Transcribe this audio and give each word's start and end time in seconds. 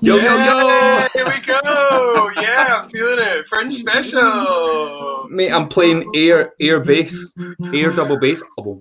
Yo, 0.00 0.16
yo, 0.16 0.22
yo! 0.22 1.06
Here 1.12 1.26
we 1.26 1.40
go. 1.40 2.30
Yeah, 2.40 2.82
I'm 2.82 2.90
feeling 2.90 3.18
it. 3.18 3.48
French 3.48 3.74
special. 3.74 5.26
Mate, 5.28 5.50
I'm 5.50 5.68
playing 5.68 6.08
air 6.14 6.52
air 6.60 6.80
bass, 6.80 7.34
air 7.74 7.90
double 7.90 8.18
bass. 8.18 8.40
Oh, 8.58 8.80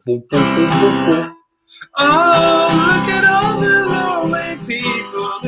oh 1.97 2.69
look 2.87 3.09
at 3.09 3.25
all 3.25 3.59
the 3.59 3.85
lonely 3.89 4.57
people. 4.65 5.39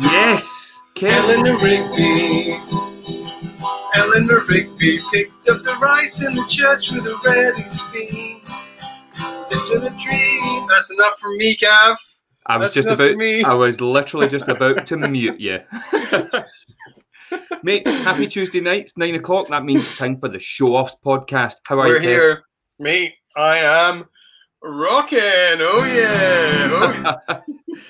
Yes. 0.00 0.80
Eleanor 1.02 1.58
Rigby. 1.58 2.56
Eleanor 3.94 4.44
Rigby 4.46 5.00
picked 5.10 5.48
up 5.48 5.64
the 5.64 5.76
rice 5.80 6.22
in 6.22 6.36
the 6.36 6.44
church 6.44 6.92
with 6.92 7.06
a 7.06 7.18
red 7.24 7.72
spoon. 7.72 8.40
Lives 9.50 9.74
in 9.74 9.82
a 9.82 9.90
dream. 9.98 10.66
That's 10.68 10.92
enough 10.92 11.18
for 11.18 11.30
me, 11.36 11.56
Gav. 11.56 11.98
I 12.46 12.56
was 12.56 12.74
That's 12.74 12.86
just 12.86 13.00
about. 13.00 13.16
me. 13.16 13.44
I 13.44 13.54
was 13.54 13.80
literally 13.80 14.28
just 14.28 14.48
about 14.48 14.86
to 14.86 14.96
mute 14.96 15.40
you. 15.40 15.60
Mate, 17.62 17.86
happy 17.86 18.26
Tuesday 18.26 18.60
night. 18.60 18.92
Nine 18.96 19.14
o'clock. 19.14 19.48
That 19.48 19.64
means 19.64 19.84
it's 19.84 19.96
time 19.96 20.18
for 20.18 20.28
the 20.28 20.40
Show 20.40 20.74
Offs 20.74 20.96
podcast. 21.04 21.56
How 21.66 21.78
are 21.80 21.86
you? 21.86 21.94
We're 21.94 22.00
you? 22.00 22.08
Kev? 22.08 22.12
here. 22.12 22.42
Me, 22.78 23.14
I 23.36 23.58
am 23.58 24.04
rocking. 24.62 25.18
Oh, 25.20 25.84
yeah. 25.94 27.18
Oh, 27.28 27.40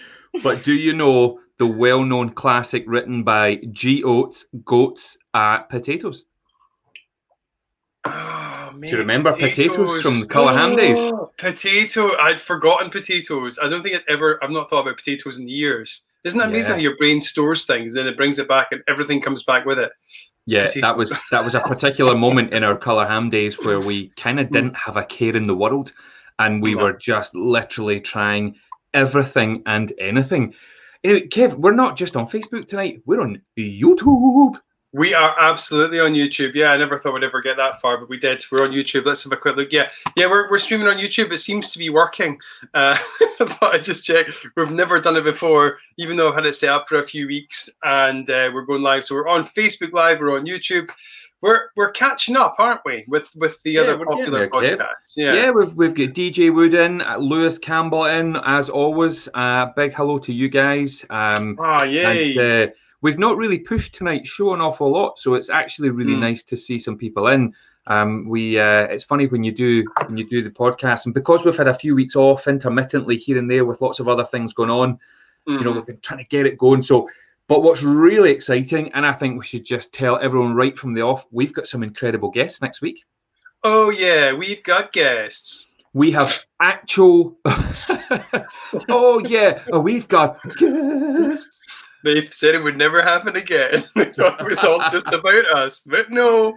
but 0.42 0.62
do 0.62 0.74
you 0.74 0.92
know 0.92 1.40
the 1.58 1.66
well-known 1.66 2.30
classic 2.30 2.84
written 2.86 3.22
by 3.22 3.56
G. 3.72 4.02
Oates, 4.04 4.46
Goats, 4.64 5.16
at 5.34 5.68
Potatoes? 5.70 6.24
Ah. 8.04 8.61
Oh, 8.74 8.80
Do 8.80 8.88
you 8.88 8.98
remember 8.98 9.32
potatoes 9.32 10.02
from 10.02 10.20
the 10.20 10.26
Colour 10.26 10.52
Ham 10.52 10.72
oh. 10.72 10.76
days? 10.76 11.12
Potato. 11.38 12.16
I'd 12.18 12.40
forgotten 12.40 12.90
potatoes. 12.90 13.58
I 13.62 13.68
don't 13.68 13.82
think 13.82 13.96
I'd 13.96 14.04
ever. 14.08 14.42
I've 14.42 14.50
not 14.50 14.70
thought 14.70 14.82
about 14.82 14.96
potatoes 14.96 15.38
in 15.38 15.48
years. 15.48 16.06
Isn't 16.24 16.38
that 16.38 16.48
amazing 16.48 16.70
Yeah. 16.70 16.76
how 16.76 16.82
your 16.82 16.96
brain 16.96 17.20
stores 17.20 17.64
things, 17.64 17.94
then 17.94 18.06
it 18.06 18.16
brings 18.16 18.38
it 18.38 18.48
back, 18.48 18.68
and 18.70 18.82
everything 18.88 19.20
comes 19.20 19.42
back 19.42 19.64
with 19.64 19.78
it? 19.78 19.90
Yeah, 20.46 20.66
Potatoes. 20.66 20.80
that 20.82 20.96
was 20.96 21.20
that 21.30 21.44
was 21.44 21.54
a 21.54 21.60
particular 21.60 22.16
moment 22.16 22.52
in 22.52 22.64
our 22.64 22.76
colour 22.76 23.06
ham 23.06 23.28
days 23.28 23.56
where 23.64 23.80
we 23.80 24.08
kind 24.16 24.40
of 24.40 24.48
hmm. 24.48 24.54
didn't 24.54 24.76
have 24.76 24.96
a 24.96 25.04
care 25.04 25.36
in 25.36 25.46
the 25.46 25.54
world, 25.54 25.92
and 26.38 26.62
we 26.62 26.74
No. 26.74 26.84
were 26.84 26.92
just 26.92 27.34
literally 27.34 28.00
trying 28.00 28.56
everything 28.94 29.62
and 29.66 29.92
anything. 29.98 30.54
Anyway, 31.04 31.26
Kev, 31.28 31.54
we're 31.54 31.72
not 31.72 31.96
just 31.96 32.16
on 32.16 32.26
Facebook 32.26 32.66
tonight; 32.66 33.02
we're 33.06 33.20
on 33.20 33.40
YouTube. 33.58 34.56
We 34.94 35.14
are 35.14 35.34
absolutely 35.40 36.00
on 36.00 36.12
YouTube. 36.12 36.54
Yeah, 36.54 36.72
I 36.72 36.76
never 36.76 36.98
thought 36.98 37.14
we'd 37.14 37.24
ever 37.24 37.40
get 37.40 37.56
that 37.56 37.80
far, 37.80 37.96
but 37.96 38.10
we 38.10 38.18
did. 38.18 38.44
We're 38.52 38.64
on 38.64 38.72
YouTube. 38.72 39.06
Let's 39.06 39.24
have 39.24 39.32
a 39.32 39.38
quick 39.38 39.56
look. 39.56 39.72
Yeah, 39.72 39.88
yeah, 40.16 40.26
we're, 40.26 40.50
we're 40.50 40.58
streaming 40.58 40.86
on 40.86 40.98
YouTube. 40.98 41.32
It 41.32 41.38
seems 41.38 41.72
to 41.72 41.78
be 41.78 41.88
working. 41.88 42.38
Uh, 42.74 42.98
but 43.38 43.62
I 43.62 43.78
just 43.78 44.04
checked. 44.04 44.32
We've 44.54 44.70
never 44.70 45.00
done 45.00 45.16
it 45.16 45.24
before, 45.24 45.78
even 45.96 46.16
though 46.16 46.28
I've 46.28 46.34
had 46.34 46.44
it 46.46 46.54
set 46.54 46.68
up 46.68 46.88
for 46.90 46.98
a 46.98 47.06
few 47.06 47.26
weeks, 47.26 47.70
and 47.84 48.28
uh, 48.28 48.50
we're 48.52 48.66
going 48.66 48.82
live. 48.82 49.04
So 49.04 49.14
we're 49.14 49.28
on 49.28 49.44
Facebook 49.44 49.92
Live. 49.92 50.20
We're 50.20 50.36
on 50.38 50.44
YouTube. 50.46 50.90
We're 51.40 51.70
we're 51.74 51.90
catching 51.92 52.36
up, 52.36 52.54
aren't 52.58 52.82
we, 52.84 53.04
with 53.08 53.34
with 53.34 53.60
the 53.62 53.72
Yeah, 53.72 53.80
other 53.80 54.04
popular 54.04 54.46
podcasts? 54.48 55.14
Yeah, 55.16 55.32
Yeah. 55.34 55.50
we've 55.52 55.72
we've 55.74 55.94
got 55.94 56.10
DJ 56.14 56.54
Wood 56.54 56.74
in, 56.74 57.02
Lewis 57.18 57.58
Campbell 57.58 58.04
in, 58.04 58.36
as 58.44 58.68
always. 58.68 59.28
Uh, 59.34 59.66
big 59.74 59.94
hello 59.94 60.18
to 60.18 60.32
you 60.34 60.48
guys. 60.50 61.04
Um, 61.10 61.56
Ah, 61.58 61.82
yay. 61.84 62.30
And 62.36 62.70
uh, 62.70 62.72
we've 63.02 63.18
not 63.18 63.36
really 63.36 63.58
pushed 63.58 63.94
tonight's 63.94 64.28
show 64.28 64.54
an 64.54 64.60
awful 64.60 64.90
lot, 64.90 65.18
so 65.18 65.34
it's 65.34 65.50
actually 65.50 65.90
really 65.90 66.14
Mm. 66.14 66.20
nice 66.20 66.44
to 66.44 66.56
see 66.56 66.78
some 66.78 66.96
people 66.96 67.26
in. 67.28 67.52
Um, 67.88 68.28
we 68.28 68.58
uh, 68.58 68.84
it's 68.84 69.02
funny 69.04 69.26
when 69.26 69.42
you 69.42 69.52
do 69.52 69.84
when 70.06 70.16
you 70.16 70.24
do 70.24 70.40
the 70.42 70.50
podcast, 70.50 71.04
and 71.04 71.12
because 71.14 71.44
we've 71.44 71.56
had 71.56 71.68
a 71.68 71.74
few 71.74 71.94
weeks 71.94 72.14
off 72.16 72.46
intermittently 72.48 73.16
here 73.16 73.38
and 73.38 73.50
there 73.50 73.64
with 73.64 73.80
lots 73.82 73.98
of 74.00 74.08
other 74.08 74.24
things 74.24 74.52
going 74.52 74.70
on, 74.70 74.98
you 75.46 75.62
know, 75.64 75.72
we've 75.72 75.86
been 75.86 75.98
trying 76.00 76.20
to 76.20 76.28
get 76.28 76.46
it 76.46 76.56
going. 76.56 76.80
So, 76.82 77.08
but 77.48 77.64
what's 77.64 77.82
really 77.82 78.30
exciting, 78.30 78.92
and 78.92 79.04
I 79.04 79.12
think 79.12 79.36
we 79.36 79.44
should 79.44 79.64
just 79.64 79.92
tell 79.92 80.16
everyone 80.20 80.54
right 80.54 80.78
from 80.78 80.94
the 80.94 81.02
off, 81.02 81.26
we've 81.32 81.52
got 81.52 81.66
some 81.66 81.82
incredible 81.82 82.30
guests 82.30 82.62
next 82.62 82.80
week. 82.82 83.04
Oh 83.64 83.90
yeah, 83.90 84.32
we've 84.32 84.62
got 84.62 84.92
guests. 84.92 85.66
We 85.92 86.12
have 86.12 86.40
actual. 86.60 87.36
oh 88.88 89.20
yeah, 89.26 89.60
oh, 89.72 89.80
we've 89.80 90.06
got 90.08 90.38
guests. 90.56 91.64
They 92.04 92.26
said 92.26 92.54
it 92.54 92.62
would 92.62 92.76
never 92.76 93.02
happen 93.02 93.36
again. 93.36 93.84
they 93.96 94.06
thought 94.12 94.40
it 94.40 94.46
was 94.46 94.64
all 94.64 94.80
just 94.90 95.06
about 95.06 95.44
us, 95.54 95.84
but 95.88 96.10
no, 96.10 96.56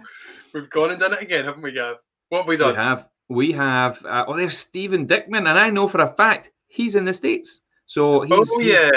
we've 0.52 0.70
gone 0.70 0.90
and 0.90 1.00
done 1.00 1.12
it 1.14 1.22
again, 1.22 1.44
haven't 1.44 1.62
we, 1.62 1.72
Gav? 1.72 1.96
What 2.30 2.38
have 2.38 2.48
we 2.48 2.56
done? 2.56 2.70
We 2.72 2.76
have, 2.76 3.08
we 3.28 3.52
have. 3.52 4.04
Uh, 4.04 4.24
oh, 4.26 4.36
there's 4.36 4.58
Stephen 4.58 5.06
Dickman, 5.06 5.48
and 5.48 5.58
I 5.58 5.70
know 5.70 5.86
for 5.86 6.00
a 6.02 6.08
fact 6.08 6.50
he's 6.66 6.96
in 6.96 7.04
the 7.04 7.12
states. 7.14 7.62
So 7.88 8.22
he's, 8.22 8.50
Oh, 8.52 8.58
he's, 8.58 8.68
yeah. 8.68 8.88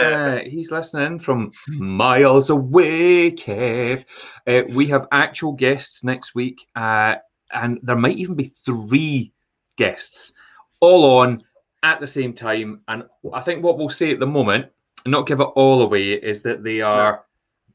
uh, 0.42 0.50
he's 0.50 0.72
listening 0.72 1.20
from 1.20 1.52
miles 1.68 2.50
away, 2.50 3.30
Kev. 3.32 4.04
Uh, 4.48 4.64
we 4.74 4.88
have 4.88 5.08
actual 5.12 5.52
guests 5.52 6.04
next 6.04 6.34
week, 6.34 6.66
uh, 6.76 7.18
and 7.54 7.80
there 7.84 7.96
might 7.96 8.18
even 8.18 8.34
be 8.34 8.46
three 8.66 9.32
guests 9.78 10.34
all 10.80 11.18
on 11.20 11.44
at 11.84 12.00
the 12.00 12.08
same 12.08 12.34
time. 12.34 12.82
And 12.88 13.04
I 13.32 13.42
think 13.42 13.64
what 13.64 13.78
we'll 13.78 13.90
say 13.90 14.12
at 14.12 14.20
the 14.20 14.26
moment, 14.26 14.72
not 15.06 15.28
give 15.28 15.40
it 15.40 15.50
all 15.56 15.82
away, 15.82 16.14
is 16.14 16.42
that 16.44 16.64
they 16.64 16.82
are 16.82 17.26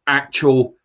actual 0.07 0.77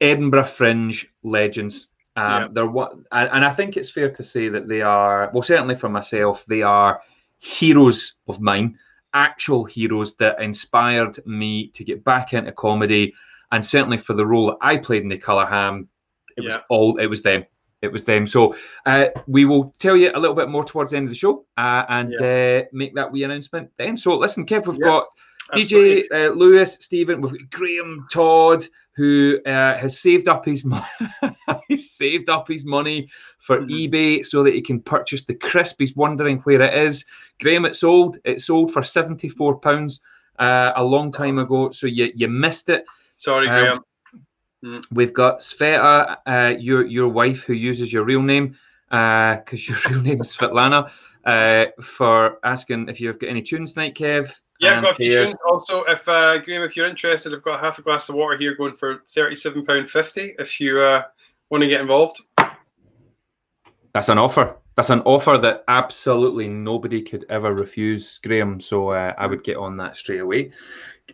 Edinburgh 0.00 0.44
Fringe 0.44 1.06
legends. 1.22 1.88
Um, 2.16 2.42
Yeah. 2.42 2.48
They're 2.52 2.66
what, 2.66 2.94
and, 3.12 3.44
I 3.44 3.52
think 3.52 3.76
it's 3.76 3.90
fair 3.90 4.10
to 4.10 4.24
say 4.24 4.48
that 4.48 4.68
they 4.68 4.82
are. 4.82 5.30
Well, 5.32 5.42
certainly 5.42 5.74
for 5.76 5.88
myself, 5.88 6.44
they 6.48 6.62
are 6.62 7.00
heroes 7.38 8.14
of 8.26 8.40
mine, 8.40 8.78
actual 9.12 9.64
heroes 9.64 10.14
that 10.16 10.40
inspired 10.40 11.18
me 11.26 11.68
to 11.68 11.84
get 11.84 12.04
back 12.04 12.32
into 12.32 12.52
comedy, 12.52 13.14
and 13.52 13.64
certainly 13.64 13.98
for 13.98 14.14
the 14.14 14.26
role 14.26 14.46
that 14.46 14.58
I 14.60 14.78
played 14.78 15.02
in 15.02 15.08
the 15.08 15.18
Colour 15.18 15.46
Ham, 15.46 15.88
it 16.36 16.44
was 16.44 16.56
all 16.68 16.96
it 16.98 17.06
was 17.06 17.22
them. 17.22 17.44
It 17.82 17.92
was 17.92 18.04
them. 18.04 18.26
So 18.26 18.54
uh, 18.86 19.08
we 19.26 19.44
will 19.44 19.74
tell 19.78 19.96
you 19.96 20.10
a 20.14 20.18
little 20.18 20.34
bit 20.34 20.48
more 20.48 20.64
towards 20.64 20.90
the 20.90 20.96
end 20.96 21.04
of 21.04 21.10
the 21.10 21.16
show 21.16 21.44
uh, 21.58 21.84
and 21.88 22.14
uh, 22.20 22.62
make 22.72 22.94
that 22.94 23.12
wee 23.12 23.22
announcement 23.24 23.70
then. 23.76 23.96
So 23.96 24.16
listen, 24.16 24.46
Kev, 24.46 24.66
we've 24.66 24.78
Yeah. 24.78 24.86
got 24.86 25.06
DJ 25.52 26.04
uh, 26.12 26.32
Lewis, 26.32 26.76
Stephen, 26.80 27.20
we've 27.20 27.32
got 27.32 27.50
Graham 27.50 28.06
Todd, 28.12 28.64
who 28.96 29.38
uh, 29.46 29.76
has 29.76 30.00
saved 30.00 30.28
up 30.28 30.44
his 30.44 30.64
money. 30.64 30.84
he's 31.68 31.90
saved 31.92 32.28
up 32.28 32.48
his 32.48 32.64
money 32.64 33.08
for 33.38 33.60
Mhm. 33.60 33.90
eBay 33.90 34.24
so 34.24 34.42
that 34.42 34.54
he 34.54 34.60
can 34.62 34.80
purchase 34.80 35.24
the 35.24 35.34
crisp. 35.34 35.76
He's 35.78 35.94
wondering 35.96 36.38
where 36.40 36.62
it 36.62 36.74
is. 36.74 37.04
Graham, 37.40 37.64
it 37.64 37.76
sold. 37.76 38.18
It 38.24 38.40
sold 38.40 38.72
for 38.72 38.82
seventy 38.82 39.28
four 39.28 39.58
pounds 39.58 40.00
uh, 40.38 40.72
a 40.76 40.82
long 40.84 41.10
time 41.12 41.38
ago. 41.38 41.70
So 41.70 41.86
you 41.86 42.10
you 42.14 42.28
missed 42.28 42.68
it. 42.68 42.84
Sorry, 43.14 43.48
Um, 43.48 43.54
Graham. 44.62 44.82
We've 44.90 45.12
got 45.12 45.38
Sveta, 45.40 46.16
uh, 46.26 46.54
your 46.58 46.84
your 46.86 47.08
wife, 47.08 47.44
who 47.44 47.52
uses 47.52 47.92
your 47.92 48.04
real 48.04 48.22
name 48.22 48.56
because 48.90 49.68
your 49.68 49.78
real 49.90 50.00
name 50.00 50.20
is 50.20 50.34
Svetlana, 50.36 50.90
uh, 51.24 51.66
for 51.82 52.38
asking 52.42 52.88
if 52.88 53.00
you've 53.00 53.18
got 53.18 53.28
any 53.28 53.42
tunes 53.42 53.74
tonight, 53.74 53.94
Kev. 53.94 54.32
Yeah, 54.60 54.76
I've 54.76 54.82
got 54.82 54.92
a 54.92 54.94
few 54.94 55.10
tunes. 55.10 55.36
Also, 55.48 55.84
if 55.84 56.08
uh, 56.08 56.38
Graham, 56.38 56.62
if 56.62 56.76
you're 56.76 56.86
interested, 56.86 57.34
I've 57.34 57.42
got 57.42 57.60
half 57.60 57.78
a 57.78 57.82
glass 57.82 58.08
of 58.08 58.14
water 58.14 58.38
here 58.38 58.54
going 58.54 58.74
for 58.74 59.02
thirty-seven 59.14 59.66
pound 59.66 59.90
fifty. 59.90 60.34
If 60.38 60.60
you 60.60 60.80
uh, 60.80 61.02
want 61.50 61.62
to 61.62 61.68
get 61.68 61.80
involved, 61.80 62.22
That's 63.92 64.08
an 64.08 64.18
offer. 64.18 64.56
That's 64.74 64.90
an 64.90 65.00
offer 65.02 65.38
that 65.38 65.64
absolutely 65.68 66.48
nobody 66.48 67.00
could 67.00 67.24
ever 67.30 67.54
refuse, 67.54 68.18
Graham. 68.22 68.60
So 68.60 68.90
uh, 68.90 69.14
I 69.16 69.26
would 69.26 69.42
get 69.42 69.56
on 69.56 69.78
that 69.78 69.96
straight 69.96 70.20
away. 70.20 70.52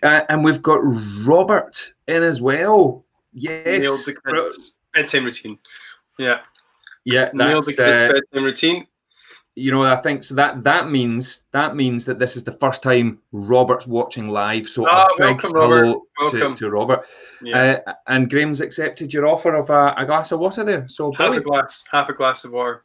Uh, 0.02 0.22
and 0.28 0.44
we've 0.44 0.60
got 0.62 0.80
Robert 1.24 1.94
in 2.08 2.24
as 2.24 2.40
well. 2.40 3.04
Yes. 3.32 4.04
the 4.04 4.16
kids' 4.26 4.76
bedtime 4.92 5.24
routine. 5.26 5.58
Yeah, 6.18 6.40
Yeah, 7.04 7.30
nailed 7.34 7.66
the 7.66 7.74
kids' 7.74 8.02
uh, 8.02 8.12
bedtime 8.12 8.44
routine. 8.44 8.86
You 9.54 9.70
know, 9.70 9.82
I 9.82 9.96
think 9.96 10.24
so. 10.24 10.34
That 10.34 10.64
that 10.64 10.90
means 10.90 11.44
that 11.52 11.76
means 11.76 12.04
that 12.06 12.18
this 12.18 12.36
is 12.36 12.44
the 12.44 12.52
first 12.52 12.82
time 12.82 13.18
Robert's 13.32 13.86
watching 13.86 14.28
live. 14.28 14.66
So 14.66 14.86
Ah, 14.88 15.06
welcome, 15.18 15.52
Robert. 15.52 15.98
Welcome. 16.20 16.54
To, 16.54 16.64
to 16.64 16.70
Robert. 16.70 17.06
Yeah, 17.42 17.80
Uh, 17.86 17.92
and 18.06 18.30
Graham's 18.30 18.60
accepted 18.60 19.12
your 19.12 19.26
offer 19.26 19.54
of 19.54 19.68
a, 19.70 19.94
a 19.96 20.06
glass 20.06 20.32
of 20.32 20.40
water 20.40 20.64
there. 20.64 20.88
So 20.88 21.12
half 21.12 21.36
a 21.36 21.40
glass, 21.40 21.84
half 21.90 22.08
a 22.08 22.14
glass 22.14 22.44
of 22.44 22.52
water. 22.52 22.84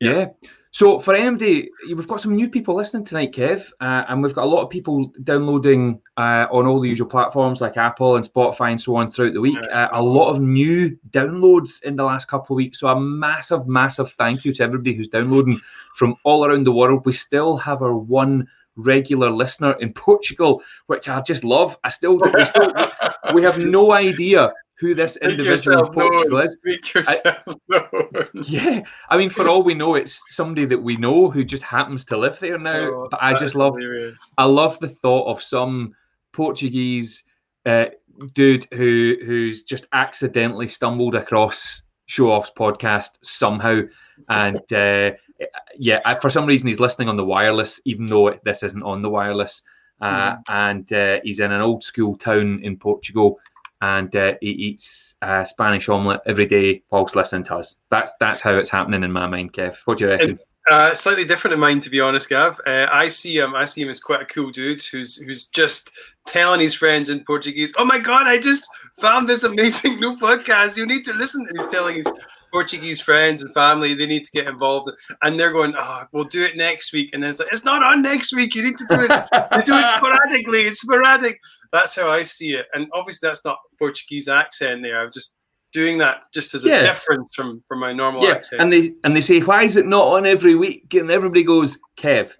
Yeah. 0.00 0.28
So 0.74 0.98
for 0.98 1.14
MD, 1.14 1.68
we've 1.86 2.08
got 2.08 2.20
some 2.20 2.34
new 2.34 2.48
people 2.48 2.74
listening 2.74 3.04
tonight, 3.04 3.30
Kev, 3.30 3.70
uh, 3.78 4.06
and 4.08 4.20
we've 4.20 4.34
got 4.34 4.42
a 4.42 4.50
lot 4.50 4.64
of 4.64 4.70
people 4.70 5.12
downloading 5.22 6.00
uh, 6.16 6.48
on 6.50 6.66
all 6.66 6.80
the 6.80 6.88
usual 6.88 7.06
platforms 7.06 7.60
like 7.60 7.76
Apple 7.76 8.16
and 8.16 8.28
Spotify 8.28 8.72
and 8.72 8.80
so 8.80 8.96
on 8.96 9.06
throughout 9.06 9.34
the 9.34 9.40
week. 9.40 9.56
Uh, 9.70 9.88
a 9.92 10.02
lot 10.02 10.32
of 10.32 10.40
new 10.40 10.98
downloads 11.10 11.80
in 11.84 11.94
the 11.94 12.02
last 12.02 12.26
couple 12.26 12.54
of 12.54 12.56
weeks. 12.56 12.80
So 12.80 12.88
a 12.88 13.00
massive, 13.00 13.68
massive 13.68 14.10
thank 14.14 14.44
you 14.44 14.52
to 14.52 14.64
everybody 14.64 14.94
who's 14.94 15.06
downloading 15.06 15.60
from 15.94 16.16
all 16.24 16.44
around 16.44 16.64
the 16.64 16.72
world. 16.72 17.06
We 17.06 17.12
still 17.12 17.56
have 17.56 17.80
our 17.80 17.96
one 17.96 18.48
regular 18.74 19.30
listener 19.30 19.74
in 19.74 19.92
Portugal, 19.92 20.60
which 20.86 21.08
I 21.08 21.20
just 21.20 21.44
love. 21.44 21.78
I 21.84 21.88
still, 21.88 22.18
we 22.18 22.44
still, 22.44 22.72
we 23.32 23.44
have 23.44 23.64
no 23.64 23.92
idea 23.92 24.52
who 24.76 24.94
this 24.94 25.16
individual 25.16 25.46
in 25.46 25.50
yourself 25.50 25.94
Portugal 25.94 26.38
known. 26.38 26.46
is. 26.46 27.22
Known. 27.68 28.10
Yeah, 28.44 28.82
I 29.08 29.16
mean, 29.16 29.30
for 29.30 29.48
all 29.48 29.62
we 29.62 29.74
know, 29.74 29.94
it's 29.94 30.22
somebody 30.28 30.66
that 30.66 30.82
we 30.82 30.96
know 30.96 31.30
who 31.30 31.44
just 31.44 31.62
happens 31.62 32.04
to 32.06 32.16
live 32.16 32.38
there 32.40 32.58
now. 32.58 32.80
Oh, 32.80 33.08
but 33.10 33.22
I 33.22 33.34
just 33.34 33.54
love, 33.54 33.76
hilarious. 33.76 34.32
I 34.36 34.44
love 34.44 34.78
the 34.80 34.88
thought 34.88 35.28
of 35.28 35.42
some 35.42 35.94
Portuguese 36.32 37.24
uh, 37.66 37.86
dude 38.34 38.66
who 38.72 39.16
who's 39.24 39.62
just 39.62 39.86
accidentally 39.92 40.68
stumbled 40.68 41.14
across 41.14 41.82
Show 42.06 42.30
Off's 42.30 42.50
podcast 42.50 43.18
somehow, 43.22 43.82
and 44.28 44.72
uh, 44.72 45.12
yeah, 45.78 46.14
for 46.20 46.30
some 46.30 46.46
reason 46.46 46.68
he's 46.68 46.80
listening 46.80 47.08
on 47.08 47.16
the 47.16 47.24
wireless, 47.24 47.80
even 47.84 48.08
though 48.08 48.34
this 48.44 48.62
isn't 48.62 48.82
on 48.82 49.02
the 49.02 49.10
wireless. 49.10 49.62
Uh, 50.00 50.34
mm. 50.34 50.42
And 50.48 50.92
uh, 50.92 51.20
he's 51.22 51.38
in 51.38 51.52
an 51.52 51.60
old 51.60 51.82
school 51.82 52.16
town 52.16 52.60
in 52.62 52.76
Portugal, 52.76 53.38
and 53.84 54.16
uh, 54.16 54.34
he 54.40 54.50
eats 54.50 55.14
Spanish 55.44 55.88
omelette 55.90 56.22
every 56.26 56.46
day 56.46 56.82
whilst 56.90 57.14
listening 57.14 57.44
to 57.44 57.56
us. 57.56 57.76
That's 57.90 58.12
that's 58.18 58.40
how 58.40 58.56
it's 58.56 58.70
happening 58.70 59.02
in 59.02 59.12
my 59.12 59.26
mind, 59.26 59.52
Kev. 59.52 59.76
What 59.84 59.98
do 59.98 60.04
you 60.04 60.10
reckon? 60.10 60.38
Uh, 60.70 60.94
slightly 60.94 61.26
different 61.26 61.52
in 61.52 61.60
mine, 61.60 61.78
to 61.80 61.90
be 61.90 62.00
honest, 62.00 62.30
Gav. 62.30 62.58
Uh, 62.66 62.86
I 62.90 63.08
see 63.08 63.36
him. 63.36 63.54
I 63.54 63.66
see 63.66 63.82
him 63.82 63.90
as 63.90 64.00
quite 64.00 64.22
a 64.22 64.24
cool 64.24 64.50
dude 64.50 64.82
who's 64.82 65.16
who's 65.16 65.48
just 65.48 65.90
telling 66.26 66.60
his 66.60 66.72
friends 66.72 67.10
in 67.10 67.22
Portuguese, 67.24 67.74
"Oh 67.76 67.84
my 67.84 67.98
God, 67.98 68.26
I 68.26 68.38
just 68.38 68.66
found 68.98 69.28
this 69.28 69.44
amazing 69.44 70.00
new 70.00 70.16
podcast. 70.16 70.78
You 70.78 70.86
need 70.86 71.04
to 71.04 71.12
listen." 71.12 71.46
And 71.46 71.58
he's 71.58 71.68
telling 71.68 71.96
his 71.96 72.08
Portuguese 72.54 73.00
friends 73.00 73.42
and 73.42 73.52
family 73.52 73.94
they 73.94 74.06
need 74.06 74.24
to 74.24 74.30
get 74.30 74.46
involved, 74.46 74.88
and 75.22 75.38
they're 75.38 75.50
going, 75.50 75.74
"Oh, 75.76 76.04
we'll 76.12 76.22
do 76.22 76.44
it 76.44 76.56
next 76.56 76.92
week." 76.92 77.10
And 77.12 77.20
then 77.20 77.30
it's 77.30 77.40
like, 77.40 77.52
"It's 77.52 77.64
not 77.64 77.82
on 77.82 78.00
next 78.00 78.32
week. 78.32 78.54
You 78.54 78.62
need 78.62 78.78
to 78.78 78.86
do 78.88 79.00
it. 79.00 79.10
you 79.56 79.62
do 79.64 79.76
it 79.76 79.88
sporadically. 79.88 80.60
It's 80.60 80.80
sporadic." 80.80 81.40
That's 81.72 81.96
how 81.96 82.08
I 82.08 82.22
see 82.22 82.52
it. 82.52 82.66
And 82.72 82.86
obviously, 82.92 83.28
that's 83.28 83.44
not 83.44 83.58
Portuguese 83.76 84.28
accent 84.28 84.82
there. 84.82 85.02
I've 85.02 85.12
just 85.12 85.38
doing 85.72 85.98
that 85.98 86.22
just 86.32 86.54
as 86.54 86.64
a 86.64 86.68
yeah. 86.68 86.82
difference 86.82 87.34
from 87.34 87.62
from 87.66 87.80
my 87.80 87.92
normal 87.92 88.22
yeah. 88.22 88.34
accent. 88.34 88.62
And 88.62 88.72
they 88.72 88.94
and 89.02 89.16
they 89.16 89.20
say, 89.20 89.40
why 89.40 89.64
is 89.64 89.76
it 89.76 89.86
not 89.86 90.06
on 90.06 90.24
every 90.24 90.54
week? 90.54 90.94
And 90.94 91.10
everybody 91.10 91.42
goes, 91.42 91.76
Kev. 91.98 92.30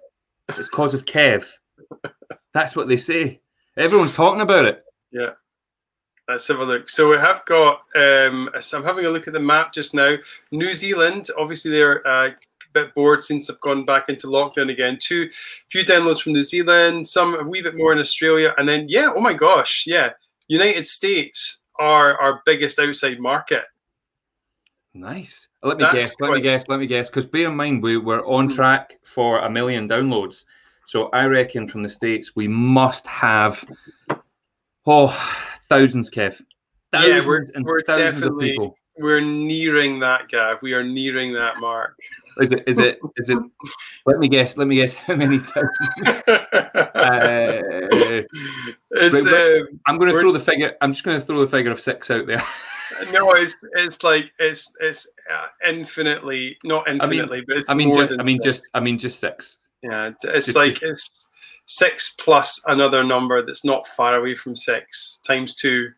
It's 0.49 0.69
because 0.69 0.93
of 0.93 1.03
Kev. 1.03 1.45
That's 2.53 2.75
what 2.75 2.87
they 2.87 2.97
say. 2.97 3.37
Everyone's 3.77 4.13
talking 4.13 4.41
about 4.41 4.65
it. 4.65 4.81
Yeah. 5.11 5.31
Let's 6.27 6.47
have 6.47 6.59
a 6.59 6.63
look. 6.63 6.89
So 6.89 7.09
we 7.09 7.17
have 7.17 7.45
got. 7.45 7.81
Um, 7.95 8.49
so 8.59 8.77
I'm 8.77 8.83
having 8.83 9.05
a 9.05 9.09
look 9.09 9.27
at 9.27 9.33
the 9.33 9.39
map 9.39 9.73
just 9.73 9.93
now. 9.93 10.15
New 10.51 10.73
Zealand, 10.73 11.29
obviously, 11.37 11.71
they're 11.71 12.05
uh, 12.07 12.29
a 12.29 12.35
bit 12.73 12.95
bored 12.95 13.23
since 13.23 13.47
they've 13.47 13.59
gone 13.61 13.85
back 13.85 14.09
into 14.09 14.27
lockdown 14.27 14.71
again. 14.71 14.97
Two, 14.99 15.29
few 15.71 15.83
downloads 15.85 16.21
from 16.21 16.33
New 16.33 16.41
Zealand, 16.41 17.07
some 17.07 17.35
a 17.35 17.43
wee 17.43 17.61
bit 17.61 17.77
more 17.77 17.93
in 17.93 17.99
Australia, 17.99 18.53
and 18.57 18.67
then 18.67 18.87
yeah, 18.89 19.11
oh 19.15 19.21
my 19.21 19.33
gosh, 19.33 19.85
yeah, 19.85 20.09
United 20.47 20.87
States 20.87 21.63
are 21.79 22.19
our 22.19 22.41
biggest 22.45 22.79
outside 22.79 23.19
market. 23.19 23.65
Nice. 24.95 25.47
Let 25.61 25.77
me 25.77 25.83
That's 25.83 26.09
guess. 26.09 26.15
Let 26.19 26.31
me 26.31 26.41
guess. 26.41 26.67
Let 26.67 26.79
me 26.79 26.87
guess. 26.87 27.09
Because 27.09 27.25
bear 27.25 27.49
in 27.49 27.55
mind, 27.55 27.83
we 27.83 27.97
we're 27.97 28.25
on 28.25 28.49
hmm. 28.49 28.55
track 28.55 28.97
for 29.03 29.39
a 29.39 29.49
million 29.49 29.87
downloads. 29.87 30.45
So 30.87 31.07
I 31.09 31.25
reckon 31.25 31.67
from 31.67 31.83
the 31.83 31.89
states 31.89 32.35
we 32.35 32.47
must 32.47 33.05
have 33.07 33.63
oh 34.85 35.54
thousands, 35.69 36.09
Kev. 36.09 36.41
Thousands 36.91 37.23
yeah, 37.23 37.27
we're, 37.27 37.45
we're 37.63 37.81
definitely 37.81 38.57
we're 38.97 39.21
nearing 39.21 39.99
that 39.99 40.29
gap. 40.29 40.61
We 40.61 40.73
are 40.73 40.83
nearing 40.83 41.33
that 41.33 41.59
mark. 41.59 41.97
Is 42.37 42.51
it? 42.51 42.63
Is 42.67 42.79
it? 42.79 42.99
Is 43.17 43.29
it? 43.29 43.37
let 44.05 44.19
me 44.19 44.27
guess. 44.27 44.57
Let 44.57 44.67
me 44.67 44.75
guess. 44.75 44.93
How 44.93 45.15
many 45.15 45.39
thousand? 45.39 45.69
uh, 46.27 46.41
uh, 48.95 49.61
I'm 49.85 49.97
going 49.97 50.11
to 50.11 50.19
throw 50.19 50.31
the 50.31 50.43
figure. 50.43 50.73
I'm 50.81 50.91
just 50.91 51.03
going 51.03 51.19
to 51.19 51.25
throw 51.25 51.39
the 51.39 51.47
figure 51.47 51.71
of 51.71 51.81
six 51.81 52.11
out 52.11 52.27
there. 52.27 52.43
no, 53.11 53.33
it's 53.33 53.55
it's 53.73 54.03
like 54.03 54.31
it's 54.39 54.73
it's 54.81 55.07
uh, 55.33 55.47
infinitely 55.67 56.57
not 56.63 56.87
infinitely, 56.89 57.19
I 57.21 57.39
mean, 57.39 57.45
but 57.47 57.57
it's 57.57 57.69
I 57.69 57.73
mean, 57.73 57.89
more 57.89 58.05
just, 58.05 58.19
I 58.19 58.23
mean, 58.23 58.41
six. 58.41 58.45
just 58.45 58.71
I 58.73 58.79
mean, 58.81 58.97
just 58.97 59.19
six. 59.19 59.57
Yeah, 59.81 60.11
it's 60.23 60.47
just, 60.47 60.57
like 60.57 60.79
just, 60.79 60.83
it's 60.83 61.29
six 61.65 62.15
plus 62.19 62.61
another 62.67 63.03
number 63.03 63.45
that's 63.45 63.65
not 63.65 63.87
far 63.87 64.15
away 64.15 64.35
from 64.35 64.55
six 64.55 65.19
times 65.25 65.55
two 65.55 65.89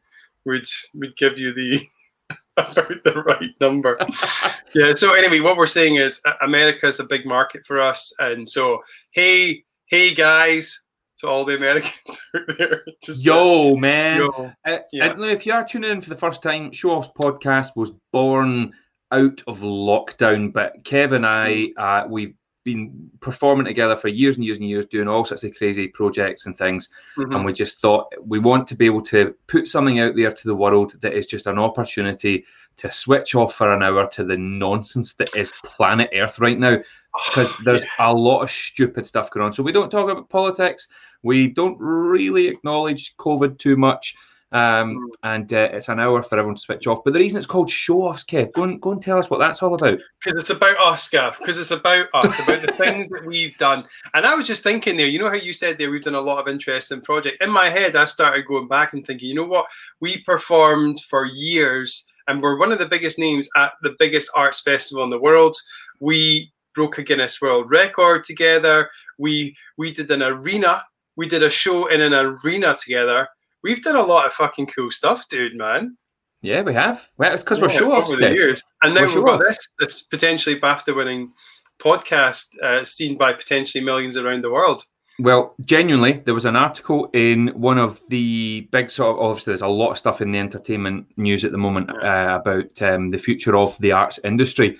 would 0.46 0.66
would 0.96 1.16
give 1.18 1.38
you 1.38 1.54
the 1.54 1.82
about 2.58 3.04
the 3.04 3.24
right 3.26 3.52
number. 3.62 3.98
yeah. 4.76 4.94
So 4.94 5.14
anyway, 5.14 5.40
what 5.40 5.58
we're 5.58 5.68
saying 5.68 5.98
is 5.98 6.22
America 6.42 6.88
is 6.88 7.00
a 7.00 7.06
big 7.06 7.26
market 7.26 7.66
for 7.66 7.80
us, 7.80 8.14
and 8.20 8.48
so 8.48 8.80
hey, 9.12 9.64
hey 9.86 10.14
guys, 10.14 10.86
to 11.20 11.28
all 11.28 11.46
the 11.46 11.56
Americans 11.56 12.22
out 12.36 12.58
there, 12.58 12.84
just 13.04 13.24
yo 13.24 13.74
uh, 13.74 13.78
man. 13.78 14.20
Yo. 14.20 14.54
Uh, 14.66 14.78
yeah. 14.92 15.14
if 15.20 15.46
you 15.46 15.54
are 15.54 15.66
tuning 15.66 15.92
in 15.92 16.02
for 16.02 16.10
the 16.10 16.18
first 16.18 16.42
time, 16.42 16.72
Show 16.72 16.92
Off's 16.92 17.10
podcast 17.20 17.76
was 17.76 17.92
born 18.12 18.74
out 19.12 19.42
of 19.48 19.60
lockdown, 19.60 20.52
but 20.52 20.84
Kev 20.84 21.14
and 21.14 21.26
I, 21.26 21.50
mm. 21.50 21.72
uh, 21.78 22.08
we've 22.08 22.36
been 22.68 23.10
performing 23.22 23.66
together 23.66 23.96
for 23.96 24.10
years 24.10 24.36
and 24.36 24.44
years 24.44 24.58
and 24.58 24.68
years, 24.68 24.86
doing 24.86 25.08
all 25.08 25.24
sorts 25.24 25.46
of 25.46 25.56
crazy 25.56 25.88
projects 25.88 26.46
and 26.46 26.58
things. 26.58 26.90
Mm-hmm. 27.18 27.32
And 27.32 27.46
we 27.46 27.54
just 27.54 27.80
thought 27.80 28.14
we 28.26 28.40
want 28.40 28.68
to 28.68 28.76
be 28.76 28.86
able 28.86 29.04
to 29.04 29.34
put 29.48 29.70
something 29.70 30.00
out 30.00 30.18
there 30.18 30.34
to 30.34 30.48
the 30.48 30.56
world 30.56 31.00
that 31.02 31.14
is 31.14 31.28
just 31.28 31.48
an 31.48 31.58
opportunity 31.58 32.44
to 32.76 32.92
switch 32.92 33.36
off 33.36 33.56
for 33.56 33.74
an 33.74 33.84
hour 33.84 34.06
to 34.10 34.26
the 34.26 34.38
nonsense 34.38 35.14
that 35.14 35.34
is 35.34 35.54
planet 35.64 36.10
Earth 36.14 36.40
right 36.40 36.60
now. 36.60 36.78
Because 37.30 37.58
there's 37.66 37.84
yeah. 37.84 38.12
a 38.12 38.14
lot 38.14 38.44
of 38.44 38.52
stupid 38.52 39.04
stuff 39.04 39.32
going 39.32 39.44
on. 39.44 39.52
So 39.52 39.64
we 39.64 39.72
don't 39.72 39.90
talk 39.90 40.08
about 40.08 40.30
politics. 40.30 40.88
We 41.24 41.48
don't 41.48 41.76
really 41.80 42.48
acknowledge 42.48 43.18
COVID 43.18 43.58
too 43.58 43.76
much. 43.76 44.16
Um, 44.54 44.96
hmm. 44.96 45.06
and 45.24 45.54
uh, 45.54 45.70
it's 45.74 45.90
an 45.90 46.00
hour 46.00 46.24
for 46.24 46.38
everyone 46.38 46.56
to 46.56 46.62
switch 46.62 46.88
off. 46.88 47.04
But 47.04 47.14
the 47.14 47.20
reason 47.20 47.38
it's 47.38 47.46
called 47.46 47.70
show 47.70 48.04
offs, 48.04 48.24
Kev, 48.24 48.54
go 48.54 48.64
and 48.64 48.82
go 48.82 48.92
and 48.92 49.02
tell 49.02 49.20
us 49.20 49.30
what 49.30 49.40
that's 49.40 49.62
all 49.62 49.74
about. 49.74 50.00
Because 50.24 50.40
it's 50.40 50.50
about 50.50 50.78
us, 50.78 51.10
Gav. 51.10 51.38
Because 51.38 51.60
it's 51.60 51.72
about 51.72 52.08
us, 52.14 52.40
about 52.40 52.62
the 52.62 52.72
things 52.74 53.10
that 53.10 53.26
we've 53.26 53.58
done. 53.58 53.86
And 54.14 54.26
I 54.26 54.36
was 54.36 54.48
just 54.48 54.64
thinking 54.64 54.96
there, 54.96 55.08
you 55.08 55.20
know 55.20 55.30
how 55.30 55.36
you 55.36 55.52
said 55.52 55.78
there 55.78 55.92
we've 55.92 56.02
done 56.02 56.16
a 56.16 56.22
lot 56.22 56.40
of 56.40 56.48
interesting 56.48 57.02
projects. 57.02 57.38
In 57.42 57.50
my 57.50 57.70
head, 57.70 57.96
I 57.96 58.06
started 58.06 58.48
going 58.48 58.70
back 58.70 58.94
and 58.94 59.06
thinking, 59.06 59.28
you 59.28 59.36
know 59.36 59.44
what, 59.44 59.66
we 60.00 60.22
performed 60.24 61.02
for 61.02 61.26
years, 61.26 62.08
and 62.28 62.42
we're 62.42 62.58
one 62.58 62.72
of 62.72 62.80
the 62.80 62.86
biggest 62.86 63.20
names 63.20 63.50
at 63.58 63.74
the 63.82 63.96
biggest 64.00 64.32
arts 64.34 64.62
festival 64.62 65.04
in 65.04 65.10
the 65.10 65.20
world. 65.20 65.58
We 66.00 66.54
broke 66.74 67.00
a 67.00 67.04
Guinness 67.04 67.42
World 67.42 67.70
Record 67.70 68.24
together. 68.24 68.90
We 69.18 69.56
we 69.78 69.92
did 69.92 70.10
an 70.12 70.24
arena. 70.24 70.86
We 71.18 71.28
did 71.28 71.44
a 71.44 71.50
show 71.50 71.88
in 71.88 72.00
an 72.00 72.14
arena 72.14 72.76
together 72.76 73.28
we've 73.64 73.82
done 73.82 73.96
a 73.96 74.04
lot 74.04 74.26
of 74.26 74.34
fucking 74.34 74.68
cool 74.68 74.92
stuff, 74.92 75.28
dude, 75.30 75.56
man. 75.56 75.98
Yeah, 76.42 76.62
we 76.62 76.74
have. 76.74 77.08
Well, 77.18 77.34
it's 77.34 77.44
because 77.44 77.60
yeah, 77.60 77.64
we're 77.64 77.70
show 77.70 77.92
offs 77.92 78.12
over 78.12 78.22
the 78.22 78.34
years, 78.34 78.64
and 78.84 78.94
now 78.94 79.06
we've 79.06 79.26
got 79.26 79.42
this 79.46 79.60
this 79.80 80.04
potentially 80.04 80.60
BAFTA 80.60 80.96
winning 80.96 81.34
podcast 81.80 82.58
uh, 82.62 82.84
seen 82.84 83.18
by 83.18 83.34
potentially 83.34 83.84
millions 83.84 84.18
around 84.18 84.44
the 84.44 84.52
world. 84.52 84.84
Well, 85.20 85.56
genuinely, 85.62 86.22
there 86.26 86.36
was 86.36 86.46
an 86.46 86.56
article 86.56 87.10
in 87.14 87.48
one 87.50 87.80
of 87.80 88.00
the 88.10 88.68
big 88.72 88.92
sort 88.92 89.16
of 89.16 89.22
obviously 89.22 89.52
there's 89.52 89.62
a 89.62 89.68
lot 89.68 89.92
of 89.92 89.98
stuff 89.98 90.22
in 90.22 90.32
the 90.32 90.38
entertainment 90.38 91.08
news 91.18 91.44
at 91.44 91.52
the 91.52 91.58
moment 91.58 91.90
uh, 91.90 92.40
about 92.40 92.82
um, 92.84 93.10
the 93.10 93.18
future 93.18 93.58
of 93.58 93.76
the 93.80 93.92
arts 93.92 94.20
industry, 94.24 94.78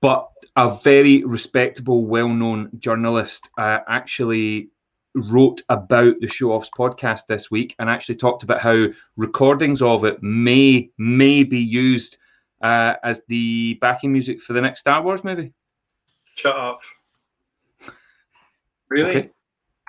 but 0.00 0.28
a 0.54 0.72
very 0.72 1.24
respectable, 1.24 2.06
well-known 2.06 2.70
journalist 2.78 3.50
uh, 3.58 3.80
actually 3.88 4.70
wrote 5.16 5.62
about 5.68 6.20
the 6.20 6.28
Show 6.28 6.52
Offs 6.52 6.70
podcast 6.76 7.26
this 7.26 7.50
week 7.50 7.74
and 7.78 7.88
actually 7.88 8.16
talked 8.16 8.42
about 8.42 8.60
how 8.60 8.86
recordings 9.16 9.82
of 9.82 10.04
it 10.04 10.22
may 10.22 10.90
may 10.98 11.42
be 11.42 11.58
used 11.58 12.18
uh, 12.62 12.94
as 13.02 13.22
the 13.28 13.74
backing 13.80 14.12
music 14.12 14.40
for 14.40 14.52
the 14.52 14.60
next 14.60 14.80
Star 14.80 15.02
Wars 15.02 15.24
movie. 15.24 15.52
Shut 16.36 16.56
up. 16.56 16.80
Really? 18.88 19.10
Okay. 19.10 19.30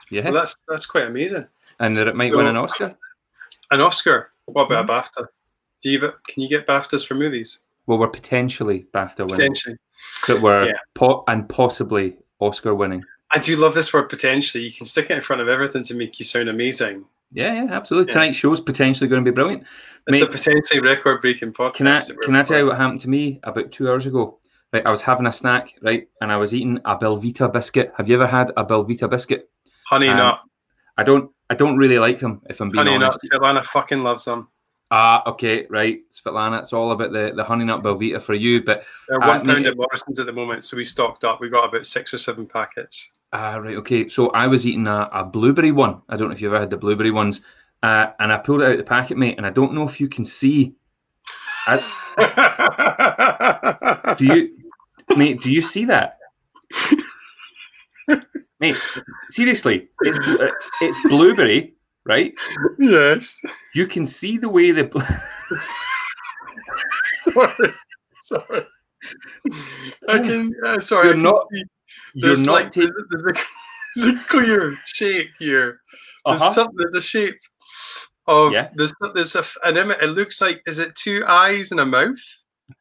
Yeah. 0.09 0.23
Well, 0.23 0.33
that's 0.33 0.55
that's 0.67 0.87
quite 0.87 1.05
amazing. 1.05 1.45
And 1.79 1.95
that 1.95 2.07
it 2.07 2.17
might 2.17 2.31
so, 2.31 2.37
win 2.37 2.47
an 2.47 2.57
Oscar. 2.57 2.97
An 3.71 3.79
Oscar? 3.79 4.31
What 4.45 4.63
about 4.63 4.87
mm-hmm. 4.87 5.19
a 5.19 5.23
BAFTA? 5.23 5.27
Do 5.83 5.91
you 5.91 5.99
can 5.99 6.41
you 6.41 6.49
get 6.49 6.65
BAFTAs 6.65 7.05
for 7.05 7.13
movies? 7.13 7.59
Well, 7.85 7.99
we're 7.99 8.07
potentially 8.07 8.87
BAFTA 8.93 9.19
winning. 9.19 9.29
Potentially. 9.29 9.77
That 10.27 10.41
we're 10.41 10.65
yeah. 10.65 10.77
po- 10.95 11.23
and 11.27 11.47
possibly 11.47 12.17
Oscar 12.39 12.73
winning. 12.73 13.03
I 13.31 13.39
do 13.39 13.55
love 13.57 13.73
this 13.73 13.93
word 13.93 14.09
potentially. 14.09 14.63
You 14.63 14.71
can 14.71 14.85
stick 14.85 15.09
it 15.09 15.15
in 15.15 15.21
front 15.21 15.41
of 15.41 15.47
everything 15.47 15.83
to 15.83 15.95
make 15.95 16.17
you 16.19 16.25
sound 16.25 16.49
amazing. 16.49 17.05
Yeah, 17.33 17.63
yeah, 17.63 17.73
absolutely. 17.73 18.09
Yeah. 18.09 18.13
Tonight's 18.13 18.37
show's 18.37 18.61
potentially 18.61 19.09
going 19.09 19.23
to 19.23 19.29
be 19.29 19.35
brilliant. 19.35 19.63
It's 20.07 20.19
Mate, 20.19 20.21
the 20.21 20.31
potentially 20.31 20.79
record-breaking 20.79 21.51
podcast. 21.51 21.73
Can 21.75 21.87
I 21.87 21.99
can 22.23 22.35
I 22.35 22.43
tell 22.43 22.59
you 22.59 22.65
what 22.67 22.77
happened 22.77 23.01
to 23.01 23.09
me 23.09 23.41
about 23.43 23.71
two 23.71 23.89
hours 23.89 24.05
ago? 24.05 24.39
Right, 24.71 24.87
I 24.87 24.91
was 24.91 25.01
having 25.01 25.27
a 25.27 25.31
snack, 25.33 25.73
right, 25.81 26.07
and 26.21 26.31
I 26.31 26.37
was 26.37 26.53
eating 26.53 26.79
a 26.85 26.97
Belvita 26.97 27.51
biscuit. 27.51 27.93
Have 27.97 28.09
you 28.09 28.15
ever 28.15 28.27
had 28.27 28.51
a 28.55 28.65
Belvita 28.65 29.09
biscuit? 29.09 29.49
Honey 29.89 30.07
um, 30.07 30.17
nut. 30.17 30.39
I 30.97 31.03
don't. 31.03 31.31
I 31.49 31.55
don't 31.55 31.77
really 31.77 31.99
like 31.99 32.19
them. 32.19 32.41
If 32.49 32.61
I'm 32.61 32.69
being 32.69 32.85
honey 32.85 32.95
honest. 32.95 33.19
Nut. 33.23 33.41
Svetlana 33.41 33.65
fucking 33.65 34.03
loves 34.03 34.25
them. 34.25 34.49
Ah, 34.89 35.21
okay, 35.27 35.65
right, 35.69 35.99
Svetlana. 36.09 36.59
It's 36.59 36.71
all 36.71 36.91
about 36.91 37.11
the, 37.11 37.33
the 37.35 37.43
honey 37.43 37.65
nut 37.65 37.83
Belvita 37.83 38.21
for 38.21 38.33
you, 38.33 38.63
but 38.63 38.83
they're 39.09 39.19
one 39.19 39.41
uh, 39.49 39.53
pound 39.53 39.65
at 39.65 39.75
Morrison's 39.75 40.19
at 40.19 40.25
the 40.25 40.31
moment, 40.31 40.63
so 40.63 40.77
we 40.77 40.85
stocked 40.85 41.25
up. 41.25 41.41
We 41.41 41.49
got 41.49 41.67
about 41.67 41.85
six 41.85 42.13
or 42.13 42.17
seven 42.17 42.45
packets. 42.45 43.11
Ah, 43.33 43.55
right. 43.57 43.75
Okay. 43.77 44.07
So 44.07 44.29
I 44.29 44.47
was 44.47 44.65
eating 44.65 44.87
a, 44.87 45.09
a 45.11 45.23
blueberry 45.23 45.71
one. 45.71 46.01
I 46.09 46.15
don't 46.17 46.29
know 46.29 46.33
if 46.33 46.41
you've 46.41 46.51
ever 46.53 46.59
had 46.61 46.69
the 46.69 46.77
blueberry 46.77 47.11
ones. 47.11 47.41
Uh, 47.83 48.07
and 48.19 48.31
I 48.33 48.37
pulled 48.37 48.61
it 48.61 48.65
out 48.65 48.71
of 48.71 48.77
the 48.79 48.83
packet, 48.83 49.17
mate, 49.17 49.37
and 49.37 49.45
I 49.45 49.49
don't 49.51 49.73
know 49.73 49.83
if 49.83 49.99
you 50.01 50.07
can 50.09 50.25
see. 50.25 50.73
I, 51.67 51.75
do 54.17 54.25
you, 54.25 54.57
mate? 55.17 55.41
Do 55.41 55.51
you 55.51 55.61
see 55.61 55.85
that, 55.85 56.17
mate? 58.59 58.77
Seriously, 59.29 59.89
it's 60.01 60.17
uh, 60.17 60.49
it's 60.81 60.97
blueberry, 61.07 61.75
right? 62.05 62.33
Yes. 62.79 63.39
You 63.75 63.85
can 63.85 64.05
see 64.07 64.37
the 64.37 64.49
way 64.49 64.71
the. 64.71 64.89
sorry. 67.33 67.73
Sorry. 68.21 68.65
I 70.07 70.19
can. 70.19 70.53
Uh, 70.65 70.79
sorry. 70.79 71.09
You're 71.09 71.17
I 71.17 71.21
not- 71.21 71.45
see. 71.53 71.63
You're 72.13 72.29
There's 72.29 72.43
not 72.43 72.51
like 72.53 72.71
taking. 72.71 72.91
there's, 73.09 73.23
a, 73.23 73.33
there's 73.95 74.15
a 74.15 74.19
clear 74.25 74.77
shape 74.85 75.29
here. 75.39 75.79
There's 76.25 76.41
Uh-huh. 76.41 76.51
some, 76.51 76.69
there's 76.75 76.95
a 76.95 77.01
shape 77.01 77.37
of 78.27 78.51
Yeah. 78.53 78.69
there's 78.75 78.93
there's 79.13 79.35
a, 79.35 79.43
an 79.63 79.77
image. 79.77 79.97
It 80.01 80.07
looks 80.07 80.41
like 80.41 80.61
is 80.67 80.79
it 80.79 80.95
two 80.95 81.23
eyes 81.27 81.71
and 81.71 81.79
a 81.79 81.85
mouth 81.85 82.19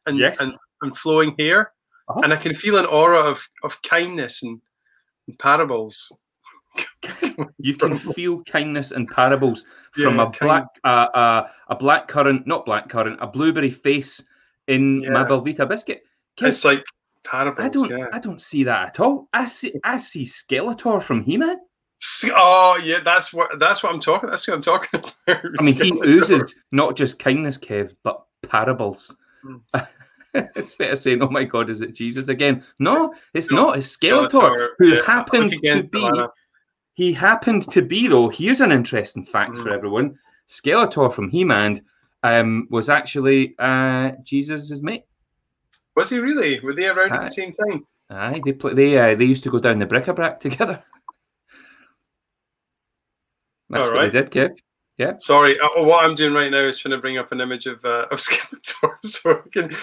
and 0.05 0.17
Yes. 0.17 0.39
and, 0.41 0.55
and 0.81 0.97
flowing 0.97 1.35
hair, 1.39 1.71
Uh-huh. 2.09 2.21
and 2.23 2.33
I 2.33 2.37
can 2.37 2.53
feel 2.53 2.77
an 2.77 2.85
aura 2.85 3.19
of 3.19 3.47
of 3.63 3.81
kindness 3.81 4.43
and, 4.43 4.59
and 5.27 5.37
parables. 5.39 6.11
You 7.57 7.73
can 7.75 7.97
feel 7.97 8.43
kindness 8.43 8.91
and 8.91 9.07
parables 9.07 9.65
from 9.93 10.17
Yeah, 10.17 10.23
a 10.23 10.29
black, 10.45 10.65
uh, 10.83 11.07
uh, 11.13 11.47
a 11.69 11.75
black 11.75 12.07
currant, 12.07 12.45
not 12.45 12.65
black 12.65 12.87
currant, 12.89 13.17
a 13.21 13.27
blueberry 13.27 13.71
face 13.71 14.23
in 14.67 14.99
my 15.11 15.23
Belvita 15.23 15.67
biscuit. 15.67 16.03
It's 16.39 16.63
like 16.65 16.83
parables. 17.27 17.65
I 17.65 17.69
don't, 17.69 17.89
Yeah. 17.91 18.07
I 18.13 18.19
don't 18.19 18.41
see 18.41 18.63
that 18.63 18.87
at 18.87 18.99
all. 18.99 19.27
I 19.33 19.45
see, 19.45 19.73
I 19.83 19.97
see 19.97 20.23
Skeletor 20.23 21.01
from 21.01 21.23
He-Man. 21.23 21.57
Oh 22.33 22.79
yeah, 22.83 22.99
that's 23.03 23.33
what 23.33 23.57
that's 23.59 23.81
what 23.81 23.91
I'm 23.91 23.99
talking. 23.99 24.29
That's 24.29 24.47
what 24.47 24.53
I'm 24.55 24.61
talking 24.61 24.99
about. 25.27 25.43
I 25.59 25.63
mean, 25.63 25.75
he 25.75 25.91
oozes 26.05 26.55
not 26.71 26.95
just 26.95 27.17
kindness, 27.19 27.57
Kev, 27.57 27.95
but 28.03 28.23
parables. 28.47 29.17
Mm. 29.43 29.61
it's 30.55 30.73
fair 30.73 30.91
to 30.91 30.95
say, 30.95 31.17
oh 31.19 31.29
my 31.29 31.43
God, 31.43 31.69
is 31.69 31.81
it 31.81 31.93
Jesus 31.93 32.27
again? 32.27 32.63
No, 32.79 33.13
it's 33.33 33.49
No, 33.49 33.67
not. 33.67 33.77
It's 33.77 33.95
Skeletor, 33.97 34.69
who 34.77 34.95
Yeah, 34.95 35.01
happened 35.05 35.51
to 35.51 35.83
be. 35.83 35.99
Alana. 35.99 36.29
He 36.93 37.13
happened 37.13 37.69
to 37.71 37.81
be, 37.81 38.07
though. 38.07 38.29
Here's 38.29 38.61
an 38.61 38.71
interesting 38.71 39.25
fact 39.25 39.57
for 39.57 39.69
Mm. 39.69 39.73
everyone: 39.73 40.19
Skeletor 40.47 41.11
from 41.11 41.29
He-Man 41.29 41.81
um, 42.23 42.67
was 42.69 42.89
actually 42.89 43.55
uh, 43.59 44.11
Jesus' 44.23 44.81
mate. 44.81 45.03
Was 45.97 46.11
he 46.11 46.19
really? 46.19 46.59
Were 46.59 46.75
they 46.75 46.85
around 46.87 47.11
at 47.11 47.23
the 47.23 47.27
same 47.29 47.51
time? 47.51 47.83
Aye, 48.11 48.39
they 48.45 48.53
play, 48.53 48.73
they 48.75 48.97
uh, 48.99 49.15
they 49.15 49.25
used 49.25 49.43
to 49.43 49.49
go 49.49 49.57
down 49.57 49.79
the 49.79 49.85
bric-a-brac 49.87 50.39
together. 50.47 50.83
That's 53.69 53.87
All 53.87 53.93
what 53.95 53.99
right. 53.99 54.13
they 54.13 54.21
did, 54.21 54.31
Kev. 54.99 55.21
Sorry, 55.21 55.59
uh, 55.59 55.83
what 55.83 56.05
I'm 56.05 56.13
doing 56.15 56.33
right 56.33 56.51
now 56.51 56.65
is 56.67 56.77
trying 56.77 56.91
to 56.91 56.99
bring 57.01 57.17
up 57.17 57.31
an 57.31 57.41
image 57.41 57.65
of 57.65 57.83
uh, 57.83 58.05
of 58.11 58.19
Skeletor, 58.19 58.91
so 59.03 59.41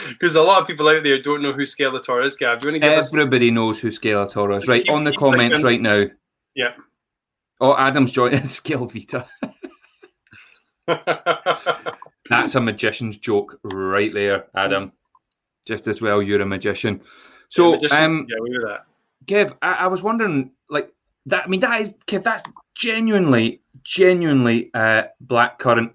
because 0.09 0.37
a 0.37 0.43
lot 0.43 0.63
of 0.63 0.69
people 0.69 0.89
out 0.89 1.03
there 1.03 1.21
don't 1.21 1.43
know 1.43 1.53
who 1.53 1.63
Skeletor 1.63 2.25
is. 2.25 2.37
Gav, 2.37 2.61
do 2.61 2.69
you 2.69 2.73
want 2.75 2.83
to 2.83 2.89
give 2.89 2.99
us? 2.99 3.13
Everybody 3.13 3.51
knows 3.51 3.81
who 3.81 3.89
Skeletor 3.89 4.57
is, 4.57 4.69
right? 4.69 4.83
Keep- 4.85 4.93
On 4.93 5.03
the 5.03 5.13
comments 5.13 5.65
right 5.65 5.81
now. 5.81 6.05
Yeah. 6.55 6.75
Oh, 7.61 7.77
Adam's 7.77 8.13
joining 8.13 8.43
Vita. 8.89 9.27
That's 12.31 12.55
a 12.55 12.61
magician's 12.61 13.17
joke 13.17 13.59
right 13.65 14.13
there, 14.13 14.47
Adam. 14.55 14.93
Just 15.67 15.87
as 15.87 16.01
well, 16.03 16.23
you're 16.23 16.41
a 16.43 16.47
magician. 16.47 17.01
So, 17.49 17.73
Yeah, 17.73 17.79
just- 17.79 17.95
um, 17.95 18.27
yeah, 18.29 18.37
we 18.41 18.51
knew 18.51 18.61
that. 18.67 18.87
Kev, 19.27 19.57
I, 19.63 19.73
I 19.73 19.87
was 19.87 20.03
wondering, 20.03 20.51
like 20.69 20.93
that. 21.27 21.45
I 21.45 21.47
mean, 21.49 21.61
that 21.61 21.81
is 21.81 21.95
Kev. 22.07 22.23
That's 22.23 22.43
genuinely, 22.75 23.63
genuinely 23.83 24.71
uh, 24.75 25.05
black 25.21 25.59
currant. 25.59 25.93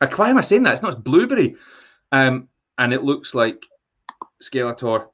Like, 0.00 0.18
why 0.18 0.28
am 0.30 0.38
I 0.38 0.40
saying 0.40 0.64
that? 0.64 0.72
It's 0.72 0.82
not. 0.82 0.94
It's 0.94 1.00
blueberry, 1.00 1.54
um, 2.10 2.48
and 2.78 2.92
it 2.92 3.04
looks 3.04 3.34
like 3.34 3.64
Skeletor. 4.42 5.06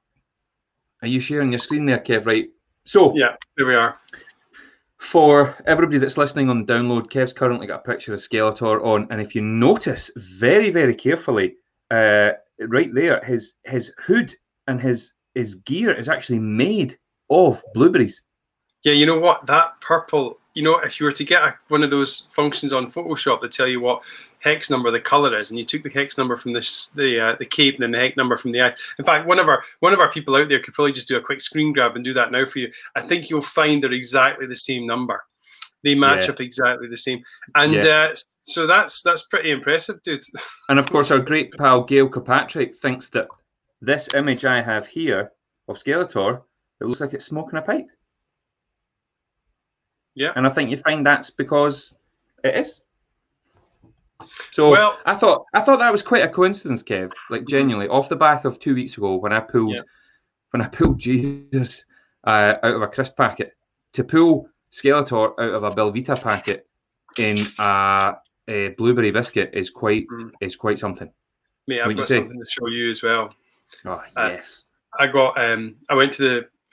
Are 1.02 1.08
you 1.08 1.20
sharing 1.20 1.52
your 1.52 1.58
screen 1.58 1.84
there, 1.84 1.98
Kev? 1.98 2.24
Right. 2.24 2.48
So, 2.86 3.14
Yeah, 3.14 3.36
there 3.58 3.66
we 3.66 3.74
are. 3.74 3.98
for 4.98 5.54
everybody 5.66 5.98
that's 5.98 6.16
listening 6.16 6.48
on 6.48 6.64
the 6.64 6.72
download, 6.72 7.10
Kev's 7.10 7.32
currently 7.34 7.66
got 7.66 7.80
a 7.80 7.82
picture 7.82 8.14
of 8.14 8.20
Skeletor 8.20 8.82
on, 8.84 9.06
and 9.10 9.20
if 9.20 9.34
you 9.34 9.42
notice 9.42 10.10
very, 10.16 10.70
very 10.70 10.94
carefully, 10.94 11.56
uh, 11.90 12.30
right 12.60 12.92
there, 12.94 13.22
his 13.24 13.56
his 13.64 13.92
hood 13.98 14.34
and 14.66 14.80
his 14.80 15.14
his 15.34 15.56
gear 15.56 15.92
is 15.92 16.08
actually 16.08 16.38
made 16.38 16.96
of 17.30 17.62
blueberries. 17.74 18.22
Yeah, 18.82 18.92
you 18.92 19.06
know 19.06 19.18
what? 19.18 19.46
That 19.46 19.80
purple. 19.80 20.38
You 20.54 20.62
know, 20.62 20.78
if 20.78 21.00
you 21.00 21.06
were 21.06 21.12
to 21.12 21.24
get 21.24 21.42
a, 21.42 21.56
one 21.66 21.82
of 21.82 21.90
those 21.90 22.28
functions 22.32 22.72
on 22.72 22.92
Photoshop 22.92 23.40
that 23.40 23.50
tell 23.50 23.66
you 23.66 23.80
what 23.80 24.04
hex 24.38 24.70
number 24.70 24.90
the 24.92 25.00
color 25.00 25.36
is, 25.36 25.50
and 25.50 25.58
you 25.58 25.64
took 25.64 25.82
the 25.82 25.90
hex 25.90 26.16
number 26.16 26.36
from 26.36 26.52
this 26.52 26.88
the 26.90 27.18
uh, 27.18 27.36
the 27.38 27.46
cape 27.46 27.74
and 27.74 27.82
then 27.82 27.90
the 27.90 27.98
hex 27.98 28.16
number 28.16 28.36
from 28.36 28.52
the 28.52 28.60
eyes. 28.60 28.74
In 28.98 29.04
fact, 29.04 29.26
one 29.26 29.40
of 29.40 29.48
our 29.48 29.64
one 29.80 29.92
of 29.92 30.00
our 30.00 30.12
people 30.12 30.36
out 30.36 30.48
there 30.48 30.60
could 30.60 30.74
probably 30.74 30.92
just 30.92 31.08
do 31.08 31.16
a 31.16 31.20
quick 31.20 31.40
screen 31.40 31.72
grab 31.72 31.96
and 31.96 32.04
do 32.04 32.14
that 32.14 32.30
now 32.30 32.44
for 32.44 32.60
you. 32.60 32.70
I 32.94 33.02
think 33.02 33.30
you'll 33.30 33.40
find 33.40 33.82
they're 33.82 33.92
exactly 33.92 34.46
the 34.46 34.54
same 34.54 34.86
number. 34.86 35.24
They 35.84 35.94
match 35.94 36.24
Yeah. 36.24 36.32
up 36.32 36.40
exactly 36.40 36.88
the 36.88 36.96
same, 36.96 37.22
and 37.54 37.74
Yeah. 37.74 38.08
uh, 38.10 38.14
so 38.42 38.66
that's 38.66 39.02
that's 39.02 39.26
pretty 39.26 39.50
impressive, 39.52 40.02
dude. 40.02 40.24
And 40.70 40.78
of 40.78 40.90
course, 40.90 41.10
our 41.10 41.18
great 41.20 41.52
pal 41.52 41.84
Gail 41.84 42.08
Kilpatrick 42.08 42.74
thinks 42.74 43.10
that 43.10 43.28
this 43.82 44.08
image 44.14 44.44
I 44.46 44.62
have 44.62 44.86
here 44.86 45.30
of 45.68 45.78
Skeletor, 45.78 46.42
it 46.80 46.84
looks 46.86 47.00
like 47.02 47.12
it's 47.12 47.26
smoking 47.26 47.58
a 47.58 47.62
pipe. 47.62 47.86
Yeah. 50.14 50.32
And 50.36 50.46
I 50.46 50.50
think 50.50 50.70
you 50.70 50.76
find 50.78 51.04
that's 51.04 51.30
because 51.30 51.96
it 52.44 52.54
is. 52.54 52.82
So 54.52 54.70
Well- 54.70 54.98
I 55.04 55.14
thought 55.14 55.44
I 55.54 55.60
thought 55.60 55.78
that 55.80 55.92
was 55.92 56.02
quite 56.02 56.24
a 56.24 56.28
coincidence, 56.28 56.82
Kev. 56.82 57.12
Like 57.30 57.44
genuinely, 57.46 57.88
off 57.88 58.08
the 58.08 58.16
back 58.16 58.44
of 58.44 58.58
two 58.58 58.74
weeks 58.74 58.96
ago 58.96 59.16
when 59.16 59.32
I 59.32 59.40
pulled 59.40 59.72
Yeah. 59.76 59.82
when 60.52 60.62
I 60.62 60.68
pulled 60.68 60.98
Jesus 61.08 61.84
uh, 62.26 62.54
out 62.62 62.74
of 62.74 62.80
a 62.82 62.88
crisp 62.88 63.16
packet 63.18 63.54
to 63.92 64.02
pull 64.04 64.48
Skeletor 64.74 65.38
out 65.38 65.54
of 65.54 65.62
a 65.62 65.70
Belvita 65.70 66.20
packet 66.20 66.66
in 67.16 67.36
a, 67.60 68.16
a 68.48 68.68
blueberry 68.70 69.12
biscuit 69.12 69.50
is 69.52 69.70
quite 69.70 70.06
Mm. 70.08 70.32
is 70.40 70.56
quite 70.56 70.78
something. 70.80 71.08
Mate, 71.68 71.80
I've 71.80 71.96
got 71.96 72.06
something 72.08 72.38
to 72.40 72.50
show 72.50 72.66
you 72.66 72.90
as 72.90 73.02
well. 73.02 73.32
Oh 73.84 74.02
Uh, 74.16 74.30
yes. 74.32 74.64
I 74.98 75.06
got 75.06 75.40
um 75.40 75.76
I 75.88 75.94
went 75.94 76.12
to 76.14 76.22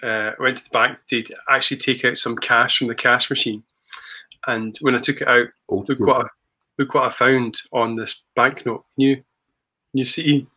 the 0.02 0.08
uh, 0.08 0.34
I 0.40 0.42
went 0.42 0.58
to 0.58 0.64
the 0.64 0.70
bank 0.72 0.98
to 1.10 1.24
actually 1.50 1.78
take 1.78 2.04
out 2.04 2.18
some 2.18 2.36
cash 2.36 2.80
from 2.80 2.88
the 2.88 2.96
cash 2.96 3.30
machine, 3.30 3.62
and 4.48 4.76
when 4.82 4.96
I 4.96 4.98
took 4.98 5.22
it 5.22 5.28
out, 5.28 5.48
look 5.70 6.00
what 6.00 6.26
I, 6.26 6.30
look 6.80 6.96
what 6.96 7.06
I 7.06 7.10
found 7.10 7.62
on 7.72 7.96
this 7.96 8.24
banknote. 8.36 8.84
Can 8.96 9.02
you 9.08 9.16
can 9.18 9.24
you 9.94 10.04
see 10.06 10.48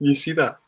you 0.00 0.14
see 0.14 0.32
that? 0.32 0.58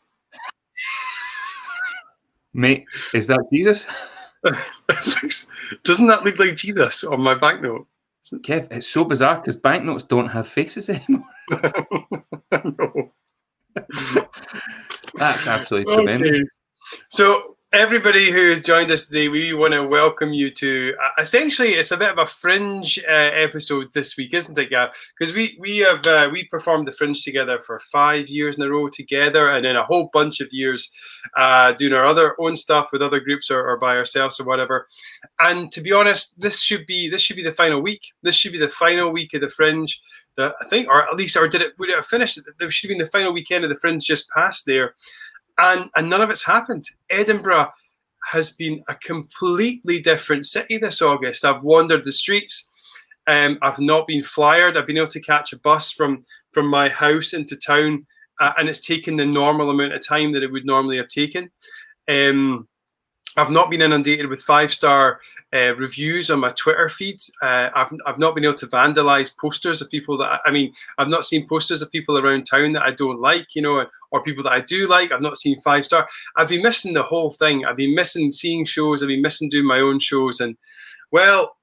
Mate, 2.53 2.85
is 3.13 3.27
that 3.27 3.45
Jesus? 3.51 3.85
Doesn't 5.83 6.07
that 6.07 6.23
look 6.23 6.39
like 6.39 6.55
Jesus 6.55 7.03
on 7.03 7.21
my 7.21 7.35
banknote? 7.35 7.87
Kev, 8.23 8.71
it's 8.71 8.87
so 8.87 9.03
bizarre 9.03 9.37
because 9.37 9.55
banknotes 9.55 10.03
don't 10.03 10.27
have 10.27 10.47
faces 10.47 10.89
anymore. 10.89 11.25
no. 12.51 13.11
That's 15.15 15.47
absolutely 15.47 15.93
tremendous. 15.93 16.29
Okay. 16.29 16.43
So 17.09 17.57
everybody 17.73 18.29
who 18.29 18.49
has 18.49 18.61
joined 18.61 18.91
us 18.91 19.07
today, 19.07 19.29
we 19.29 19.53
want 19.53 19.73
to 19.73 19.81
welcome 19.81 20.33
you 20.33 20.49
to 20.49 20.93
uh, 21.01 21.21
essentially 21.21 21.75
it's 21.75 21.91
a 21.91 21.97
bit 21.97 22.09
of 22.09 22.17
a 22.17 22.25
fringe 22.25 22.99
uh, 23.07 23.11
episode 23.11 23.87
this 23.93 24.17
week, 24.17 24.33
isn't 24.33 24.57
it, 24.57 24.69
Gav? 24.69 24.89
Because 25.17 25.33
we 25.33 25.57
we 25.59 25.77
have 25.77 26.05
uh, 26.05 26.29
we 26.31 26.43
performed 26.45 26.87
the 26.87 26.91
fringe 26.91 27.23
together 27.23 27.59
for 27.59 27.79
five 27.79 28.27
years 28.27 28.57
in 28.57 28.63
a 28.63 28.69
row 28.69 28.89
together, 28.89 29.49
and 29.49 29.63
then 29.63 29.77
a 29.77 29.85
whole 29.85 30.09
bunch 30.11 30.41
of 30.41 30.49
years 30.51 30.91
uh, 31.37 31.71
doing 31.73 31.93
our 31.93 32.05
other 32.05 32.35
own 32.39 32.57
stuff 32.57 32.89
with 32.91 33.01
other 33.01 33.21
groups 33.21 33.49
or, 33.49 33.65
or 33.65 33.77
by 33.77 33.95
ourselves 33.95 34.39
or 34.39 34.43
whatever. 34.43 34.85
And 35.39 35.71
to 35.71 35.81
be 35.81 35.93
honest, 35.93 36.39
this 36.41 36.59
should 36.59 36.85
be 36.85 37.09
this 37.09 37.21
should 37.21 37.37
be 37.37 37.43
the 37.43 37.53
final 37.53 37.81
week. 37.81 38.01
This 38.21 38.35
should 38.35 38.51
be 38.51 38.59
the 38.59 38.69
final 38.69 39.11
week 39.11 39.33
of 39.33 39.41
the 39.41 39.49
fringe. 39.49 40.01
That 40.37 40.55
I 40.61 40.67
think, 40.67 40.87
or 40.87 41.03
at 41.03 41.15
least, 41.15 41.37
or 41.37 41.47
did 41.47 41.61
it? 41.61 41.73
Would 41.77 41.89
it 41.89 41.95
have 41.95 42.05
finished? 42.05 42.39
There 42.59 42.69
should 42.69 42.89
have 42.89 42.97
been 42.97 43.05
the 43.05 43.11
final 43.11 43.33
weekend 43.33 43.63
of 43.63 43.69
the 43.69 43.75
fringe 43.75 44.03
just 44.03 44.29
past 44.29 44.65
there 44.65 44.93
and 45.61 45.89
and 45.95 46.09
none 46.09 46.21
of 46.21 46.29
it's 46.29 46.45
happened. 46.45 46.85
Edinburgh 47.09 47.69
has 48.29 48.51
been 48.51 48.83
a 48.87 48.95
completely 48.95 49.99
different 49.99 50.45
city 50.45 50.77
this 50.77 51.01
August. 51.01 51.45
I've 51.45 51.63
wandered 51.63 52.03
the 52.03 52.11
streets. 52.11 52.69
Um, 53.27 53.57
I've 53.61 53.79
not 53.79 54.07
been 54.07 54.23
flyered. 54.23 54.77
I've 54.77 54.87
been 54.87 54.97
able 54.97 55.07
to 55.07 55.21
catch 55.21 55.53
a 55.53 55.59
bus 55.59 55.91
from 55.91 56.23
from 56.51 56.67
my 56.67 56.89
house 56.89 57.33
into 57.33 57.55
town, 57.55 58.05
uh, 58.39 58.53
and 58.57 58.67
it's 58.67 58.79
taken 58.79 59.15
the 59.15 59.25
normal 59.25 59.69
amount 59.69 59.93
of 59.93 60.05
time 60.05 60.33
that 60.33 60.43
it 60.43 60.51
would 60.51 60.65
normally 60.65 60.97
have 60.97 61.07
taken. 61.07 61.49
Um, 62.09 62.67
I've 63.37 63.49
not 63.49 63.69
been 63.69 63.81
inundated 63.81 64.27
with 64.27 64.41
five 64.41 64.73
star 64.73 65.21
uh, 65.53 65.75
reviews 65.75 66.29
on 66.29 66.39
my 66.39 66.49
Twitter 66.49 66.89
feed. 66.89 67.19
Uh, 67.41 67.69
I've, 67.75 67.93
I've 68.05 68.17
not 68.17 68.35
been 68.35 68.43
able 68.43 68.55
to 68.55 68.67
vandalize 68.67 69.35
posters 69.37 69.81
of 69.81 69.89
people 69.89 70.17
that 70.17 70.25
I, 70.25 70.39
I 70.47 70.51
mean, 70.51 70.73
I've 70.97 71.07
not 71.07 71.25
seen 71.25 71.47
posters 71.47 71.81
of 71.81 71.91
people 71.91 72.17
around 72.17 72.43
town 72.43 72.73
that 72.73 72.83
I 72.83 72.91
don't 72.91 73.21
like, 73.21 73.55
you 73.55 73.61
know, 73.61 73.85
or 74.11 74.23
people 74.23 74.43
that 74.43 74.53
I 74.53 74.61
do 74.61 74.87
like. 74.87 75.11
I've 75.11 75.21
not 75.21 75.37
seen 75.37 75.59
five 75.59 75.85
star. 75.85 76.07
I've 76.37 76.49
been 76.49 76.63
missing 76.63 76.93
the 76.93 77.03
whole 77.03 77.31
thing. 77.31 77.65
I've 77.65 77.77
been 77.77 77.95
missing 77.95 78.31
seeing 78.31 78.65
shows. 78.65 79.01
I've 79.01 79.07
been 79.07 79.21
missing 79.21 79.49
doing 79.49 79.65
my 79.65 79.79
own 79.79 79.99
shows. 79.99 80.41
And 80.41 80.57
well, 81.11 81.55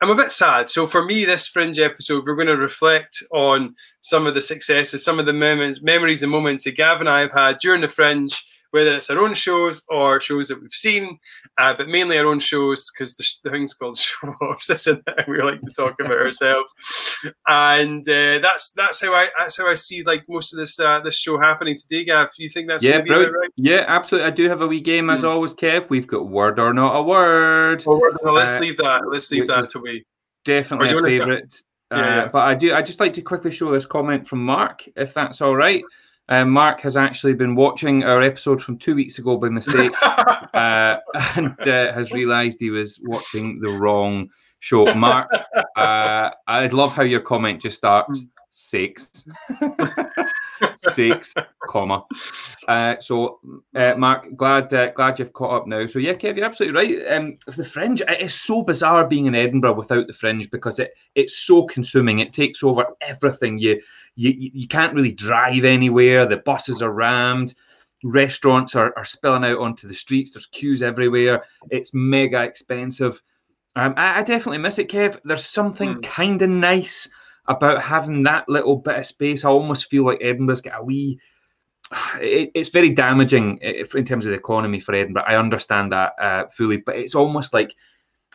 I'm 0.00 0.10
a 0.10 0.16
bit 0.16 0.32
sad. 0.32 0.68
So 0.68 0.86
for 0.86 1.04
me, 1.04 1.24
this 1.24 1.46
fringe 1.46 1.78
episode, 1.78 2.26
we're 2.26 2.34
going 2.34 2.48
to 2.48 2.56
reflect 2.56 3.22
on 3.32 3.76
some 4.00 4.26
of 4.26 4.34
the 4.34 4.40
successes, 4.40 5.04
some 5.04 5.20
of 5.20 5.26
the 5.26 5.32
mem- 5.32 5.76
memories 5.82 6.22
and 6.22 6.32
moments 6.32 6.64
that 6.64 6.76
Gav 6.76 7.00
and 7.00 7.08
I 7.08 7.20
have 7.20 7.32
had 7.32 7.58
during 7.58 7.82
the 7.82 7.88
fringe 7.88 8.42
whether 8.72 8.94
it's 8.94 9.10
our 9.10 9.20
own 9.20 9.34
shows 9.34 9.82
or 9.88 10.20
shows 10.20 10.48
that 10.48 10.60
we've 10.60 10.72
seen, 10.72 11.18
uh, 11.58 11.74
but 11.74 11.88
mainly 11.88 12.18
our 12.18 12.26
own 12.26 12.40
shows 12.40 12.90
because 12.90 13.16
the, 13.16 13.50
thing's 13.50 13.74
called 13.74 13.98
show 13.98 14.28
offs, 14.40 14.70
isn't 14.70 15.02
it? 15.06 15.28
We 15.28 15.40
like 15.40 15.60
to 15.60 15.70
talk 15.76 15.94
about 16.00 16.12
ourselves, 16.20 16.74
and 17.46 18.06
uh, 18.08 18.38
that's 18.40 18.72
that's 18.72 19.00
how 19.00 19.14
I 19.14 19.28
that's 19.38 19.56
how 19.58 19.70
I 19.70 19.74
see 19.74 20.02
like 20.02 20.24
most 20.28 20.52
of 20.52 20.58
this 20.58 20.80
uh, 20.80 21.00
this 21.00 21.16
show 21.16 21.38
happening 21.38 21.76
today. 21.76 22.04
Gav, 22.04 22.30
you 22.38 22.48
think 22.48 22.66
that's 22.66 22.82
yeah, 22.82 22.98
right? 22.98 23.28
Yeah, 23.56 23.84
absolutely. 23.86 24.26
I 24.26 24.30
do 24.30 24.48
have 24.48 24.62
a 24.62 24.66
wee 24.66 24.80
game 24.80 25.10
as 25.10 25.20
mm. 25.20 25.28
always, 25.28 25.54
Kev. 25.54 25.90
We've 25.90 26.06
got 26.06 26.28
word 26.28 26.58
or 26.58 26.72
not 26.72 26.96
a 26.96 27.02
word. 27.02 27.84
Oh, 27.86 28.00
no, 28.24 28.32
let's 28.32 28.52
uh, 28.52 28.58
leave 28.58 28.78
that. 28.78 29.02
Let's 29.06 29.30
leave 29.30 29.48
that 29.48 29.70
to 29.70 29.80
we. 29.80 30.04
Definitely 30.44 30.90
a 30.90 31.02
favourite. 31.02 31.62
Yeah, 31.90 31.98
yeah. 31.98 32.22
Uh, 32.22 32.28
but 32.28 32.38
I 32.38 32.54
do. 32.54 32.74
I 32.74 32.80
just 32.80 33.00
like 33.00 33.12
to 33.14 33.22
quickly 33.22 33.50
show 33.50 33.70
this 33.70 33.86
comment 33.86 34.26
from 34.26 34.44
Mark, 34.44 34.84
if 34.96 35.12
that's 35.12 35.40
all 35.40 35.54
right. 35.54 35.84
Um, 36.32 36.48
Mark 36.48 36.80
has 36.80 36.96
actually 36.96 37.34
been 37.34 37.54
watching 37.54 38.04
our 38.04 38.22
episode 38.22 38.62
from 38.62 38.78
two 38.78 38.94
weeks 38.94 39.18
ago 39.18 39.36
by 39.36 39.50
mistake, 39.50 39.92
uh, 40.02 40.96
and 41.36 41.60
uh, 41.68 41.92
has 41.92 42.10
realised 42.10 42.58
he 42.58 42.70
was 42.70 42.98
watching 43.02 43.60
the 43.60 43.68
wrong 43.68 44.30
show. 44.60 44.94
Mark, 44.94 45.28
uh, 45.76 46.30
I 46.46 46.68
love 46.68 46.94
how 46.94 47.02
your 47.02 47.20
comment 47.20 47.60
just 47.60 47.76
starts 47.76 48.24
six, 48.48 49.28
six, 50.92 51.34
comma. 51.68 52.04
Uh, 52.68 52.96
so, 52.98 53.40
uh, 53.74 53.94
Mark, 53.96 54.36
glad 54.36 54.72
uh, 54.72 54.90
glad 54.92 55.18
you've 55.18 55.32
caught 55.32 55.62
up 55.62 55.66
now. 55.66 55.86
So, 55.86 55.98
yeah, 55.98 56.14
Kev, 56.14 56.36
you're 56.36 56.44
absolutely 56.44 56.96
right. 56.96 57.16
Um, 57.16 57.38
the 57.46 57.64
fringe, 57.64 58.00
it 58.02 58.20
is 58.20 58.34
so 58.34 58.62
bizarre 58.62 59.06
being 59.06 59.26
in 59.26 59.34
Edinburgh 59.34 59.74
without 59.74 60.06
the 60.06 60.12
fringe 60.12 60.50
because 60.50 60.78
it 60.78 60.92
it's 61.14 61.38
so 61.38 61.64
consuming. 61.66 62.18
It 62.18 62.32
takes 62.32 62.62
over 62.62 62.86
everything. 63.00 63.58
You 63.58 63.80
you 64.16 64.34
you 64.36 64.68
can't 64.68 64.94
really 64.94 65.12
drive 65.12 65.64
anywhere. 65.64 66.26
The 66.26 66.38
buses 66.38 66.82
are 66.82 66.92
rammed. 66.92 67.54
Restaurants 68.04 68.74
are, 68.74 68.92
are 68.96 69.04
spilling 69.04 69.44
out 69.44 69.58
onto 69.58 69.86
the 69.86 69.94
streets. 69.94 70.32
There's 70.32 70.46
queues 70.46 70.82
everywhere. 70.82 71.44
It's 71.70 71.94
mega 71.94 72.42
expensive. 72.42 73.22
Um, 73.76 73.94
I, 73.96 74.18
I, 74.18 74.22
definitely 74.22 74.58
miss 74.58 74.78
it, 74.78 74.90
Kev. 74.90 75.18
There's 75.24 75.46
something 75.46 75.94
mm. 75.94 76.02
kind 76.02 76.42
of 76.42 76.50
nice 76.50 77.08
about 77.46 77.82
having 77.82 78.22
that 78.22 78.48
little 78.48 78.76
bit 78.76 78.98
of 78.98 79.06
space. 79.06 79.44
I 79.44 79.50
almost 79.50 79.90
feel 79.90 80.04
like 80.04 80.18
Edinburgh's 80.20 80.60
got 80.60 80.80
a 80.80 80.84
wee. 80.84 81.18
It, 82.20 82.50
it's 82.54 82.68
very 82.68 82.90
damaging 82.90 83.58
in 83.58 84.04
terms 84.04 84.24
of 84.24 84.30
the 84.30 84.38
economy 84.38 84.80
for 84.80 84.94
Edinburgh. 84.94 85.24
I 85.26 85.36
understand 85.36 85.92
that 85.92 86.12
uh, 86.18 86.46
fully, 86.46 86.78
but 86.78 86.96
it's 86.96 87.14
almost 87.14 87.52
like 87.52 87.74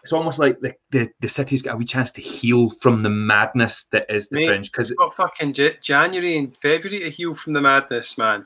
it's 0.03 0.13
almost 0.13 0.37
like 0.37 0.59
the, 0.59 0.75
the, 0.91 1.09
the 1.21 1.27
city's 1.27 1.63
got 1.63 1.73
a 1.73 1.77
wee 1.77 1.85
chance 1.85 2.11
to 2.11 2.21
heal 2.21 2.69
from 2.69 3.01
the 3.01 3.09
madness 3.09 3.85
that 3.85 4.05
is 4.09 4.29
the 4.29 4.35
Mate, 4.35 4.47
fringe. 4.47 4.71
Because 4.71 4.91
it's 4.91 4.97
got 4.97 5.15
fucking 5.15 5.55
January 5.81 6.37
and 6.37 6.55
February 6.57 6.99
to 6.99 7.09
heal 7.09 7.33
from 7.33 7.53
the 7.53 7.61
madness, 7.61 8.17
man 8.17 8.45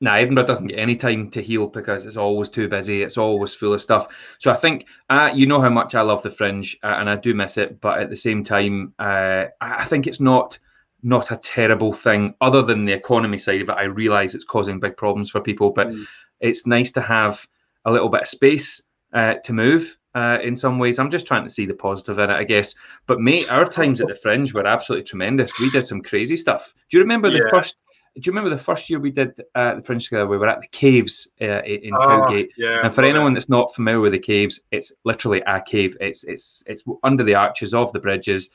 now 0.00 0.14
Edinburgh 0.14 0.46
doesn't 0.46 0.68
get 0.68 0.78
any 0.78 0.96
time 0.96 1.30
to 1.30 1.42
heal 1.42 1.66
because 1.66 2.06
it's 2.06 2.16
always 2.16 2.48
too 2.48 2.68
busy. 2.68 3.02
It's 3.02 3.18
always 3.18 3.54
full 3.54 3.74
of 3.74 3.82
stuff. 3.82 4.08
So 4.38 4.50
I 4.50 4.56
think 4.56 4.86
uh, 5.10 5.30
you 5.34 5.46
know 5.46 5.60
how 5.60 5.68
much 5.68 5.94
I 5.94 6.00
love 6.00 6.22
the 6.22 6.30
Fringe, 6.30 6.78
uh, 6.82 6.96
and 6.98 7.08
I 7.08 7.16
do 7.16 7.34
miss 7.34 7.58
it. 7.58 7.80
But 7.80 8.00
at 8.00 8.10
the 8.10 8.16
same 8.16 8.42
time, 8.42 8.94
uh, 8.98 9.46
I 9.60 9.84
think 9.84 10.06
it's 10.06 10.20
not 10.20 10.58
not 11.02 11.30
a 11.30 11.36
terrible 11.36 11.92
thing, 11.92 12.34
other 12.40 12.62
than 12.62 12.84
the 12.84 12.92
economy 12.92 13.38
side 13.38 13.60
of 13.60 13.68
it. 13.68 13.76
I 13.76 13.84
realise 13.84 14.34
it's 14.34 14.44
causing 14.44 14.80
big 14.80 14.96
problems 14.96 15.30
for 15.30 15.40
people, 15.40 15.70
but 15.70 15.88
mm. 15.88 16.04
it's 16.40 16.66
nice 16.66 16.90
to 16.92 17.00
have 17.00 17.46
a 17.84 17.92
little 17.92 18.08
bit 18.08 18.22
of 18.22 18.28
space 18.28 18.82
uh, 19.12 19.34
to 19.44 19.52
move. 19.52 19.96
Uh, 20.14 20.38
in 20.42 20.56
some 20.56 20.78
ways, 20.78 20.98
I'm 20.98 21.10
just 21.10 21.26
trying 21.26 21.44
to 21.44 21.50
see 21.50 21.66
the 21.66 21.74
positive 21.74 22.18
in 22.18 22.30
it, 22.30 22.34
I 22.34 22.44
guess. 22.44 22.74
But 23.06 23.20
mate, 23.20 23.48
our 23.48 23.64
times 23.64 24.00
at 24.00 24.08
the 24.08 24.14
Fringe 24.14 24.52
were 24.52 24.66
absolutely 24.66 25.04
tremendous. 25.04 25.58
We 25.60 25.70
did 25.70 25.86
some 25.86 26.02
crazy 26.02 26.36
stuff. 26.36 26.74
Do 26.90 26.96
you 26.96 27.02
remember 27.02 27.28
yeah. 27.28 27.44
the 27.44 27.50
first? 27.50 27.76
Do 28.16 28.22
you 28.24 28.32
remember 28.32 28.50
the 28.50 28.62
first 28.62 28.90
year 28.90 28.98
we 28.98 29.12
did 29.12 29.40
uh, 29.54 29.76
the 29.76 29.82
Fringe 29.82 30.04
together? 30.04 30.26
We 30.26 30.36
were 30.36 30.48
at 30.48 30.60
the 30.60 30.66
caves 30.68 31.30
uh, 31.40 31.62
in 31.62 31.94
oh, 31.94 31.98
Cowgate. 31.98 32.50
Yeah, 32.56 32.80
and 32.82 32.92
for 32.92 33.04
anyone 33.04 33.34
that's 33.34 33.48
not 33.48 33.74
familiar 33.74 34.00
with 34.00 34.12
the 34.12 34.18
caves, 34.18 34.60
it's 34.72 34.92
literally 35.04 35.42
a 35.46 35.60
cave. 35.60 35.96
It's 36.00 36.24
it's 36.24 36.64
it's 36.66 36.82
under 37.04 37.22
the 37.22 37.36
arches 37.36 37.72
of 37.72 37.92
the 37.92 38.00
bridges. 38.00 38.50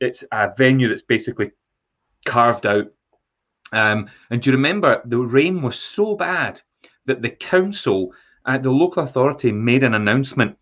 It's 0.00 0.24
a 0.32 0.52
venue 0.56 0.88
that's 0.88 1.02
basically 1.02 1.50
carved 2.24 2.66
out. 2.66 2.86
Um, 3.72 4.08
and 4.30 4.40
do 4.40 4.50
you 4.50 4.56
remember 4.56 5.02
the 5.04 5.18
rain 5.18 5.60
was 5.60 5.78
so 5.78 6.16
bad 6.16 6.60
that 7.04 7.20
the 7.20 7.30
council, 7.30 8.12
uh, 8.46 8.56
the 8.56 8.70
local 8.70 9.02
authority, 9.02 9.52
made 9.52 9.84
an 9.84 9.94
announcement 9.94 10.56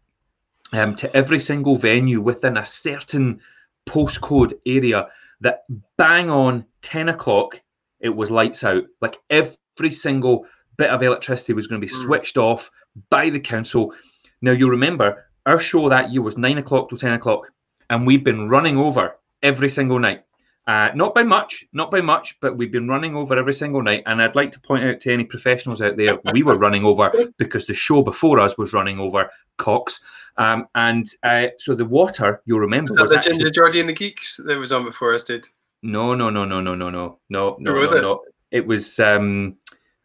um, 0.72 0.96
to 0.96 1.14
every 1.16 1.38
single 1.38 1.76
venue 1.76 2.20
within 2.20 2.56
a 2.56 2.66
certain 2.66 3.40
postcode 3.86 4.58
area 4.66 5.06
that 5.40 5.64
bang 5.96 6.28
on 6.28 6.64
ten 6.80 7.08
o'clock 7.08 7.60
it 8.02 8.10
was 8.10 8.30
lights 8.30 8.64
out. 8.64 8.84
Like 9.00 9.18
every 9.30 9.90
single 9.90 10.46
bit 10.76 10.90
of 10.90 11.02
electricity 11.02 11.52
was 11.52 11.66
going 11.66 11.80
to 11.80 11.86
be 11.86 11.92
hmm. 11.92 12.02
switched 12.02 12.36
mm. 12.36 12.42
off 12.42 12.70
by 13.10 13.30
the 13.30 13.40
council. 13.40 13.94
Now 14.40 14.52
you'll 14.52 14.70
remember 14.70 15.26
our 15.46 15.58
show 15.58 15.88
that 15.88 16.12
year 16.12 16.22
was 16.22 16.38
nine 16.38 16.58
o'clock 16.58 16.90
to 16.90 16.96
ten 16.96 17.12
o'clock, 17.12 17.50
and 17.90 18.06
we've 18.06 18.24
been 18.24 18.48
running 18.48 18.76
over 18.76 19.16
every 19.42 19.68
single 19.68 19.98
night. 19.98 20.24
Uh, 20.68 20.90
not 20.94 21.12
by 21.12 21.24
much, 21.24 21.64
not 21.72 21.90
by 21.90 22.00
much, 22.00 22.38
but 22.40 22.56
we've 22.56 22.70
been 22.70 22.86
running 22.86 23.16
over 23.16 23.36
every 23.36 23.54
single 23.54 23.82
night. 23.82 24.04
And 24.06 24.22
I'd 24.22 24.36
like 24.36 24.52
to 24.52 24.60
point 24.60 24.84
out 24.84 25.00
to 25.00 25.12
any 25.12 25.24
professionals 25.24 25.82
out 25.82 25.96
there, 25.96 26.18
we 26.32 26.44
were 26.44 26.56
running 26.56 26.84
over 26.84 27.12
because 27.38 27.66
the 27.66 27.74
show 27.74 28.02
before 28.02 28.38
us 28.38 28.56
was 28.56 28.72
running 28.72 29.00
over 29.00 29.28
Cox. 29.58 30.00
Um, 30.36 30.68
and 30.76 31.04
uh, 31.24 31.48
so 31.58 31.74
the 31.74 31.84
water, 31.84 32.42
you'll 32.44 32.60
remember, 32.60 32.92
was, 32.92 33.10
was 33.10 33.10
the 33.10 33.30
Ginger 33.30 33.50
Geordie 33.50 33.80
and 33.80 33.88
the 33.88 33.92
Geeks 33.92 34.36
that 34.44 34.56
was 34.56 34.70
on 34.70 34.84
before 34.84 35.14
us 35.14 35.24
did. 35.24 35.48
No, 35.82 36.14
no, 36.14 36.30
no, 36.30 36.44
no, 36.44 36.60
no, 36.60 36.74
no, 36.74 36.90
no, 36.90 37.18
no, 37.28 37.56
no. 37.58 37.72
was 37.74 37.92
no, 37.92 37.98
it? 37.98 38.02
No. 38.02 38.22
It 38.50 38.66
was. 38.66 39.00
Um, 39.00 39.56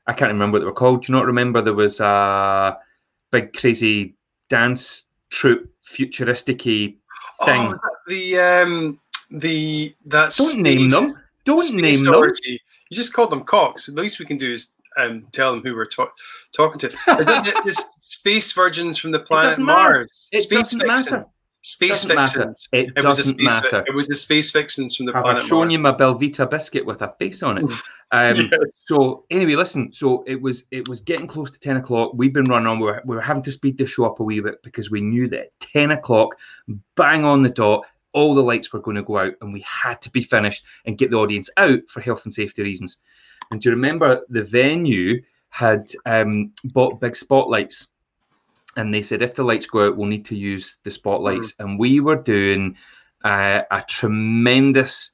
I 0.07 0.13
can't 0.13 0.31
remember 0.31 0.55
what 0.55 0.59
they 0.59 0.65
were 0.65 0.73
called. 0.73 1.03
Do 1.03 1.11
you 1.11 1.17
not 1.17 1.25
remember 1.25 1.61
there 1.61 1.73
was 1.73 1.99
a 1.99 2.77
big 3.31 3.53
crazy 3.53 4.15
dance 4.49 5.05
troupe, 5.29 5.69
futuristic 5.81 6.61
thing? 6.61 6.97
Oh, 7.41 7.77
the 8.07 8.39
um, 8.39 8.99
the 9.29 9.93
that's 10.05 10.37
don't 10.37 10.61
name 10.61 10.89
them. 10.89 11.13
Don't 11.45 11.73
name 11.73 12.03
them. 12.03 12.33
You 12.43 12.95
just 12.95 13.13
called 13.13 13.31
them 13.31 13.43
cocks. 13.43 13.85
The 13.87 14.01
least 14.01 14.19
we 14.19 14.25
can 14.25 14.37
do 14.37 14.53
is 14.53 14.73
um, 14.97 15.27
tell 15.31 15.51
them 15.51 15.61
who 15.61 15.75
we're 15.75 15.85
talk- 15.85 16.15
talking 16.53 16.79
to. 16.79 16.87
Is 16.87 17.25
that 17.25 17.61
this 17.65 17.85
space 18.07 18.51
virgins 18.51 18.97
from 18.97 19.11
the 19.11 19.19
planet 19.19 19.59
Mars? 19.59 20.29
It 20.31 20.43
space 20.43 20.71
doesn't 20.71 20.87
matter. 20.87 21.25
Space 21.61 22.03
doesn't 22.03 22.15
Vixens. 22.15 22.69
Matter. 22.71 22.85
It, 22.85 22.93
it 22.95 23.01
doesn't 23.01 23.39
matter. 23.39 23.83
It 23.87 23.93
was 23.93 24.07
the 24.07 24.15
Space 24.15 24.51
Vixens 24.51 24.95
from 24.95 25.05
the 25.07 25.15
I've 25.15 25.23
planet. 25.23 25.41
I've 25.41 25.47
shown 25.47 25.59
Mars. 25.67 25.71
you 25.73 25.79
my 25.79 25.91
Belvita 25.91 26.49
biscuit 26.49 26.85
with 26.85 27.01
a 27.01 27.13
face 27.19 27.43
on 27.43 27.57
it. 27.57 27.63
Um, 28.11 28.49
yes. 28.51 28.83
So 28.85 29.25
anyway, 29.29 29.55
listen. 29.55 29.91
So 29.91 30.23
it 30.27 30.41
was 30.41 30.65
it 30.71 30.87
was 30.87 31.01
getting 31.01 31.27
close 31.27 31.51
to 31.51 31.59
ten 31.59 31.77
o'clock. 31.77 32.11
We've 32.13 32.33
been 32.33 32.45
running 32.45 32.67
on. 32.67 32.79
We 32.79 32.85
were, 32.85 33.01
we 33.05 33.15
were 33.15 33.21
having 33.21 33.43
to 33.43 33.51
speed 33.51 33.77
the 33.77 33.85
show 33.85 34.05
up 34.05 34.19
a 34.19 34.23
wee 34.23 34.39
bit 34.39 34.63
because 34.63 34.91
we 34.91 35.01
knew 35.01 35.27
that 35.29 35.39
at 35.39 35.59
ten 35.59 35.91
o'clock, 35.91 36.37
bang 36.95 37.25
on 37.25 37.43
the 37.43 37.49
dot, 37.49 37.85
all 38.13 38.33
the 38.33 38.41
lights 38.41 38.71
were 38.71 38.79
going 38.79 38.95
to 38.95 39.03
go 39.03 39.17
out, 39.17 39.33
and 39.41 39.51
we 39.51 39.61
had 39.61 40.01
to 40.01 40.09
be 40.09 40.23
finished 40.23 40.63
and 40.85 40.97
get 40.97 41.11
the 41.11 41.17
audience 41.17 41.49
out 41.57 41.79
for 41.87 42.01
health 42.01 42.23
and 42.25 42.33
safety 42.33 42.63
reasons. 42.63 42.99
And 43.51 43.61
do 43.61 43.69
you 43.69 43.75
remember 43.75 44.21
the 44.29 44.43
venue 44.43 45.21
had 45.49 45.91
um, 46.05 46.51
bought 46.73 46.99
big 46.99 47.15
spotlights? 47.15 47.87
And 48.77 48.93
they 48.93 49.01
said 49.01 49.21
if 49.21 49.35
the 49.35 49.43
lights 49.43 49.65
go 49.65 49.87
out, 49.87 49.97
we'll 49.97 50.07
need 50.07 50.25
to 50.25 50.35
use 50.35 50.77
the 50.83 50.91
spotlights. 50.91 51.51
Mm. 51.53 51.55
And 51.59 51.79
we 51.79 51.99
were 51.99 52.15
doing 52.15 52.75
uh, 53.25 53.63
a 53.71 53.81
tremendous 53.81 55.11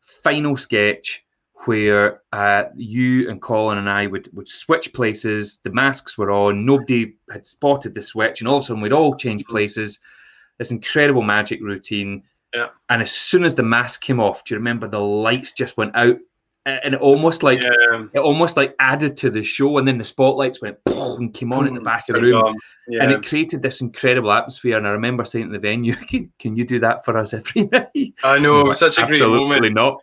final 0.00 0.56
sketch 0.56 1.24
where 1.66 2.22
uh, 2.32 2.64
you 2.76 3.30
and 3.30 3.40
Colin 3.40 3.78
and 3.78 3.88
I 3.88 4.06
would 4.06 4.28
would 4.32 4.48
switch 4.48 4.92
places. 4.92 5.60
The 5.62 5.70
masks 5.70 6.18
were 6.18 6.32
on. 6.32 6.66
Nobody 6.66 7.14
had 7.30 7.46
spotted 7.46 7.94
the 7.94 8.02
switch, 8.02 8.40
and 8.40 8.48
all 8.48 8.56
of 8.56 8.64
a 8.64 8.66
sudden 8.66 8.82
we'd 8.82 8.92
all 8.92 9.14
change 9.14 9.42
mm-hmm. 9.44 9.52
places. 9.52 10.00
This 10.58 10.70
incredible 10.70 11.22
magic 11.22 11.60
routine. 11.62 12.22
Yeah. 12.54 12.68
And 12.88 13.00
as 13.00 13.10
soon 13.10 13.44
as 13.44 13.54
the 13.54 13.62
mask 13.62 14.02
came 14.02 14.20
off, 14.20 14.44
do 14.44 14.54
you 14.54 14.58
remember 14.58 14.86
the 14.86 15.00
lights 15.00 15.52
just 15.52 15.76
went 15.76 15.96
out 15.96 16.18
and 16.64 16.94
it 16.94 17.00
almost 17.00 17.42
like 17.42 17.62
yeah. 17.62 18.06
it 18.14 18.20
almost 18.20 18.56
like 18.56 18.74
added 18.78 19.16
to 19.16 19.30
the 19.30 19.42
show 19.42 19.78
and 19.78 19.88
then 19.88 19.98
the 19.98 20.04
spotlights 20.04 20.60
went 20.60 20.78
and 20.86 21.34
came 21.34 21.52
on 21.52 21.66
in 21.66 21.74
the 21.74 21.80
mm, 21.80 21.84
back 21.84 22.08
of 22.08 22.16
the 22.16 22.22
room. 22.22 22.56
yeah. 22.88 23.02
and 23.02 23.10
it 23.10 23.26
created 23.26 23.62
this 23.62 23.80
incredible 23.80 24.30
atmosphere 24.30 24.76
and 24.78 24.86
i 24.86 24.90
remember 24.90 25.24
saying 25.24 25.46
to 25.46 25.52
the 25.52 25.58
venue 25.58 25.94
can, 26.08 26.32
can 26.38 26.54
you 26.54 26.64
do 26.64 26.78
that 26.78 27.04
for 27.04 27.18
us 27.18 27.34
every 27.34 27.64
night? 27.72 28.14
I 28.22 28.38
know 28.38 28.60
it 28.60 28.66
was 28.66 28.78
such 28.78 28.98
a 28.98 29.06
great 29.06 29.20
moment. 29.20 29.42
absolutely 29.42 29.70
not. 29.70 30.02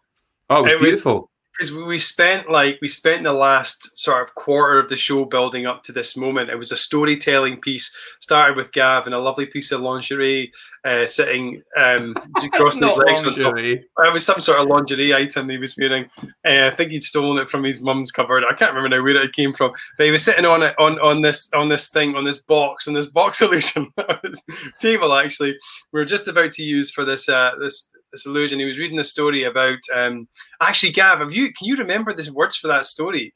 Oh 0.50 0.60
it 0.60 0.64
was 0.64 0.74
it 0.74 0.80
beautiful. 0.80 1.14
was, 1.14 1.30
because 1.60 1.76
we 1.76 2.00
spent 2.00 2.50
like 2.50 2.80
we 2.82 2.88
spent 2.88 3.24
the 3.24 3.34
last 3.34 3.98
sort 4.00 4.24
of 4.24 4.34
quarter 4.36 4.80
of 4.80 4.88
the 4.88 4.96
show 4.96 5.26
building 5.26 5.66
up 5.66 5.84
to 5.84 5.92
this 5.92 6.16
moment. 6.16 6.50
It 6.50 6.58
was 6.58 6.72
a 6.72 6.78
storytelling 6.78 7.60
piece. 7.60 7.94
Started 8.22 8.56
with 8.56 8.72
Gav 8.72 9.06
and 9.06 9.14
a 9.14 9.20
lovely 9.20 9.46
piece 9.46 9.74
of 9.74 9.82
lingerie 9.82 10.52
uh, 10.86 11.06
sitting 11.06 11.62
um, 11.78 12.16
crossing 12.54 12.88
his 12.88 12.96
legs 12.98 13.26
lingerie. 13.26 13.78
on 13.78 14.06
top. 14.06 14.08
It 14.08 14.14
was 14.14 14.26
some 14.26 14.40
sort 14.40 14.60
of 14.60 14.68
lingerie 14.68 15.14
item 15.14 15.50
he 15.50 15.58
was 15.58 15.76
wearing. 15.78 16.06
Uh, 16.46 16.68
I 16.68 16.72
think 16.72 16.92
he'd 16.92 17.04
stolen 17.04 17.40
it 17.40 17.50
from 17.50 17.66
his 17.66 17.82
mum's 17.82 18.12
cupboard. 18.12 18.46
I 18.50 18.54
can't 18.54 18.74
remember 18.74 18.96
now 18.96 19.04
where 19.04 19.22
it 19.22 19.34
came 19.34 19.54
from, 19.54 19.74
but 19.98 20.06
he 20.06 20.12
was 20.12 20.24
sitting 20.24 20.46
on 20.46 20.64
it 20.64 20.76
on 20.80 20.98
on 21.00 21.22
this 21.22 21.50
on 21.54 21.68
this 21.68 21.90
thing 21.90 22.16
on 22.16 22.24
this 22.24 22.38
box 22.38 22.88
on 22.88 22.94
this 22.94 23.08
box 23.08 23.42
illusion 23.42 23.92
table. 24.80 25.14
Actually, 25.14 25.58
we 25.92 26.00
are 26.00 26.06
just 26.06 26.30
about 26.30 26.54
to 26.54 26.64
use 26.64 26.90
for 26.90 27.04
this 27.04 27.28
uh, 27.28 27.52
this 27.60 27.92
this 28.12 28.26
illusion. 28.26 28.60
He 28.60 28.66
was 28.66 28.80
reading 28.80 29.00
a 29.00 29.04
story 29.04 29.44
about. 29.44 29.80
Um, 29.94 30.28
actually, 30.62 30.92
Gav, 30.92 31.20
have 31.20 31.34
you? 31.34 31.54
Can 31.54 31.68
you 31.68 31.76
remember 31.78 32.14
the 32.14 32.32
words 32.32 32.56
for 32.56 32.68
that 32.68 32.86
story? 32.86 33.34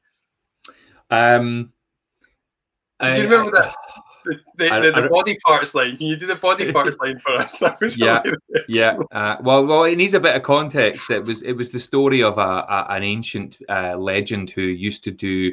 Um, 1.09 1.71
Do 2.99 3.15
you 3.15 3.23
remember 3.23 3.51
that? 3.51 3.75
The, 4.25 4.39
the, 4.57 4.69
I, 4.71 4.79
the, 4.79 4.91
the 4.91 5.03
I, 5.03 5.07
body 5.09 5.38
parts 5.45 5.75
line. 5.75 5.97
Can 5.97 6.07
you 6.07 6.15
do 6.15 6.25
the 6.25 6.36
body 6.36 6.71
parts 6.71 6.97
line 6.99 7.19
for 7.19 7.36
us? 7.36 7.59
That 7.59 7.79
was 7.81 7.99
yeah, 7.99 8.21
hilarious. 8.21 8.39
yeah. 8.69 8.97
Uh, 9.12 9.38
well, 9.41 9.65
well, 9.65 9.83
it 9.83 9.97
needs 9.97 10.13
a 10.13 10.19
bit 10.19 10.36
of 10.36 10.43
context. 10.43 11.09
It 11.09 11.25
was 11.25 11.43
it 11.43 11.53
was 11.53 11.71
the 11.71 11.79
story 11.79 12.23
of 12.23 12.38
a, 12.38 12.41
a 12.41 12.86
an 12.89 13.03
ancient 13.03 13.57
uh, 13.67 13.97
legend 13.97 14.49
who 14.49 14.62
used 14.62 15.03
to 15.03 15.12
do 15.12 15.51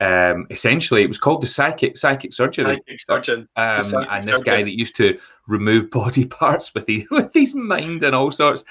um, 0.00 0.46
essentially 0.50 1.02
it 1.02 1.08
was 1.08 1.18
called 1.18 1.42
the 1.42 1.46
psychic 1.46 1.96
psychic 1.96 2.32
surgery. 2.32 2.64
Psychic 2.64 3.00
surgeon. 3.00 3.48
Um, 3.56 3.80
psychic 3.80 4.08
and 4.10 4.22
this 4.24 4.30
surgeon. 4.30 4.44
guy 4.44 4.62
that 4.62 4.78
used 4.78 4.96
to 4.96 5.18
remove 5.48 5.90
body 5.90 6.26
parts 6.26 6.74
with 6.74 6.86
his 6.86 7.04
with 7.10 7.32
his 7.32 7.54
mind 7.54 8.02
and 8.02 8.14
all 8.14 8.30
sorts, 8.30 8.64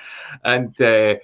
and 0.44 0.80
uh, 0.82 1.16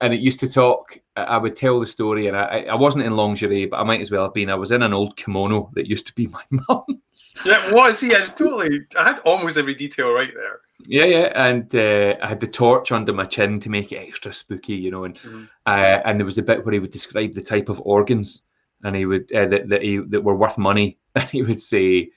and 0.00 0.14
it 0.14 0.20
used 0.20 0.40
to 0.40 0.50
talk. 0.50 1.00
I 1.16 1.36
would 1.36 1.56
tell 1.56 1.80
the 1.80 1.86
story, 1.86 2.28
and 2.28 2.36
I, 2.36 2.66
I 2.70 2.76
wasn't 2.76 3.04
in 3.04 3.16
lingerie, 3.16 3.66
but 3.66 3.78
I 3.78 3.82
might 3.82 4.00
as 4.00 4.12
well 4.12 4.22
have 4.22 4.34
been. 4.34 4.50
I 4.50 4.54
was 4.54 4.70
in 4.70 4.82
an 4.82 4.92
old 4.92 5.16
kimono 5.16 5.70
that 5.74 5.88
used 5.88 6.06
to 6.06 6.14
be 6.14 6.26
my 6.28 6.42
mum's. 6.50 7.34
Yeah, 7.44 7.72
was 7.72 8.00
he? 8.00 8.14
I 8.14 8.26
totally. 8.26 8.80
I 8.96 9.08
had 9.08 9.18
almost 9.20 9.56
every 9.56 9.74
detail 9.74 10.12
right 10.12 10.32
there. 10.32 10.60
Yeah, 10.86 11.04
yeah, 11.06 11.32
and 11.34 11.74
uh, 11.74 12.14
I 12.22 12.28
had 12.28 12.38
the 12.38 12.46
torch 12.46 12.92
under 12.92 13.12
my 13.12 13.24
chin 13.24 13.58
to 13.58 13.68
make 13.68 13.90
it 13.90 13.96
extra 13.96 14.32
spooky, 14.32 14.74
you 14.74 14.92
know, 14.92 15.02
and 15.02 15.16
mm-hmm. 15.16 15.44
uh, 15.66 16.00
and 16.04 16.20
there 16.20 16.24
was 16.24 16.38
a 16.38 16.42
bit 16.42 16.64
where 16.64 16.72
he 16.72 16.78
would 16.78 16.92
describe 16.92 17.34
the 17.34 17.42
type 17.42 17.68
of 17.68 17.80
organs 17.80 18.44
and 18.84 18.96
he 18.96 19.06
would 19.06 19.32
uh, 19.32 19.46
that 19.46 19.68
that, 19.68 19.82
he, 19.82 19.98
that 19.98 20.22
were 20.22 20.36
worth 20.36 20.58
money, 20.58 20.98
and 21.14 21.28
he 21.28 21.42
would 21.42 21.60
say 21.60 22.10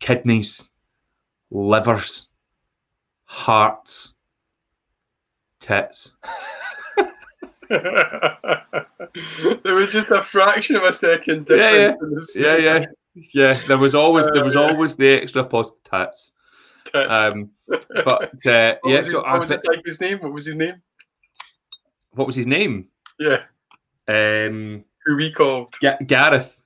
kidneys, 0.00 0.70
livers, 1.50 2.28
hearts, 3.24 4.14
tits. 5.60 6.12
there 7.68 7.82
was 9.64 9.92
just 9.92 10.10
a 10.10 10.22
fraction 10.22 10.76
of 10.76 10.84
a 10.84 10.92
second 10.92 11.46
difference. 11.46 12.36
Yeah, 12.36 12.56
yeah, 12.56 12.58
yeah, 12.58 12.84
yeah. 13.14 13.24
yeah. 13.34 13.60
There 13.66 13.78
was 13.78 13.94
always 13.94 14.26
there 14.26 14.44
was 14.44 14.56
uh, 14.56 14.62
always 14.62 14.96
the 14.96 15.22
extra 15.22 15.44
post 15.44 15.72
tits. 15.84 16.32
tits. 16.84 17.08
Um, 17.08 17.50
but 17.68 18.22
uh, 18.46 18.46
yeah. 18.46 18.76
Was 18.84 19.06
his, 19.06 19.14
so 19.14 19.22
what 19.22 19.40
was 19.40 19.50
his, 19.50 19.64
like 19.64 19.84
his 19.84 20.00
name? 20.00 20.18
What 20.18 20.32
was 20.32 20.46
his 20.46 20.56
name? 20.56 20.82
What 22.12 22.26
was 22.26 22.36
his 22.36 22.46
name? 22.46 22.88
Yeah. 23.18 23.42
Um, 24.08 24.84
who 25.08 25.16
we 25.16 25.30
called 25.30 25.74
G- 25.80 26.04
Gareth. 26.06 26.60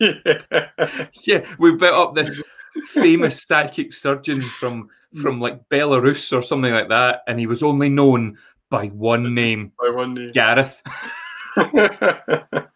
yeah. 0.00 0.42
yeah, 1.24 1.46
we 1.58 1.72
built 1.76 1.94
up 1.94 2.14
this 2.14 2.42
famous 2.88 3.44
psychic 3.44 3.92
surgeon 3.92 4.40
from 4.40 4.88
from 5.22 5.40
like 5.40 5.66
Belarus 5.68 6.36
or 6.36 6.42
something 6.42 6.72
like 6.72 6.88
that, 6.88 7.22
and 7.28 7.38
he 7.38 7.46
was 7.46 7.62
only 7.62 7.88
known 7.88 8.36
by 8.70 8.88
one 8.88 9.34
name. 9.34 9.72
By 9.78 9.90
one 9.90 10.14
name. 10.14 10.32
Gareth. 10.32 10.82
it 11.56 12.68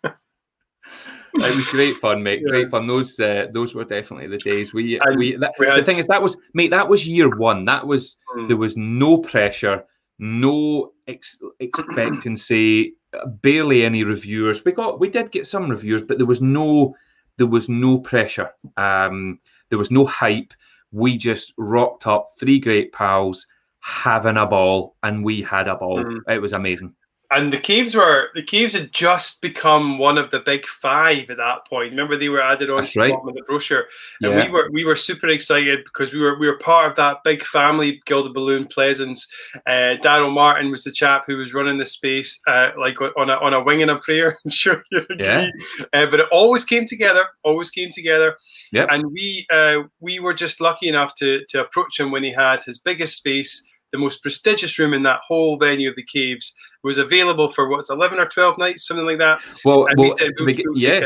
was 1.34 1.66
great 1.68 1.96
fun, 1.96 2.22
mate. 2.22 2.40
Yeah. 2.44 2.50
Great 2.50 2.70
fun. 2.70 2.86
Those 2.86 3.18
uh, 3.18 3.48
those 3.52 3.74
were 3.74 3.84
definitely 3.84 4.28
the 4.28 4.38
days. 4.38 4.72
We 4.72 5.00
and 5.00 5.18
we, 5.18 5.36
that, 5.36 5.54
we 5.58 5.66
had... 5.66 5.78
the 5.78 5.84
thing 5.84 5.98
is 5.98 6.06
that 6.06 6.22
was 6.22 6.36
mate. 6.54 6.70
That 6.70 6.88
was 6.88 7.06
year 7.06 7.36
one. 7.36 7.64
That 7.64 7.84
was 7.84 8.16
mm. 8.36 8.46
there 8.46 8.56
was 8.56 8.76
no 8.76 9.18
pressure, 9.18 9.84
no 10.20 10.92
ex- 11.08 11.40
expectancy 11.58 12.94
barely 13.42 13.84
any 13.84 14.04
reviewers. 14.04 14.64
We 14.64 14.72
got 14.72 15.00
we 15.00 15.08
did 15.08 15.30
get 15.30 15.46
some 15.46 15.68
reviewers, 15.68 16.02
but 16.02 16.18
there 16.18 16.26
was 16.26 16.40
no 16.40 16.94
there 17.38 17.46
was 17.46 17.68
no 17.68 17.98
pressure. 17.98 18.50
Um, 18.76 19.38
there 19.68 19.78
was 19.78 19.90
no 19.90 20.04
hype. 20.04 20.52
We 20.90 21.16
just 21.16 21.54
rocked 21.56 22.06
up, 22.06 22.26
three 22.38 22.60
great 22.60 22.92
pals 22.92 23.46
having 23.80 24.36
a 24.36 24.46
ball, 24.46 24.96
and 25.02 25.24
we 25.24 25.42
had 25.42 25.68
a 25.68 25.74
ball. 25.76 26.04
Mm. 26.04 26.20
It 26.28 26.40
was 26.40 26.52
amazing 26.52 26.94
and 27.34 27.52
the 27.52 27.58
caves 27.58 27.94
were 27.94 28.28
the 28.34 28.42
caves 28.42 28.74
had 28.74 28.92
just 28.92 29.40
become 29.40 29.98
one 29.98 30.18
of 30.18 30.30
the 30.30 30.40
big 30.40 30.66
five 30.66 31.30
at 31.30 31.38
that 31.38 31.66
point. 31.66 31.90
Remember, 31.90 32.16
they 32.16 32.28
were 32.28 32.42
added 32.42 32.70
on 32.70 32.84
to 32.84 33.00
right. 33.00 33.14
the, 33.24 33.32
the 33.32 33.42
brochure, 33.42 33.86
and 34.20 34.32
yeah. 34.32 34.46
we 34.46 34.50
were 34.50 34.70
we 34.72 34.84
were 34.84 34.96
super 34.96 35.28
excited 35.28 35.84
because 35.84 36.12
we 36.12 36.20
were 36.20 36.38
we 36.38 36.46
were 36.46 36.58
part 36.58 36.90
of 36.90 36.96
that 36.96 37.18
big 37.24 37.42
family, 37.44 38.02
Gilded 38.06 38.34
Balloon 38.34 38.66
Pleasance. 38.66 39.26
Uh, 39.66 39.96
Daryl 40.02 40.32
Martin 40.32 40.70
was 40.70 40.84
the 40.84 40.92
chap 40.92 41.24
who 41.26 41.36
was 41.36 41.54
running 41.54 41.78
the 41.78 41.84
space, 41.84 42.40
uh, 42.46 42.70
like 42.78 43.00
on 43.00 43.30
a 43.30 43.34
on 43.34 43.54
a 43.54 43.62
wing 43.62 43.82
and 43.82 43.90
a 43.90 43.98
prayer. 43.98 44.38
I'm 44.44 44.50
sure 44.50 44.84
you 44.90 44.98
agree. 44.98 45.16
Yeah. 45.20 45.48
Uh, 45.92 46.06
but 46.06 46.20
it 46.20 46.26
always 46.30 46.64
came 46.64 46.86
together, 46.86 47.24
always 47.44 47.70
came 47.70 47.90
together. 47.92 48.36
Yep. 48.72 48.88
And 48.90 49.04
we 49.10 49.46
uh, 49.52 49.84
we 50.00 50.20
were 50.20 50.34
just 50.34 50.60
lucky 50.60 50.88
enough 50.88 51.14
to 51.16 51.44
to 51.48 51.60
approach 51.60 51.98
him 51.98 52.10
when 52.10 52.22
he 52.22 52.32
had 52.32 52.62
his 52.62 52.78
biggest 52.78 53.16
space 53.16 53.66
the 53.92 53.98
most 53.98 54.22
prestigious 54.22 54.78
room 54.78 54.94
in 54.94 55.02
that 55.04 55.20
whole 55.26 55.56
venue 55.56 55.88
of 55.88 55.96
the 55.96 56.04
caves 56.04 56.54
was 56.82 56.98
available 56.98 57.48
for 57.48 57.68
what's 57.68 57.90
11 57.90 58.18
or 58.18 58.26
12 58.26 58.58
nights 58.58 58.86
something 58.86 59.06
like 59.06 59.18
that? 59.18 59.40
Well, 59.64 59.86
well 59.96 60.16
said, 60.16 60.32
to 60.38 60.44
begin, 60.44 60.66
yeah. 60.74 61.04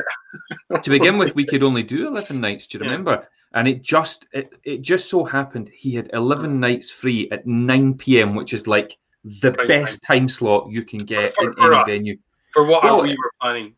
to 0.80 0.90
begin 0.90 1.16
with 1.16 1.34
we 1.34 1.44
could 1.50 1.62
only 1.62 1.82
do 1.82 2.06
11 2.06 2.40
nights 2.40 2.66
do 2.66 2.78
you 2.78 2.84
remember? 2.84 3.10
Yeah. 3.12 3.58
and 3.58 3.68
it 3.68 3.82
just 3.82 4.26
it, 4.32 4.54
it 4.64 4.82
just 4.82 5.08
so 5.08 5.24
happened 5.24 5.70
he 5.74 5.94
had 5.94 6.10
11 6.12 6.50
mm. 6.50 6.58
nights 6.58 6.90
free 6.90 7.28
at 7.30 7.46
9 7.46 7.94
p.m 7.94 8.34
which 8.34 8.52
is 8.52 8.66
like 8.66 8.96
the 9.40 9.50
best 9.66 10.02
time 10.02 10.28
slot 10.28 10.70
you 10.70 10.84
can 10.84 10.98
get 10.98 11.34
for, 11.34 11.48
in 11.48 11.54
for 11.54 11.72
any 11.72 11.76
us, 11.76 11.86
venue. 11.86 12.16
For 12.54 12.64
what 12.64 12.84
well, 12.84 13.02
we 13.02 13.10
were 13.10 13.32
planning 13.40 13.74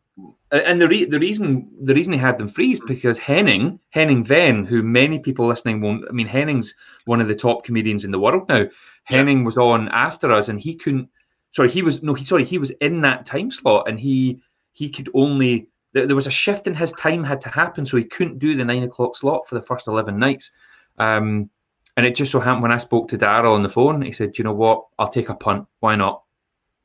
and 0.50 0.80
the 0.80 0.88
re- 0.88 1.04
the 1.04 1.18
reason 1.18 1.68
the 1.80 1.94
reason 1.94 2.12
he 2.12 2.18
had 2.18 2.38
them 2.38 2.48
free 2.48 2.72
is 2.72 2.80
because 2.80 3.18
Henning 3.18 3.78
Henning 3.90 4.24
Wehn, 4.24 4.66
who 4.66 4.82
many 4.82 5.18
people 5.18 5.46
listening 5.46 5.80
won't. 5.80 6.04
I 6.08 6.12
mean, 6.12 6.26
Henning's 6.26 6.74
one 7.04 7.20
of 7.20 7.28
the 7.28 7.34
top 7.34 7.64
comedians 7.64 8.04
in 8.04 8.10
the 8.10 8.18
world 8.18 8.48
now. 8.48 8.66
Henning 9.04 9.44
was 9.44 9.56
on 9.56 9.88
after 9.88 10.32
us, 10.32 10.48
and 10.48 10.58
he 10.58 10.74
couldn't. 10.74 11.08
Sorry, 11.50 11.68
he 11.68 11.82
was 11.82 12.02
no. 12.02 12.14
He 12.14 12.24
sorry, 12.24 12.44
he 12.44 12.58
was 12.58 12.70
in 12.70 13.00
that 13.02 13.26
time 13.26 13.50
slot, 13.50 13.88
and 13.88 14.00
he 14.00 14.40
he 14.72 14.88
could 14.88 15.10
only. 15.14 15.68
There, 15.92 16.06
there 16.06 16.16
was 16.16 16.26
a 16.26 16.30
shift 16.30 16.66
in 16.66 16.74
his 16.74 16.92
time 16.92 17.24
had 17.24 17.40
to 17.42 17.48
happen, 17.48 17.86
so 17.86 17.96
he 17.96 18.04
couldn't 18.04 18.38
do 18.38 18.54
the 18.54 18.64
nine 18.64 18.82
o'clock 18.82 19.16
slot 19.16 19.46
for 19.46 19.54
the 19.54 19.62
first 19.62 19.88
eleven 19.88 20.18
nights. 20.18 20.52
Um, 20.98 21.50
and 21.96 22.06
it 22.06 22.14
just 22.14 22.30
so 22.30 22.40
happened 22.40 22.62
when 22.62 22.72
I 22.72 22.76
spoke 22.76 23.08
to 23.08 23.18
Daryl 23.18 23.54
on 23.54 23.62
the 23.62 23.68
phone, 23.68 24.02
he 24.02 24.12
said, 24.12 24.32
"Do 24.32 24.40
you 24.40 24.44
know 24.44 24.54
what? 24.54 24.86
I'll 24.98 25.08
take 25.08 25.28
a 25.28 25.34
punt. 25.34 25.66
Why 25.80 25.96
not?" 25.96 26.22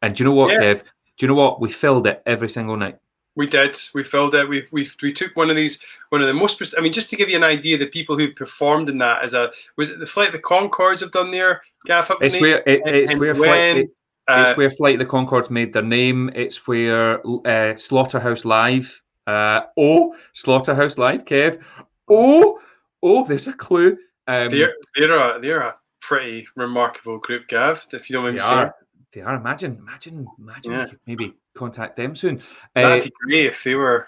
And 0.01 0.15
do 0.15 0.23
you 0.23 0.29
know 0.29 0.35
what, 0.35 0.51
yeah. 0.51 0.59
Kev? 0.59 0.83
Do 1.17 1.25
you 1.25 1.27
know 1.27 1.35
what? 1.35 1.61
We 1.61 1.69
filled 1.69 2.07
it 2.07 2.21
every 2.25 2.49
single 2.49 2.75
night. 2.75 2.97
We 3.35 3.47
did. 3.47 3.75
We 3.95 4.03
filled 4.03 4.35
it. 4.35 4.47
We 4.47 4.67
we 4.71 4.87
we 5.01 5.11
took 5.11 5.35
one 5.35 5.49
of 5.49 5.55
these, 5.55 5.81
one 6.09 6.21
of 6.21 6.27
the 6.27 6.33
most. 6.33 6.75
I 6.77 6.81
mean, 6.81 6.93
just 6.93 7.09
to 7.09 7.15
give 7.15 7.29
you 7.29 7.35
an 7.35 7.43
idea, 7.43 7.77
the 7.77 7.87
people 7.87 8.17
who 8.17 8.31
performed 8.31 8.89
in 8.89 8.99
that 8.99 9.23
as 9.23 9.33
a 9.33 9.51
was 9.75 9.89
it 9.89 9.99
the 9.99 10.05
flight 10.05 10.31
the 10.31 10.39
Conchords 10.39 10.99
have 10.99 11.11
done 11.11 11.31
there, 11.31 11.63
Gav? 11.85 12.11
It's 12.21 12.39
where 12.39 12.57
it, 12.67 12.81
it's 12.85 13.11
and 13.11 13.19
where 13.19 13.33
when, 13.33 13.43
flight. 13.43 13.77
It, 13.77 13.89
uh, 14.27 14.45
it's 14.47 14.57
where 14.57 14.69
Flight 14.69 14.99
the 14.99 15.05
Conchords 15.05 15.49
made 15.49 15.73
their 15.73 15.83
name. 15.83 16.29
It's 16.33 16.65
where 16.67 17.21
uh, 17.45 17.75
Slaughterhouse 17.75 18.45
Live. 18.45 19.01
Uh, 19.27 19.61
oh, 19.77 20.15
Slaughterhouse 20.33 20.97
Live, 20.97 21.25
Kev. 21.25 21.61
Oh, 22.09 22.59
oh, 23.01 23.25
there's 23.25 23.47
a 23.47 23.53
clue. 23.53 23.97
Um, 24.27 24.49
they're 24.49 24.75
they're 24.95 25.17
a 25.17 25.41
they're 25.41 25.61
a 25.61 25.75
pretty 26.01 26.47
remarkable 26.55 27.17
group, 27.19 27.47
Gav. 27.49 27.85
If 27.91 28.09
you 28.09 28.13
don't 28.13 28.23
mind 28.23 28.35
me 28.35 28.41
saying. 28.41 28.69
They 29.13 29.21
are. 29.21 29.35
Imagine, 29.35 29.77
imagine, 29.79 30.27
imagine. 30.39 30.71
Yeah. 30.71 30.87
maybe 31.05 31.33
contact 31.55 31.95
them 31.95 32.15
soon. 32.15 32.41
That'd 32.73 33.01
uh, 33.01 33.03
be 33.05 33.11
great 33.23 33.45
if 33.45 33.63
they 33.63 33.75
were. 33.75 34.07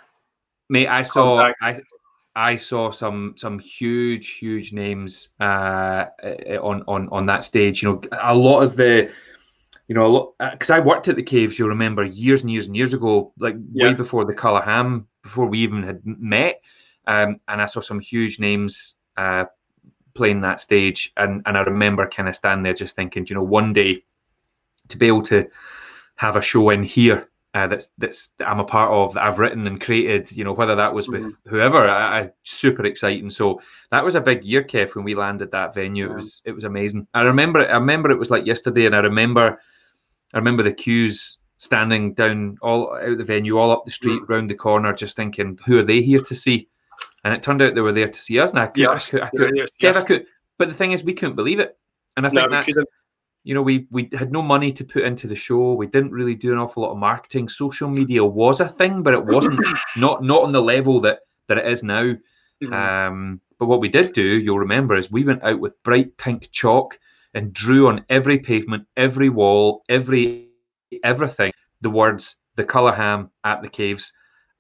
Mate, 0.70 0.88
I 0.88 1.04
saw 1.04 1.52
I 1.62 1.80
I 2.36 2.56
saw 2.56 2.90
some 2.90 3.36
some 3.38 3.60
huge 3.60 4.32
huge 4.32 4.74
names 4.74 5.30
uh, 5.40 6.06
uh, 6.24 6.60
on 6.62 6.84
on 6.88 7.08
on 7.10 7.26
that 7.28 7.44
stage. 7.44 7.84
You 7.84 7.90
know, 7.90 8.02
a 8.22 8.36
lot 8.36 8.62
of 8.62 8.76
the. 8.76 9.12
You 9.88 9.94
know, 9.94 10.34
because 10.40 10.72
uh, 10.72 10.78
I 10.78 10.80
worked 10.80 11.10
at 11.10 11.16
the 11.16 11.22
caves. 11.22 11.60
You'll 11.60 11.70
remember 11.70 12.04
years 12.04 12.42
and 12.42 12.52
years 12.52 12.66
and 12.66 12.76
years 12.76 12.96
ago, 12.96 13.32
like 13.38 13.56
yeah. 13.72 13.90
way 13.90 13.94
before 13.94 14.26
the 14.26 14.34
Colour 14.34 14.62
Ham, 14.62 15.08
before 15.22 15.46
we 15.46 15.60
even 15.60 15.84
had 15.84 16.02
met, 16.04 16.60
um, 17.06 17.40
and 17.48 17.62
I 17.62 17.68
saw 17.68 17.82
some 17.82 18.00
huge 18.00 18.40
names 18.40 18.96
uh, 19.16 19.46
playing 20.16 20.42
that 20.42 20.60
stage, 20.60 21.14
and 21.18 21.44
and 21.46 21.56
I 21.56 21.62
remember 21.62 22.10
kind 22.10 22.28
of 22.28 22.36
standing 22.36 22.64
there 22.64 22.74
just 22.74 22.96
thinking, 22.96 23.28
you 23.30 23.36
know, 23.36 23.44
one 23.44 23.74
day 23.74 24.04
to 24.90 24.98
be 24.98 25.08
able 25.08 25.24
to 25.24 25.48
have 26.16 26.36
a 26.36 26.42
show 26.42 26.70
in 26.70 26.84
here 26.84 27.30
uh, 27.56 27.68
that's 27.68 27.90
that's 27.98 28.32
that 28.38 28.50
I'm 28.50 28.60
a 28.60 28.66
part 28.66 28.92
of 28.92 29.14
that 29.14 29.24
I've 29.24 29.40
written 29.40 29.66
and 29.66 29.80
created. 29.80 30.30
You 30.34 30.44
know, 30.44 30.52
whether 30.52 30.76
that 30.76 30.94
was 30.94 31.08
with 31.08 31.24
mm-hmm. 31.24 31.50
whoever, 31.50 31.88
I, 31.88 32.20
I, 32.20 32.32
super 32.44 32.86
exciting. 32.86 33.30
So 33.30 33.62
that 33.92 34.04
was 34.04 34.16
a 34.16 34.22
big 34.22 34.44
year, 34.44 34.62
Kev, 34.62 34.94
when 34.94 35.06
we 35.06 35.16
landed 35.16 35.52
that 35.52 35.74
venue. 35.74 36.08
Yeah. 36.08 36.12
It 36.12 36.16
was 36.18 36.42
it 36.44 36.52
was 36.52 36.66
amazing. 36.66 37.08
I 37.14 37.22
remember 37.22 37.66
I 37.66 37.76
remember 37.76 38.12
it 38.12 38.20
was 38.20 38.30
like 38.30 38.46
yesterday, 38.46 38.88
and 38.88 38.96
I 38.96 39.00
remember 39.00 39.58
I 40.34 40.38
remember 40.38 40.64
the 40.64 40.74
queues 40.74 41.38
standing 41.58 42.14
down 42.14 42.58
all 42.62 42.94
out 42.94 43.18
the 43.18 43.24
venue, 43.24 43.58
all 43.58 43.72
up 43.72 43.86
the 43.86 43.92
street, 43.92 44.22
mm-hmm. 44.22 44.34
round 44.34 44.50
the 44.50 44.56
corner, 44.56 44.92
just 44.92 45.16
thinking, 45.16 45.58
who 45.66 45.80
are 45.80 45.86
they 45.86 46.02
here 46.02 46.20
to 46.20 46.36
see? 46.36 46.68
And 47.24 47.34
it 47.34 47.42
turned 47.42 47.62
out 47.62 47.74
they 47.74 47.80
were 47.80 47.94
there 47.94 48.10
to 48.10 48.20
see 48.20 48.38
us. 48.38 48.52
And 48.52 48.60
I 48.60 48.68
could, 48.68 48.84
yes. 48.84 49.14
I 49.14 49.18
could, 49.18 49.22
I 49.24 49.30
could, 49.30 49.56
yes. 49.56 49.70
Kev, 49.72 49.76
yes. 49.80 50.04
I 50.04 50.06
could, 50.06 50.26
but 50.58 50.68
the 50.68 50.76
thing 50.76 50.92
is, 50.92 51.06
we 51.06 51.14
couldn't 51.14 51.38
believe 51.38 51.60
it. 51.60 51.78
And 52.18 52.26
I 52.28 52.30
think 52.30 52.42
no, 52.42 52.50
that's, 52.50 52.68
you 53.46 53.54
know, 53.54 53.62
we 53.62 53.88
we 53.92 54.10
had 54.18 54.32
no 54.32 54.42
money 54.42 54.72
to 54.72 54.84
put 54.84 55.04
into 55.04 55.28
the 55.28 55.36
show. 55.36 55.74
We 55.74 55.86
didn't 55.86 56.12
really 56.12 56.34
do 56.34 56.52
an 56.52 56.58
awful 56.58 56.82
lot 56.82 56.94
of 56.94 56.98
marketing. 56.98 57.48
Social 57.48 57.88
media 57.88 58.26
was 58.26 58.60
a 58.60 58.68
thing, 58.68 59.04
but 59.04 59.14
it 59.14 59.24
wasn't 59.24 59.64
not 59.96 60.24
not 60.24 60.42
on 60.42 60.52
the 60.52 60.62
level 60.62 61.00
that 61.02 61.20
that 61.48 61.60
it 61.60 61.68
is 61.68 61.84
now. 61.84 62.16
Mm-hmm. 62.64 62.74
Um, 62.74 63.42
but 63.60 63.68
what 63.68 63.82
we 63.82 63.88
did 63.88 64.14
do, 64.14 64.24
you'll 64.24 64.58
remember, 64.60 64.96
is 64.96 65.12
we 65.12 65.24
went 65.24 65.44
out 65.44 65.60
with 65.60 65.82
bright 65.84 66.18
pink 66.18 66.50
chalk 66.52 67.00
and 67.36 67.54
drew 67.54 67.88
on 67.88 68.04
every 68.10 68.40
pavement, 68.40 68.88
every 68.98 69.30
wall, 69.30 69.84
every 69.90 70.50
everything 71.04 71.54
the 71.82 71.90
words 71.92 72.38
"the 72.56 72.66
Colour 72.66 72.94
Ham 72.94 73.30
at 73.44 73.62
the 73.62 73.70
caves." 73.70 74.12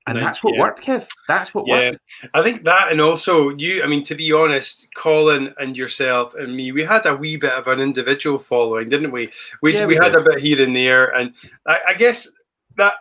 And 0.08 0.18
that's 0.18 0.44
what 0.44 0.54
yeah. 0.54 0.62
worked, 0.62 0.82
Kev. 0.82 1.08
That's 1.28 1.54
what 1.54 1.66
yeah. 1.68 1.90
worked. 1.90 2.00
I 2.34 2.44
think 2.44 2.64
that, 2.64 2.92
and 2.92 3.02
also 3.02 3.50
you. 3.50 3.84
I 3.84 3.88
mean, 3.88 4.04
to 4.04 4.16
be 4.16 4.32
honest, 4.32 4.88
Colin 4.96 5.54
and 5.58 5.76
yourself 5.76 6.36
and 6.36 6.56
me, 6.56 6.72
we 6.72 6.84
had 6.84 7.06
a 7.06 7.16
wee 7.16 7.38
bit 7.38 7.54
of 7.54 7.68
an 7.68 7.80
individual 7.80 8.38
following, 8.38 8.90
didn't 8.90 9.12
we? 9.12 9.32
We 9.62 9.74
yeah, 9.74 9.86
we, 9.86 9.98
we 9.98 10.04
had 10.04 10.16
a 10.16 10.22
bit 10.22 10.40
here 10.40 10.62
and 10.64 10.76
there, 10.76 11.08
and 11.16 11.34
I, 11.68 11.80
I 11.90 11.94
guess 11.96 12.30
that 12.78 12.94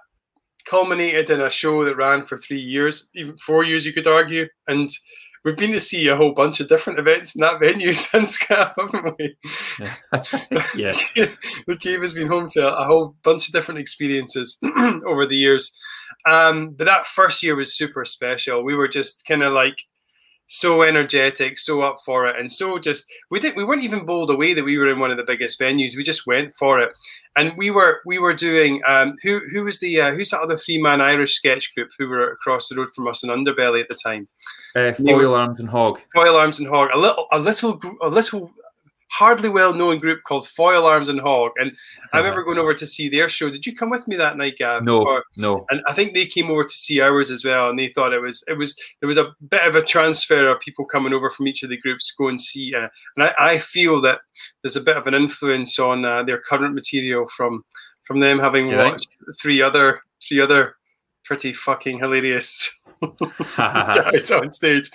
culminated 0.65 1.31
in 1.31 1.43
a 1.43 1.51
show 1.51 1.85
that 1.85 1.97
ran 1.97 2.25
for 2.25 2.39
three 2.39 2.61
years, 2.61 3.11
even 3.15 3.37
four 3.37 3.65
years, 3.65 3.85
you 3.85 3.93
could 3.93 4.07
argue, 4.07 4.49
and 4.67 4.91
we've 5.45 5.57
been 5.57 5.73
to 5.73 5.81
see 5.81 6.09
a 6.09 6.17
whole 6.17 6.33
bunch 6.33 6.61
of 6.61 6.69
different 6.69 6.99
events 6.99 7.35
in 7.35 7.41
that 7.41 7.61
venue 7.61 7.93
since 7.93 8.39
Cap, 8.39 8.75
haven't 8.79 9.17
we? 9.19 9.37
Yeah. 9.79 9.95
the 11.67 11.77
cave 11.79 12.03
has 12.03 12.15
been 12.15 12.29
home 12.29 12.49
to 12.51 12.77
a 12.77 12.85
whole 12.85 13.15
bunch 13.23 13.49
of 13.49 13.53
different 13.53 13.81
experiences 13.81 14.59
over 15.07 15.27
the 15.27 15.37
years. 15.37 15.77
Um, 16.27 16.71
but 16.71 16.85
that 16.85 17.07
first 17.07 17.43
year 17.43 17.55
was 17.55 17.77
super 17.77 18.05
special. 18.05 18.65
We 18.65 18.75
were 18.75 18.89
just 18.89 19.25
kind 19.27 19.43
of 19.43 19.53
like 19.53 19.77
so 20.47 20.83
energetic, 20.83 21.59
so 21.59 21.83
up 21.83 21.99
for 22.05 22.27
it, 22.27 22.39
and 22.39 22.51
so 22.51 22.79
just 22.79 23.11
we 23.31 23.41
didn't 23.41 23.57
we 23.57 23.65
weren't 23.65 23.83
even 23.83 24.05
bowled 24.05 24.31
away 24.31 24.55
that 24.55 24.65
we 24.65 24.79
were 24.79 24.89
in 24.89 24.99
one 24.99 25.11
of 25.11 25.17
the 25.17 25.25
biggest 25.25 25.61
venues. 25.61 25.97
We 25.97 26.03
just 26.03 26.27
went 26.27 26.55
for 26.55 26.81
it, 26.81 26.93
and 27.37 27.53
we 27.57 27.71
were 27.71 28.01
we 28.07 28.19
were 28.19 28.35
doing 28.35 28.83
um, 28.87 29.15
who 29.23 29.41
who 29.53 29.65
was 29.65 29.81
the 29.81 30.01
uh, 30.01 30.11
who's 30.13 30.31
that 30.31 30.41
other 30.41 30.57
three 30.57 30.81
man 30.81 31.01
Irish 31.01 31.35
sketch 31.35 31.75
group 31.75 31.91
who 31.99 32.09
were 32.09 32.31
across 32.33 32.69
the 32.69 32.77
road 32.77 32.89
from 32.95 33.09
us 33.09 33.23
in 33.23 33.31
Underbelly 33.31 33.81
at 33.81 33.89
the 33.89 33.99
time. 34.03 34.29
Uh, 34.77 34.93
foil 34.93 35.31
were, 35.31 35.37
arms 35.37 35.61
and 35.61 35.69
hog. 35.69 36.01
Foil 36.15 36.37
arms 36.37 36.59
and 36.59 36.69
hog. 36.69 36.91
A 36.93 36.99
little 36.99 37.27
a 37.33 37.39
little 37.39 37.81
a 38.03 38.09
little 38.09 38.51
hardly 39.11 39.49
well 39.49 39.73
known 39.73 39.99
group 39.99 40.23
called 40.25 40.47
Foil 40.49 40.87
Arms 40.87 41.09
and 41.09 41.21
Hog. 41.21 41.53
And 41.57 41.73
I 42.13 42.19
remember 42.19 42.43
going 42.43 42.59
over 42.59 42.75
to 42.75 42.87
see 42.87 43.09
their 43.09 43.29
show. 43.29 43.51
Did 43.51 43.67
you 43.67 43.75
come 43.75 43.91
with 43.91 44.07
me 44.09 44.17
that 44.17 44.37
night, 44.37 44.55
Gav? 44.59 44.83
No, 44.83 45.03
or, 45.03 45.25
no. 45.37 45.67
And 45.71 45.83
I 45.87 45.93
think 45.93 46.15
they 46.15 46.27
came 46.27 46.51
over 46.51 46.65
to 46.65 46.73
see 46.73 47.01
ours 47.01 47.31
as 47.31 47.45
well. 47.45 47.71
And 47.71 47.79
they 47.79 47.89
thought 47.89 48.13
it 48.13 48.21
was 48.21 48.43
it 48.49 48.59
was 48.59 48.77
there 49.01 49.07
was 49.07 49.19
a 49.19 49.35
bit 49.51 49.67
of 49.67 49.77
a 49.77 49.83
transfer 49.83 50.49
of 50.49 50.61
people 50.61 50.85
coming 50.85 51.13
over 51.13 51.31
from 51.31 51.49
each 51.49 51.63
of 51.63 51.71
the 51.71 51.79
groups 51.79 52.09
to 52.09 52.15
go 52.19 52.29
and 52.29 52.41
see. 52.41 52.75
Uh, 52.75 52.89
and 53.17 53.25
I, 53.25 53.35
I, 53.39 53.59
feel 53.59 54.01
that 54.03 54.21
there's 54.63 54.77
a 54.77 54.81
bit 54.81 54.97
of 54.97 55.07
an 55.07 55.15
influence 55.15 55.79
on 55.79 56.05
uh, 56.05 56.23
their 56.23 56.39
current 56.39 56.75
material 56.75 57.29
from 57.29 57.65
from 58.05 58.21
them 58.21 58.39
having 58.39 58.69
you 58.69 58.77
watched 58.77 59.09
think? 59.25 59.39
three 59.41 59.63
other 59.63 60.03
three 60.27 60.41
other 60.41 60.77
pretty 61.25 61.53
fucking 61.53 61.99
hilarious 61.99 62.79
guys 63.57 64.31
on 64.31 64.53
stage. 64.53 64.91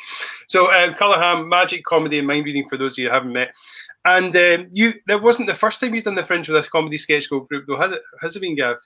So, 0.47 0.71
um, 0.71 0.93
Colour 0.93 1.17
Ham, 1.17 1.49
magic 1.49 1.83
comedy 1.83 2.17
and 2.17 2.27
mind 2.27 2.45
reading 2.45 2.67
for 2.67 2.77
those 2.77 2.93
of 2.93 2.99
you 2.99 3.07
who 3.07 3.13
haven't 3.13 3.33
met. 3.33 3.55
And 4.05 4.35
um, 4.35 4.67
you, 4.71 4.93
that 5.07 5.21
wasn't 5.21 5.47
the 5.47 5.53
first 5.53 5.79
time 5.79 5.93
you've 5.93 6.05
done 6.05 6.15
the 6.15 6.23
Fringe 6.23 6.47
with 6.47 6.57
this 6.57 6.69
comedy 6.69 6.97
sketch 6.97 7.29
group, 7.29 7.47
though, 7.67 7.77
has 7.77 7.91
it? 7.91 8.01
Has 8.21 8.35
it 8.35 8.39
been, 8.39 8.55
Gav? 8.55 8.77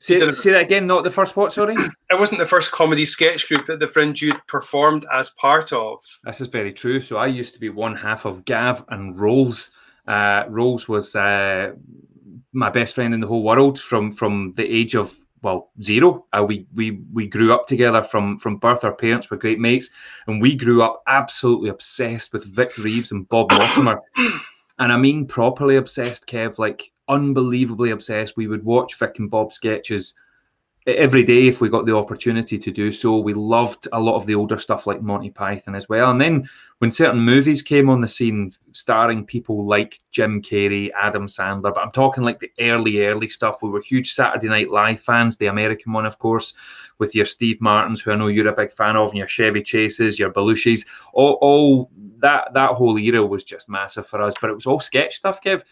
Say, 0.00 0.18
say 0.30 0.52
that 0.52 0.62
again. 0.62 0.86
Not 0.86 1.02
the 1.02 1.10
first 1.10 1.36
what? 1.36 1.52
Sorry. 1.52 1.74
It 1.74 2.18
wasn't 2.18 2.38
the 2.38 2.46
first 2.46 2.70
comedy 2.70 3.04
sketch 3.04 3.48
group 3.48 3.66
that 3.66 3.80
the 3.80 3.88
Fringe 3.88 4.22
you'd 4.22 4.40
performed 4.46 5.04
as 5.12 5.30
part 5.30 5.72
of. 5.72 6.00
This 6.24 6.40
is 6.40 6.46
very 6.46 6.72
true. 6.72 7.00
So 7.00 7.16
I 7.16 7.26
used 7.26 7.54
to 7.54 7.60
be 7.60 7.68
one 7.68 7.96
half 7.96 8.24
of 8.24 8.44
Gav 8.44 8.84
and 8.90 9.18
Rolls. 9.18 9.72
Uh, 10.06 10.44
Rolls 10.48 10.88
was 10.88 11.16
uh, 11.16 11.72
my 12.52 12.70
best 12.70 12.94
friend 12.94 13.12
in 13.12 13.20
the 13.20 13.26
whole 13.26 13.42
world 13.42 13.80
from 13.80 14.12
from 14.12 14.52
the 14.56 14.64
age 14.64 14.94
of 14.94 15.16
well 15.42 15.70
zero. 15.80 16.26
Uh, 16.32 16.44
we 16.46 16.66
we 16.74 17.02
we 17.12 17.26
grew 17.26 17.52
up 17.52 17.66
together 17.66 18.02
from 18.02 18.38
from 18.38 18.56
birth. 18.56 18.84
Our 18.84 18.94
parents 18.94 19.30
were 19.30 19.36
great 19.36 19.58
mates, 19.58 19.90
and 20.26 20.40
we 20.40 20.56
grew 20.56 20.82
up 20.82 21.02
absolutely 21.06 21.70
obsessed 21.70 22.32
with 22.32 22.44
Vic 22.44 22.76
Reeves 22.78 23.12
and 23.12 23.28
Bob 23.28 23.52
Mortimer. 23.52 24.00
and 24.78 24.92
I 24.92 24.96
mean 24.96 25.26
properly 25.26 25.76
obsessed, 25.76 26.26
Kev, 26.26 26.58
like 26.58 26.90
unbelievably 27.08 27.90
obsessed. 27.90 28.36
We 28.36 28.46
would 28.46 28.64
watch 28.64 28.98
Vic 28.98 29.18
and 29.18 29.30
Bob 29.30 29.52
sketches 29.52 30.14
every 30.86 31.22
day 31.22 31.48
if 31.48 31.60
we 31.60 31.68
got 31.68 31.84
the 31.84 31.94
opportunity 31.94 32.58
to 32.58 32.70
do 32.70 32.90
so. 32.90 33.18
We 33.18 33.34
loved 33.34 33.88
a 33.92 34.00
lot 34.00 34.16
of 34.16 34.26
the 34.26 34.34
older 34.34 34.58
stuff 34.58 34.86
like 34.86 35.02
Monty 35.02 35.30
Python 35.30 35.74
as 35.74 35.88
well. 35.88 36.10
And 36.10 36.20
then 36.20 36.48
when 36.78 36.90
certain 36.90 37.20
movies 37.20 37.62
came 37.62 37.90
on 37.90 38.00
the 38.00 38.08
scene 38.08 38.52
starring 38.72 39.24
people 39.24 39.66
like 39.66 40.00
Jim 40.10 40.40
Carrey, 40.40 40.90
Adam 40.96 41.26
Sandler, 41.26 41.74
but 41.74 41.78
I'm 41.78 41.90
talking 41.90 42.24
like 42.24 42.38
the 42.38 42.50
early, 42.60 43.04
early 43.04 43.28
stuff. 43.28 43.62
We 43.62 43.68
were 43.68 43.80
huge 43.80 44.14
Saturday 44.14 44.48
Night 44.48 44.70
Live 44.70 45.00
fans, 45.00 45.36
the 45.36 45.46
American 45.46 45.92
one, 45.92 46.06
of 46.06 46.18
course, 46.18 46.54
with 46.98 47.14
your 47.14 47.26
Steve 47.26 47.60
Martins, 47.60 48.00
who 48.00 48.12
I 48.12 48.16
know 48.16 48.28
you're 48.28 48.48
a 48.48 48.52
big 48.52 48.72
fan 48.72 48.96
of, 48.96 49.10
and 49.10 49.18
your 49.18 49.26
Chevy 49.26 49.62
Chases, 49.62 50.18
your 50.18 50.32
Belushis. 50.32 50.86
All, 51.12 51.38
all 51.40 51.90
that 52.18 52.52
that 52.54 52.70
whole 52.70 52.98
era 52.98 53.24
was 53.24 53.44
just 53.44 53.68
massive 53.68 54.06
for 54.06 54.22
us. 54.22 54.34
But 54.40 54.50
it 54.50 54.54
was 54.54 54.66
all 54.66 54.80
sketch 54.80 55.16
stuff, 55.16 55.42
Kev. 55.42 55.62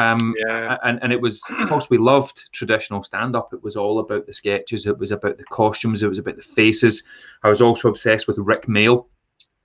Um, 0.00 0.34
yeah. 0.38 0.78
and, 0.82 0.98
and 1.02 1.12
it 1.12 1.20
was, 1.20 1.42
of 1.58 1.68
course, 1.68 1.90
we 1.90 1.98
loved 1.98 2.50
traditional 2.52 3.02
stand 3.02 3.36
up. 3.36 3.52
It 3.52 3.62
was 3.62 3.76
all 3.76 3.98
about 3.98 4.26
the 4.26 4.32
sketches, 4.32 4.86
it 4.86 4.98
was 4.98 5.10
about 5.10 5.36
the 5.36 5.44
costumes, 5.44 6.02
it 6.02 6.08
was 6.08 6.18
about 6.18 6.36
the 6.36 6.42
faces. 6.42 7.04
I 7.42 7.48
was 7.48 7.60
also 7.60 7.88
obsessed 7.88 8.26
with 8.26 8.38
Rick 8.38 8.66
Mayall. 8.66 9.06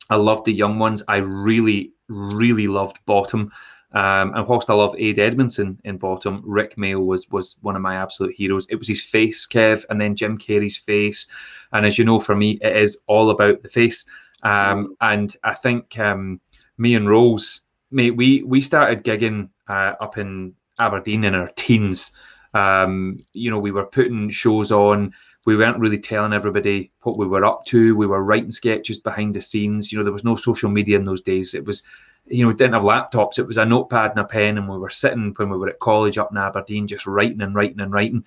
I 0.10 0.18
loved 0.18 0.46
the 0.46 0.54
young 0.54 0.78
ones. 0.78 1.02
I 1.08 1.18
really, 1.18 1.94
really 2.10 2.68
loved 2.68 3.00
Bottom. 3.06 3.52
Um, 3.94 4.34
and 4.36 4.46
whilst 4.48 4.70
I 4.70 4.74
love 4.74 4.96
Ade 4.98 5.20
Edmondson 5.20 5.80
in 5.86 5.98
Bottom, 5.98 6.42
Rick 6.46 6.76
Mayall 6.76 7.06
was 7.06 7.30
was 7.30 7.56
one 7.62 7.78
of 7.78 7.82
my 7.82 7.96
absolute 7.96 8.36
heroes. 8.36 8.68
It 8.70 8.76
was 8.76 8.90
his 8.90 9.02
face, 9.02 9.48
Kev, 9.48 9.86
and 9.90 10.02
then 10.02 10.16
Jim 10.16 10.38
Carrey's 10.38 10.78
face. 10.78 11.28
And 11.72 11.86
as 11.86 11.98
you 11.98 12.04
know, 12.04 12.20
for 12.20 12.36
me, 12.36 12.60
it 12.62 12.76
is 12.76 13.00
all 13.08 13.30
about 13.30 13.64
the 13.64 13.70
face. 13.70 14.06
Um, 14.44 14.96
and 15.02 15.36
I 15.44 15.54
think 15.54 15.98
um, 15.98 16.42
me 16.78 16.96
and 16.96 17.10
Rose, 17.10 17.62
mate, 17.92 18.16
we 18.16 18.44
we 18.44 18.62
started 18.62 19.04
gigging 19.04 19.50
uh, 19.70 19.94
up 20.00 20.18
in 20.18 20.54
Aberdeen 20.80 21.24
in 21.24 21.36
our 21.36 21.50
teens. 21.56 22.12
Um, 22.54 23.20
you 23.34 23.52
know, 23.52 23.60
we 23.60 23.72
were 23.72 23.86
putting 23.86 24.30
shows 24.30 24.72
on. 24.72 25.14
We 25.46 25.56
weren't 25.56 25.80
really 25.80 26.00
telling 26.00 26.34
everybody 26.34 26.92
what 27.02 27.18
we 27.18 27.28
were 27.28 27.46
up 27.46 27.66
to. 27.66 27.96
We 27.96 28.08
were 28.08 28.24
writing 28.24 28.52
sketches 28.52 29.00
behind 29.00 29.36
the 29.36 29.42
scenes. 29.42 29.92
You 29.92 29.98
know, 30.00 30.04
there 30.04 30.14
was 30.14 30.24
no 30.24 30.36
social 30.36 30.70
media 30.70 30.98
in 30.98 31.06
those 31.06 31.22
days. 31.22 31.54
It 31.54 31.66
was, 31.66 31.84
you 32.26 32.42
know, 32.42 32.48
we 32.48 32.56
didn't 32.56 32.74
have 32.74 32.82
laptops. 32.82 33.38
It 33.38 33.46
was 33.46 33.58
a 33.58 33.66
notepad 33.66 34.12
and 34.12 34.20
a 34.22 34.26
pen, 34.26 34.58
and 34.58 34.68
we 34.68 34.78
were 34.78 34.90
sitting 34.90 35.34
when 35.36 35.50
we 35.50 35.58
were 35.58 35.70
at 35.70 35.80
college 35.80 36.18
up 36.18 36.32
in 36.32 36.38
Aberdeen, 36.38 36.88
just 36.88 37.06
writing 37.06 37.42
and 37.42 37.54
writing 37.54 37.82
and 37.82 37.92
writing. 37.92 38.24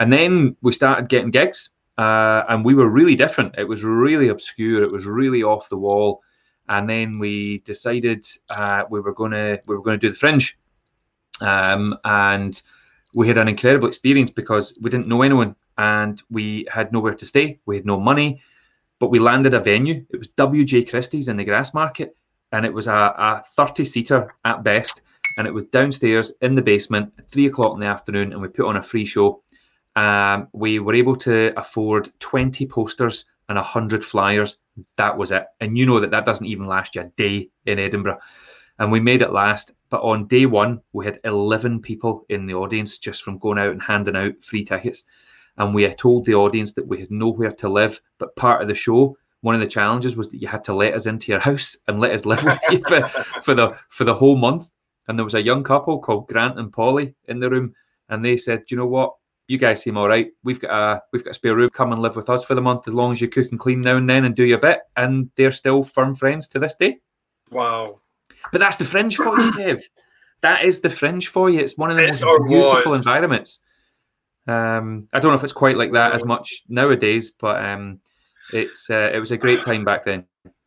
And 0.00 0.12
then 0.12 0.56
we 0.62 0.72
started 0.72 1.08
getting 1.08 1.30
gigs, 1.30 1.70
uh, 1.98 2.44
and 2.48 2.64
we 2.64 2.74
were 2.74 2.88
really 2.88 3.16
different. 3.16 3.56
It 3.58 3.68
was 3.68 3.82
really 3.84 4.28
obscure. 4.28 4.82
It 4.82 4.92
was 4.92 5.04
really 5.04 5.42
off 5.42 5.68
the 5.68 5.76
wall 5.76 6.22
and 6.68 6.88
then 6.88 7.18
we 7.18 7.58
decided 7.58 8.26
uh, 8.50 8.84
we 8.90 9.00
were 9.00 9.14
gonna 9.14 9.58
we 9.66 9.76
were 9.76 9.82
gonna 9.82 9.98
do 9.98 10.10
the 10.10 10.16
Fringe, 10.16 10.58
um, 11.40 11.96
and 12.04 12.60
we 13.14 13.26
had 13.26 13.38
an 13.38 13.48
incredible 13.48 13.88
experience 13.88 14.30
because 14.30 14.76
we 14.80 14.90
didn't 14.90 15.08
know 15.08 15.22
anyone 15.22 15.56
and 15.78 16.22
we 16.30 16.66
had 16.70 16.92
nowhere 16.92 17.14
to 17.14 17.24
stay. 17.24 17.58
We 17.64 17.76
had 17.76 17.86
no 17.86 17.98
money, 17.98 18.42
but 18.98 19.10
we 19.10 19.20
landed 19.20 19.54
a 19.54 19.60
venue. 19.60 20.04
It 20.10 20.18
was 20.18 20.28
WJ 20.28 20.90
Christie's 20.90 21.28
in 21.28 21.36
the 21.36 21.44
Grassmarket, 21.44 22.10
and 22.52 22.66
it 22.66 22.74
was 22.74 22.88
a, 22.88 22.92
a 22.92 23.42
30 23.56 23.84
seater 23.84 24.34
at 24.44 24.64
best. 24.64 25.02
And 25.36 25.46
it 25.46 25.54
was 25.54 25.66
downstairs 25.66 26.32
in 26.42 26.56
the 26.56 26.62
basement 26.62 27.12
at 27.16 27.30
three 27.30 27.46
o'clock 27.46 27.74
in 27.74 27.80
the 27.80 27.86
afternoon, 27.86 28.32
and 28.32 28.42
we 28.42 28.48
put 28.48 28.66
on 28.66 28.76
a 28.76 28.82
free 28.82 29.04
show. 29.04 29.42
Um, 29.94 30.48
we 30.52 30.80
were 30.80 30.94
able 30.94 31.16
to 31.16 31.52
afford 31.56 32.12
20 32.18 32.66
posters 32.66 33.24
and 33.48 33.56
100 33.56 34.04
flyers. 34.04 34.58
That 34.96 35.16
was 35.16 35.32
it. 35.32 35.46
And 35.60 35.76
you 35.76 35.86
know 35.86 36.00
that 36.00 36.10
that 36.10 36.26
doesn't 36.26 36.46
even 36.46 36.66
last 36.66 36.94
you 36.94 37.02
a 37.02 37.12
day 37.16 37.50
in 37.66 37.78
Edinburgh. 37.78 38.18
And 38.78 38.92
we 38.92 39.00
made 39.00 39.22
it 39.22 39.32
last. 39.32 39.72
But 39.90 40.02
on 40.02 40.26
day 40.26 40.46
one, 40.46 40.80
we 40.92 41.04
had 41.04 41.20
11 41.24 41.80
people 41.80 42.26
in 42.28 42.46
the 42.46 42.54
audience 42.54 42.98
just 42.98 43.22
from 43.22 43.38
going 43.38 43.58
out 43.58 43.72
and 43.72 43.82
handing 43.82 44.16
out 44.16 44.42
free 44.42 44.64
tickets. 44.64 45.04
And 45.56 45.74
we 45.74 45.82
had 45.82 45.98
told 45.98 46.24
the 46.24 46.34
audience 46.34 46.72
that 46.74 46.86
we 46.86 47.00
had 47.00 47.10
nowhere 47.10 47.52
to 47.52 47.68
live. 47.68 48.00
But 48.18 48.36
part 48.36 48.62
of 48.62 48.68
the 48.68 48.74
show, 48.74 49.16
one 49.40 49.54
of 49.54 49.60
the 49.60 49.66
challenges 49.66 50.16
was 50.16 50.28
that 50.30 50.40
you 50.40 50.48
had 50.48 50.64
to 50.64 50.74
let 50.74 50.94
us 50.94 51.06
into 51.06 51.32
your 51.32 51.40
house 51.40 51.76
and 51.86 52.00
let 52.00 52.12
us 52.12 52.26
live 52.26 52.44
with 52.44 52.58
you 52.70 52.80
for, 52.86 53.08
for 53.42 53.54
the 53.54 53.76
for 53.88 54.04
the 54.04 54.14
whole 54.14 54.36
month. 54.36 54.70
And 55.08 55.18
there 55.18 55.24
was 55.24 55.34
a 55.34 55.42
young 55.42 55.64
couple 55.64 55.98
called 56.00 56.28
Grant 56.28 56.58
and 56.58 56.72
Polly 56.72 57.14
in 57.26 57.40
the 57.40 57.48
room, 57.48 57.74
and 58.08 58.24
they 58.24 58.36
said, 58.36 58.60
"Do 58.66 58.74
you 58.74 58.76
know 58.76 58.86
what? 58.86 59.14
You 59.48 59.58
guys 59.58 59.82
seem 59.82 59.96
all 59.96 60.08
right. 60.08 60.30
We've 60.44 60.60
got 60.60 60.70
a 60.70 61.02
we've 61.12 61.24
got 61.24 61.32
a 61.32 61.34
spare 61.34 61.56
room. 61.56 61.70
Come 61.70 61.92
and 61.92 62.00
live 62.00 62.16
with 62.16 62.30
us 62.30 62.44
for 62.44 62.54
the 62.54 62.60
month 62.60 62.86
as 62.86 62.94
long 62.94 63.12
as 63.12 63.20
you 63.20 63.28
cook 63.28 63.50
and 63.50 63.58
clean 63.58 63.80
now 63.80 63.96
and 63.96 64.08
then 64.08 64.26
and 64.26 64.36
do 64.36 64.44
your 64.44 64.58
bit. 64.58 64.80
And 64.96 65.30
they're 65.36 65.52
still 65.52 65.82
firm 65.82 66.14
friends 66.14 66.46
to 66.48 66.58
this 66.58 66.74
day. 66.74 66.98
Wow. 67.50 68.00
But 68.52 68.58
that's 68.58 68.76
the 68.76 68.84
fringe 68.84 69.16
for 69.16 69.40
you, 69.40 69.50
Kev. 69.52 69.82
That 70.42 70.64
is 70.64 70.80
the 70.80 70.90
fringe 70.90 71.28
for 71.28 71.50
you. 71.50 71.60
It's 71.60 71.76
one 71.76 71.90
of 71.90 71.96
the 71.96 72.04
it's 72.04 72.22
most 72.22 72.46
beautiful 72.46 72.92
was. 72.92 73.00
environments. 73.00 73.60
Um, 74.46 75.08
I 75.12 75.18
don't 75.18 75.32
know 75.32 75.36
if 75.36 75.44
it's 75.44 75.52
quite 75.52 75.76
like 75.76 75.92
that 75.92 76.12
as 76.12 76.24
much 76.24 76.62
nowadays, 76.68 77.30
but 77.30 77.64
um, 77.64 78.00
it's 78.52 78.88
uh, 78.88 79.10
it 79.12 79.18
was 79.18 79.32
a 79.32 79.36
great 79.36 79.62
time 79.62 79.84
back 79.84 80.04
then. 80.04 80.24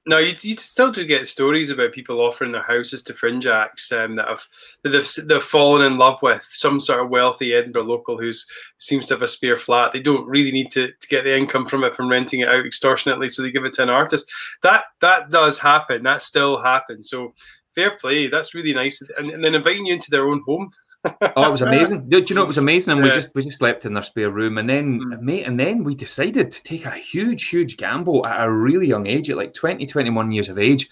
No, 0.08 0.18
you, 0.18 0.34
you 0.42 0.58
still 0.58 0.92
do 0.92 1.06
get 1.06 1.28
stories 1.28 1.70
about 1.70 1.92
people 1.92 2.22
offering 2.22 2.52
their 2.52 2.64
houses 2.64 3.04
to 3.04 3.14
fringe 3.14 3.46
acts 3.46 3.92
um, 3.92 4.16
that 4.16 4.28
have 4.28 4.48
that 4.84 4.90
they've, 4.90 5.28
they've 5.28 5.44
fallen 5.44 5.84
in 5.86 6.00
love 6.00 6.20
with 6.24 6.42
some 6.44 6.80
sort 6.80 7.02
of 7.02 7.12
wealthy 7.12 7.54
Edinburgh 7.54 7.84
local 7.84 8.18
who 8.18 8.32
seems 8.80 9.06
to 9.08 9.14
have 9.14 9.22
a 9.22 9.28
spare 9.28 9.58
flat. 9.58 9.94
They 9.94 10.00
don't 10.00 10.28
really 10.28 10.52
need 10.52 10.72
to, 10.72 10.88
to 10.88 11.08
get 11.08 11.24
the 11.24 11.38
income 11.38 11.68
from 11.68 11.84
it 11.84 11.94
from 11.94 12.10
renting 12.10 12.40
it 12.40 12.48
out 12.48 12.66
extortionately, 12.66 13.30
so 13.30 13.44
they 13.44 13.52
give 13.52 13.64
it 13.64 13.74
to 13.74 13.84
an 13.84 13.92
artist. 13.92 14.32
That 14.64 14.86
that 15.02 15.30
does 15.30 15.60
happen. 15.60 16.02
That 16.02 16.24
still 16.24 16.60
happens. 16.60 17.08
So 17.08 17.36
fair 17.76 17.96
play. 17.98 18.28
That's 18.28 18.56
really 18.56 18.74
nice. 18.74 19.04
And, 19.18 19.30
and 19.30 19.44
then 19.44 19.54
inviting 19.54 19.86
you 19.86 19.94
into 19.94 20.10
their 20.10 20.28
own 20.28 20.42
home 20.48 20.72
oh, 21.06 21.44
it 21.44 21.52
was 21.52 21.62
amazing. 21.62 22.10
Do 22.10 22.18
you 22.20 22.36
know 22.36 22.44
it 22.44 22.48
was 22.48 22.58
amazing? 22.58 22.94
And 22.94 23.02
yeah. 23.02 23.08
we 23.08 23.12
just 23.12 23.34
we 23.36 23.42
just 23.42 23.58
slept 23.58 23.86
in 23.86 23.94
their 23.94 24.04
spare 24.04 24.32
room, 24.32 24.58
and 24.58 24.70
then 24.70 25.00
mm. 25.00 25.22
mate, 25.22 25.46
and 25.46 25.60
then 25.60 25.84
we 25.84 25.96
decided 25.96 26.52
to 26.52 26.64
take 26.64 26.86
a 26.86 26.92
huge, 26.92 27.48
huge 27.48 27.78
gamble 27.78 28.26
at 28.26 28.46
a 28.46 28.52
really 28.52 28.88
young 28.88 29.08
age, 29.08 29.30
at 29.30 29.38
like 29.38 29.54
20, 29.54 29.86
21 29.86 30.32
years 30.32 30.50
of 30.50 30.60
age. 30.60 30.90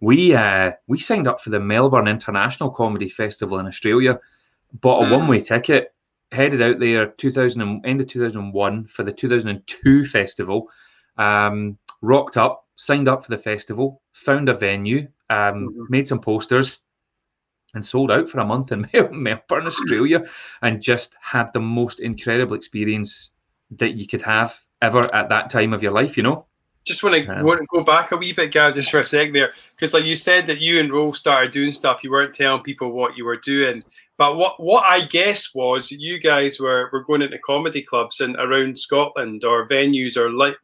We 0.00 0.34
uh 0.34 0.72
we 0.86 0.98
signed 0.98 1.26
up 1.26 1.40
for 1.40 1.50
the 1.50 1.60
Melbourne 1.60 2.08
International 2.08 2.70
Comedy 2.70 3.08
Festival 3.08 3.58
in 3.58 3.66
Australia, 3.66 4.20
bought 4.74 5.02
a 5.02 5.06
mm. 5.06 5.12
one 5.12 5.28
way 5.28 5.40
ticket, 5.40 5.92
headed 6.30 6.62
out 6.62 6.78
there 6.78 7.06
2000 7.06 7.82
end 7.84 8.00
of 8.00 8.06
2001 8.06 8.86
for 8.86 9.02
the 9.02 9.12
2002 9.12 10.04
festival. 10.04 10.68
Um, 11.16 11.78
rocked 12.00 12.36
up, 12.36 12.66
signed 12.76 13.08
up 13.08 13.24
for 13.24 13.30
the 13.30 13.42
festival, 13.42 14.00
found 14.12 14.48
a 14.48 14.54
venue, 14.54 15.08
um, 15.30 15.68
mm-hmm. 15.68 15.84
made 15.88 16.06
some 16.06 16.20
posters, 16.20 16.80
and 17.78 17.86
sold 17.86 18.10
out 18.10 18.28
for 18.28 18.40
a 18.40 18.44
month 18.44 18.72
in 18.72 18.88
Melbourne, 19.12 19.66
Australia, 19.66 20.24
and 20.62 20.82
just 20.82 21.14
had 21.20 21.52
the 21.52 21.60
most 21.60 22.00
incredible 22.00 22.56
experience 22.56 23.30
that 23.70 23.94
you 23.94 24.06
could 24.06 24.22
have 24.22 24.58
ever 24.82 25.14
at 25.14 25.28
that 25.28 25.48
time 25.48 25.72
of 25.72 25.82
your 25.82 25.92
life. 25.92 26.16
You 26.16 26.24
know. 26.24 26.46
Just 26.88 27.04
want 27.04 27.22
to, 27.22 27.26
um, 27.30 27.44
want 27.44 27.60
to 27.60 27.66
go 27.70 27.84
back 27.84 28.12
a 28.12 28.16
wee 28.16 28.32
bit, 28.32 28.50
Gav, 28.50 28.74
just 28.74 28.90
for 28.90 28.98
a 28.98 29.06
sec 29.06 29.32
there, 29.32 29.52
because 29.76 29.92
like 29.92 30.04
you 30.04 30.16
said 30.16 30.46
that 30.46 30.58
you 30.58 30.80
and 30.80 30.90
Rose 30.90 31.18
started 31.18 31.52
doing 31.52 31.70
stuff, 31.70 32.02
you 32.02 32.10
weren't 32.10 32.34
telling 32.34 32.62
people 32.62 32.90
what 32.90 33.16
you 33.16 33.24
were 33.24 33.36
doing. 33.36 33.84
But 34.16 34.36
what, 34.36 34.58
what 34.58 34.82
I 34.84 35.02
guess 35.02 35.54
was 35.54 35.92
you 35.92 36.18
guys 36.18 36.58
were, 36.58 36.90
were 36.92 37.04
going 37.04 37.22
into 37.22 37.38
comedy 37.38 37.82
clubs 37.82 38.20
and 38.20 38.34
around 38.36 38.76
Scotland 38.76 39.44
or 39.44 39.68
venues 39.68 40.16
or 40.16 40.30
like 40.30 40.56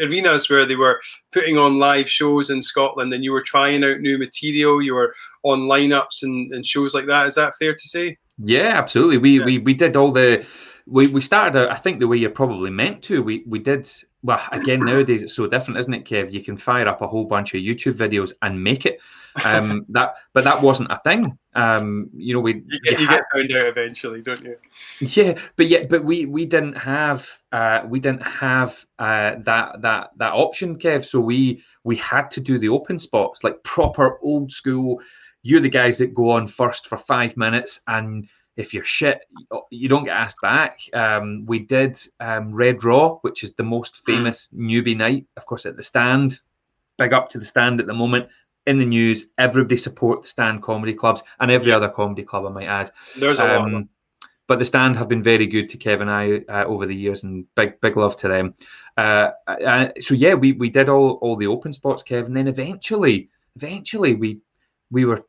arenas 0.00 0.50
where 0.50 0.66
they 0.66 0.74
were 0.74 1.00
putting 1.32 1.56
on 1.56 1.78
live 1.78 2.10
shows 2.10 2.50
in 2.50 2.60
Scotland 2.60 3.12
and 3.12 3.22
you 3.22 3.30
were 3.30 3.42
trying 3.42 3.84
out 3.84 4.00
new 4.00 4.18
material, 4.18 4.82
you 4.82 4.94
were 4.94 5.14
on 5.44 5.60
lineups 5.60 6.22
and, 6.22 6.52
and 6.52 6.66
shows 6.66 6.92
like 6.92 7.06
that. 7.06 7.26
Is 7.26 7.36
that 7.36 7.54
fair 7.56 7.72
to 7.72 7.88
say? 7.88 8.16
Yeah, 8.38 8.72
absolutely. 8.74 9.18
We 9.18 9.38
yeah. 9.38 9.44
we, 9.44 9.58
we 9.58 9.74
did 9.74 9.96
all 9.96 10.10
the 10.10 10.44
we, 10.86 11.06
we 11.06 11.20
started 11.20 11.68
I 11.68 11.76
think 11.76 12.00
the 12.00 12.08
way 12.08 12.16
you're 12.16 12.30
probably 12.30 12.70
meant 12.70 13.02
to. 13.04 13.22
We 13.22 13.44
we 13.46 13.60
did 13.60 13.88
well 14.22 14.40
again 14.52 14.80
nowadays 14.80 15.22
it's 15.22 15.34
so 15.34 15.46
different, 15.46 15.78
isn't 15.78 15.94
it, 15.94 16.04
Kev? 16.04 16.32
You 16.32 16.42
can 16.42 16.56
fire 16.56 16.86
up 16.86 17.02
a 17.02 17.06
whole 17.06 17.24
bunch 17.24 17.54
of 17.54 17.60
YouTube 17.60 17.94
videos 17.94 18.32
and 18.42 18.62
make 18.62 18.86
it. 18.86 19.00
Um, 19.44 19.84
that 19.90 20.14
but 20.32 20.44
that 20.44 20.62
wasn't 20.62 20.92
a 20.92 21.00
thing. 21.04 21.38
Um, 21.54 22.08
you 22.14 22.34
know, 22.34 22.40
we 22.40 22.62
you 22.66 22.80
get, 22.84 23.00
you 23.00 23.08
get 23.08 23.24
found 23.32 23.52
out 23.52 23.66
eventually, 23.66 24.22
don't 24.22 24.42
you? 24.42 24.56
Yeah, 25.00 25.38
but 25.56 25.66
yeah, 25.66 25.84
but 25.88 26.04
we 26.04 26.26
we 26.26 26.46
didn't 26.46 26.74
have 26.74 27.28
uh, 27.50 27.82
we 27.86 28.00
didn't 28.00 28.22
have 28.22 28.84
uh, 28.98 29.36
that 29.40 29.82
that 29.82 30.10
that 30.16 30.32
option, 30.32 30.78
Kev. 30.78 31.04
So 31.04 31.20
we 31.20 31.62
we 31.84 31.96
had 31.96 32.30
to 32.32 32.40
do 32.40 32.58
the 32.58 32.68
open 32.68 32.98
spots, 32.98 33.44
like 33.44 33.62
proper 33.64 34.18
old 34.22 34.50
school. 34.52 35.00
You're 35.42 35.60
the 35.60 35.68
guys 35.68 35.98
that 35.98 36.14
go 36.14 36.30
on 36.30 36.46
first 36.46 36.86
for 36.86 36.96
five 36.96 37.36
minutes 37.36 37.80
and 37.88 38.28
if 38.56 38.74
you're 38.74 38.84
shit, 38.84 39.24
you 39.70 39.88
don't 39.88 40.04
get 40.04 40.16
asked 40.16 40.40
back. 40.42 40.80
Um, 40.92 41.46
we 41.46 41.60
did 41.60 41.98
um, 42.20 42.54
Red 42.54 42.84
Raw, 42.84 43.16
which 43.22 43.42
is 43.42 43.54
the 43.54 43.62
most 43.62 44.02
hmm. 44.04 44.12
famous 44.12 44.50
newbie 44.54 44.96
night, 44.96 45.26
of 45.36 45.46
course, 45.46 45.66
at 45.66 45.76
the 45.76 45.82
stand. 45.82 46.40
Big 46.98 47.12
up 47.12 47.28
to 47.30 47.38
the 47.38 47.44
stand 47.44 47.80
at 47.80 47.86
the 47.86 47.94
moment. 47.94 48.28
In 48.66 48.78
the 48.78 48.84
news, 48.84 49.24
everybody 49.38 49.76
support 49.76 50.22
the 50.22 50.28
stand 50.28 50.62
comedy 50.62 50.94
clubs 50.94 51.24
and 51.40 51.50
every 51.50 51.70
yeah. 51.70 51.76
other 51.76 51.88
comedy 51.88 52.22
club, 52.22 52.46
I 52.46 52.50
might 52.50 52.66
add. 52.66 52.92
There's 53.18 53.40
a 53.40 53.60
um, 53.60 53.72
lot. 53.72 53.84
But 54.46 54.58
the 54.58 54.64
stand 54.64 54.96
have 54.96 55.08
been 55.08 55.22
very 55.22 55.46
good 55.46 55.68
to 55.70 55.78
Kevin 55.78 56.08
and 56.08 56.44
I 56.48 56.52
uh, 56.52 56.64
over 56.66 56.84
the 56.84 56.94
years, 56.94 57.24
and 57.24 57.46
big 57.54 57.80
big 57.80 57.96
love 57.96 58.16
to 58.16 58.28
them. 58.28 58.54
Uh, 58.96 59.30
uh, 59.46 59.88
so 60.00 60.14
yeah, 60.14 60.34
we 60.34 60.52
we 60.52 60.68
did 60.68 60.88
all 60.88 61.12
all 61.22 61.36
the 61.36 61.46
open 61.46 61.72
spots, 61.72 62.02
Kevin. 62.02 62.34
Then 62.34 62.48
eventually, 62.48 63.30
eventually 63.56 64.14
we 64.14 64.40
we 64.90 65.04
were 65.06 65.24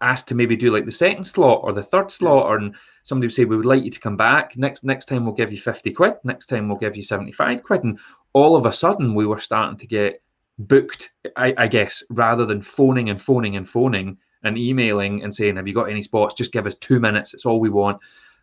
asked 0.00 0.28
to 0.28 0.34
maybe 0.34 0.56
do 0.56 0.70
like 0.70 0.84
the 0.84 0.92
second 0.92 1.24
slot 1.24 1.60
or 1.62 1.72
the 1.72 1.82
third 1.82 2.10
slot, 2.10 2.46
or 2.46 2.70
somebody 3.02 3.26
would 3.26 3.34
say 3.34 3.44
we 3.44 3.56
would 3.56 3.66
like 3.66 3.84
you 3.84 3.90
to 3.90 4.00
come 4.00 4.16
back. 4.16 4.56
Next 4.56 4.84
next 4.84 5.06
time 5.06 5.24
we'll 5.24 5.34
give 5.34 5.52
you 5.52 5.58
50 5.58 5.92
quid. 5.92 6.14
Next 6.24 6.46
time 6.46 6.68
we'll 6.68 6.78
give 6.78 6.96
you 6.96 7.02
75 7.02 7.62
quid. 7.62 7.84
And 7.84 7.98
all 8.32 8.56
of 8.56 8.66
a 8.66 8.72
sudden 8.72 9.14
we 9.14 9.26
were 9.26 9.38
starting 9.38 9.78
to 9.78 9.86
get 9.86 10.22
booked 10.58 11.12
I, 11.36 11.54
I 11.56 11.68
guess 11.68 12.02
rather 12.10 12.46
than 12.46 12.62
phoning 12.62 13.10
and 13.10 13.20
phoning 13.20 13.56
and 13.56 13.68
phoning 13.68 14.16
and 14.42 14.58
emailing 14.58 15.22
and 15.22 15.32
saying 15.32 15.56
have 15.56 15.68
you 15.68 15.74
got 15.74 15.88
any 15.88 16.02
spots? 16.02 16.34
Just 16.34 16.52
give 16.52 16.66
us 16.66 16.74
two 16.74 16.98
minutes. 16.98 17.32
It's 17.32 17.46
all 17.46 17.60
we 17.60 17.70
want. 17.70 18.00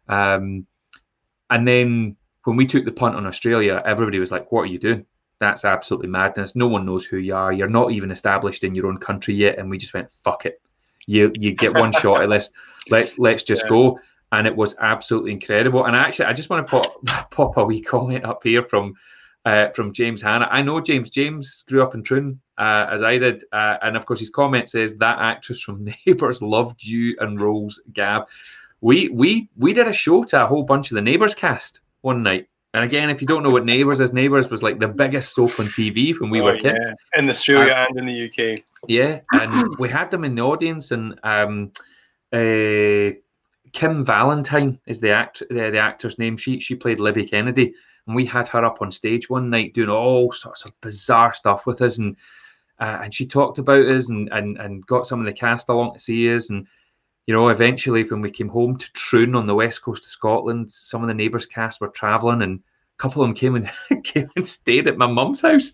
Um, 0.08 0.66
and 1.50 1.68
then 1.68 2.16
when 2.46 2.56
we 2.56 2.66
took 2.66 2.86
the 2.86 2.92
punt 2.92 3.16
on 3.16 3.26
australia 3.26 3.82
everybody 3.86 4.20
was 4.20 4.32
like 4.32 4.50
what 4.52 4.62
are 4.62 4.68
you 4.68 4.80
doing? 4.80 5.06
That's 5.40 5.66
absolutely 5.66 6.08
madness. 6.08 6.56
No 6.56 6.68
one 6.68 6.86
knows 6.86 7.04
who 7.04 7.18
you 7.18 7.36
are. 7.36 7.52
You're 7.52 7.68
not 7.68 7.92
even 7.92 8.12
established 8.12 8.64
in 8.64 8.76
your 8.76 8.88
own 8.88 8.98
country 8.98 9.34
yet. 9.34 9.58
And 9.58 9.70
we 9.70 9.78
just 9.78 9.94
went 9.94 10.10
fuck 10.10 10.46
it 10.46 10.62
you 11.08 11.32
you 11.38 11.52
get 11.52 11.74
one 11.74 11.94
shot 11.94 12.24
at 12.24 12.30
this. 12.30 12.52
Let's 12.90 13.18
let's 13.26 13.44
just 13.44 13.64
yeah. 13.64 13.70
go. 13.70 14.00
And 14.32 14.48
it 14.48 14.56
was 14.56 14.76
absolutely 14.80 15.32
incredible. 15.32 15.86
And 15.86 15.96
actually, 15.96 16.26
I 16.26 16.34
just 16.34 16.50
want 16.50 16.66
to 16.66 16.72
pop 16.72 17.30
pop 17.32 17.58
a 17.58 17.64
wee 17.64 17.82
comment 17.82 18.26
up 18.26 18.44
here 18.44 18.64
from 18.64 18.96
uh, 19.46 19.70
from 19.70 19.94
James 19.94 20.22
Hanna. 20.22 20.48
I 20.50 20.62
know 20.62 20.80
James. 20.80 21.10
James 21.10 21.64
grew 21.64 21.84
up 21.84 21.94
in 21.94 22.04
Troon, 22.04 22.40
uh, 22.58 22.88
as 22.90 23.04
I 23.04 23.18
did, 23.18 23.44
uh, 23.52 23.78
and 23.82 23.96
of 23.96 24.06
course 24.06 24.20
his 24.20 24.30
comment 24.30 24.70
says 24.70 24.98
that 24.98 25.20
actress 25.20 25.62
from 25.62 25.88
Neighbours 26.08 26.42
loved 26.42 26.84
you 26.84 27.16
and 27.20 27.40
Rose 27.40 27.82
Gav. 27.94 28.28
We 28.82 29.10
we 29.10 29.50
we 29.58 29.74
did 29.74 29.88
a 29.88 29.94
show 29.94 30.24
to 30.26 30.44
a 30.44 30.48
whole 30.48 30.64
bunch 30.64 30.92
of 30.92 30.96
the 30.96 31.02
Neighbours 31.02 31.36
cast 31.36 31.82
one 32.02 32.22
night, 32.22 32.48
and 32.74 32.84
again, 32.84 33.10
if 33.10 33.22
you 33.22 33.28
don't 33.28 33.44
know 33.44 33.52
what 33.52 33.66
Neighbours 33.66 34.00
is, 34.00 34.14
Neighbours 34.14 34.50
was 34.50 34.64
like 34.64 34.80
the 34.80 34.88
biggest 34.88 35.36
soap 35.36 35.60
on 35.60 35.68
TV 35.68 36.20
when 36.20 36.32
we 36.32 36.42
oh, 36.42 36.46
were 36.46 36.58
kids. 36.58 36.84
Yeah. 36.84 37.20
In 37.20 37.30
Australia 37.30 37.74
uh, 37.74 37.86
and 37.90 38.00
in 38.00 38.06
the 38.06 38.26
UK. 38.26 38.64
Yeah, 38.88 39.22
and 39.32 39.78
we 39.78 39.90
had 39.90 40.10
them 40.10 40.24
in 40.24 40.36
the 40.36 40.42
audience, 40.42 40.92
and 40.92 41.20
um, 41.24 41.72
uh, 42.34 43.16
Kim 43.72 44.04
Valentine 44.04 44.80
is 44.88 45.00
the 45.00 45.12
act 45.12 45.44
the, 45.50 45.70
the 45.72 45.78
actor's 45.78 46.18
name. 46.18 46.36
She 46.36 46.60
she 46.60 46.76
played 46.76 47.00
Libby 47.00 47.26
Kennedy, 47.26 47.74
and 48.08 48.16
we 48.16 48.26
had 48.26 48.48
her 48.50 48.66
up 48.66 48.82
on 48.82 48.92
stage 48.92 49.30
one 49.30 49.50
night 49.50 49.74
doing 49.74 49.90
all 49.90 50.32
sorts 50.32 50.66
of 50.66 50.74
bizarre 50.82 51.34
stuff 51.34 51.68
with 51.68 51.82
us, 51.82 52.00
and 52.00 52.18
uh, 52.80 53.00
and 53.04 53.14
she 53.14 53.26
talked 53.26 53.60
about 53.60 53.86
us 53.86 54.10
and, 54.10 54.30
and 54.34 54.58
and 54.58 54.86
got 54.88 55.06
some 55.06 55.20
of 55.20 55.26
the 55.26 55.34
cast 55.34 55.70
along 55.70 55.94
to 55.94 56.00
see 56.00 56.34
us, 56.34 56.50
and 56.50 56.68
you 57.26 57.34
know, 57.34 57.50
eventually 57.50 58.04
when 58.04 58.22
we 58.22 58.32
came 58.32 58.50
home 58.50 58.78
to 58.78 58.92
Troon 58.94 59.36
on 59.36 59.48
the 59.48 59.56
west 59.56 59.82
coast 59.82 60.04
of 60.04 60.10
Scotland, 60.10 60.70
some 60.70 61.02
of 61.02 61.08
the 61.08 61.14
neighbours' 61.14 61.46
cast 61.46 61.80
were 61.80 61.88
travelling 61.88 62.42
and 62.42 62.60
a 62.60 63.02
couple 63.02 63.22
of 63.22 63.28
them 63.28 63.36
came 63.36 63.56
and 63.56 63.72
came 64.04 64.30
and 64.36 64.46
stayed 64.46 64.88
at 64.88 64.98
my 64.98 65.08
mum's 65.08 65.42
house. 65.42 65.72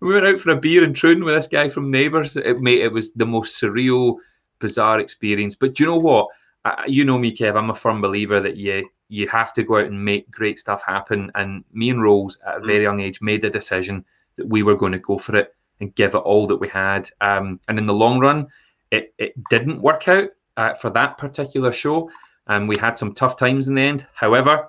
We 0.00 0.14
went 0.14 0.26
out 0.26 0.40
for 0.40 0.50
a 0.50 0.56
beer 0.56 0.84
in 0.84 0.94
Troon 0.94 1.24
with 1.24 1.34
this 1.34 1.48
guy 1.48 1.68
from 1.68 1.90
Neighbours. 1.90 2.36
It 2.36 2.60
mate, 2.60 2.82
it 2.82 2.92
was 2.92 3.12
the 3.12 3.26
most 3.26 3.60
surreal, 3.60 4.16
bizarre 4.60 5.00
experience. 5.00 5.56
But 5.56 5.74
do 5.74 5.84
you 5.84 5.90
know 5.90 5.96
what? 5.96 6.28
I, 6.64 6.84
you 6.86 7.04
know 7.04 7.18
me, 7.18 7.36
Kev. 7.36 7.56
I'm 7.56 7.70
a 7.70 7.74
firm 7.74 8.00
believer 8.00 8.40
that 8.40 8.56
you 8.56 8.88
you 9.08 9.28
have 9.28 9.52
to 9.54 9.64
go 9.64 9.78
out 9.78 9.86
and 9.86 10.04
make 10.04 10.30
great 10.30 10.58
stuff 10.58 10.82
happen. 10.86 11.30
And 11.34 11.64
me 11.72 11.90
and 11.90 12.02
Rose, 12.02 12.38
at 12.46 12.58
a 12.58 12.60
very 12.60 12.78
mm. 12.78 12.82
young 12.84 13.00
age, 13.00 13.20
made 13.20 13.44
a 13.44 13.50
decision 13.50 14.04
that 14.36 14.48
we 14.48 14.62
were 14.62 14.76
going 14.76 14.92
to 14.92 14.98
go 14.98 15.18
for 15.18 15.36
it 15.36 15.54
and 15.80 15.94
give 15.96 16.14
it 16.14 16.18
all 16.18 16.46
that 16.46 16.56
we 16.56 16.68
had. 16.68 17.10
Um, 17.20 17.60
and 17.68 17.78
in 17.78 17.86
the 17.86 17.92
long 17.92 18.20
run, 18.20 18.46
it, 18.90 19.12
it 19.18 19.34
didn't 19.50 19.82
work 19.82 20.08
out 20.08 20.30
uh, 20.56 20.74
for 20.74 20.90
that 20.90 21.18
particular 21.18 21.72
show. 21.72 22.10
And 22.48 22.68
we 22.68 22.74
had 22.78 22.98
some 22.98 23.14
tough 23.14 23.36
times 23.36 23.68
in 23.68 23.76
the 23.76 23.82
end. 23.82 24.06
However, 24.14 24.68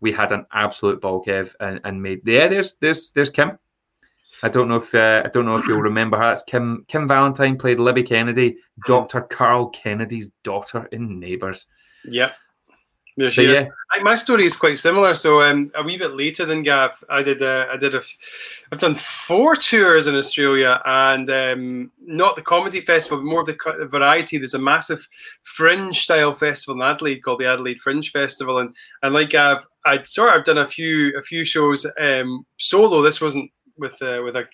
we 0.00 0.12
had 0.12 0.32
an 0.32 0.44
absolute 0.52 1.00
ball, 1.00 1.24
Kev, 1.24 1.54
and, 1.60 1.80
and 1.84 2.02
made 2.02 2.20
yeah. 2.26 2.48
There's 2.48 2.74
there's 2.74 3.12
there's 3.12 3.30
Kim. 3.30 3.58
I 4.42 4.48
don't 4.48 4.68
know 4.68 4.76
if 4.76 4.92
uh, 4.94 5.22
I 5.24 5.28
don't 5.28 5.46
know 5.46 5.56
if 5.56 5.66
you'll 5.66 5.80
remember 5.80 6.18
her. 6.18 6.32
It's 6.32 6.42
Kim 6.42 6.84
Kim 6.88 7.06
Valentine 7.06 7.56
played 7.56 7.78
Libby 7.78 8.02
Kennedy, 8.02 8.56
Dr. 8.86 9.20
Karl 9.22 9.68
Kennedy's 9.70 10.30
daughter 10.42 10.88
in 10.90 11.20
Neighbours. 11.20 11.68
Yep. 12.04 12.34
There 13.16 13.30
she 13.30 13.44
is. 13.44 13.58
Yeah. 13.58 14.02
my 14.02 14.14
story 14.14 14.46
is 14.46 14.56
quite 14.56 14.78
similar. 14.78 15.12
So 15.12 15.42
um, 15.42 15.70
a 15.74 15.82
wee 15.82 15.98
bit 15.98 16.16
later 16.16 16.46
than 16.46 16.62
Gav, 16.62 17.04
I 17.10 17.22
did. 17.22 17.42
Uh, 17.42 17.66
I 17.70 17.76
did 17.76 17.94
a. 17.94 18.00
I've 18.70 18.78
done 18.78 18.94
four 18.94 19.54
tours 19.54 20.06
in 20.06 20.16
Australia, 20.16 20.80
and 20.86 21.28
um, 21.28 21.92
not 22.00 22.36
the 22.36 22.42
comedy 22.42 22.80
festival, 22.80 23.18
but 23.18 23.26
more 23.26 23.40
of 23.40 23.46
the 23.46 23.88
variety. 23.90 24.38
There's 24.38 24.54
a 24.54 24.58
massive 24.58 25.06
fringe 25.42 26.00
style 26.00 26.32
festival 26.32 26.80
in 26.80 26.88
Adelaide 26.88 27.20
called 27.20 27.40
the 27.40 27.46
Adelaide 27.46 27.80
Fringe 27.80 28.10
Festival, 28.10 28.60
and 28.60 28.74
and 29.02 29.12
like 29.12 29.30
Gav, 29.30 29.66
I'd 29.84 30.06
sort 30.06 30.30
of 30.30 30.36
I've 30.36 30.46
done 30.46 30.58
a 30.58 30.68
few 30.68 31.16
a 31.18 31.22
few 31.22 31.44
shows 31.44 31.86
um, 32.00 32.46
solo. 32.56 33.02
This 33.02 33.20
wasn't 33.20 33.50
with 33.76 34.00
uh, 34.00 34.22
with 34.24 34.36
a, 34.36 34.44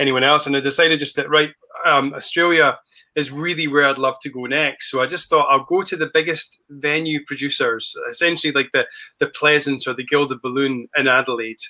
anyone 0.00 0.24
else, 0.24 0.48
and 0.48 0.56
I 0.56 0.60
decided 0.60 0.98
just 0.98 1.14
that 1.14 1.30
right 1.30 1.50
um, 1.86 2.12
Australia 2.14 2.76
is 3.20 3.30
really 3.30 3.68
where 3.68 3.86
I'd 3.86 3.98
love 3.98 4.18
to 4.22 4.30
go 4.30 4.46
next. 4.46 4.90
So 4.90 5.00
I 5.00 5.06
just 5.06 5.28
thought 5.28 5.48
I'll 5.50 5.64
go 5.64 5.82
to 5.82 5.96
the 5.96 6.10
biggest 6.12 6.62
venue 6.70 7.24
producers, 7.24 7.96
essentially 8.10 8.52
like 8.52 8.70
the 8.72 8.86
the 9.20 9.28
Pleasance 9.28 9.86
or 9.86 9.94
the 9.94 10.04
Gilded 10.04 10.42
Balloon 10.42 10.88
in 10.96 11.06
Adelaide. 11.06 11.62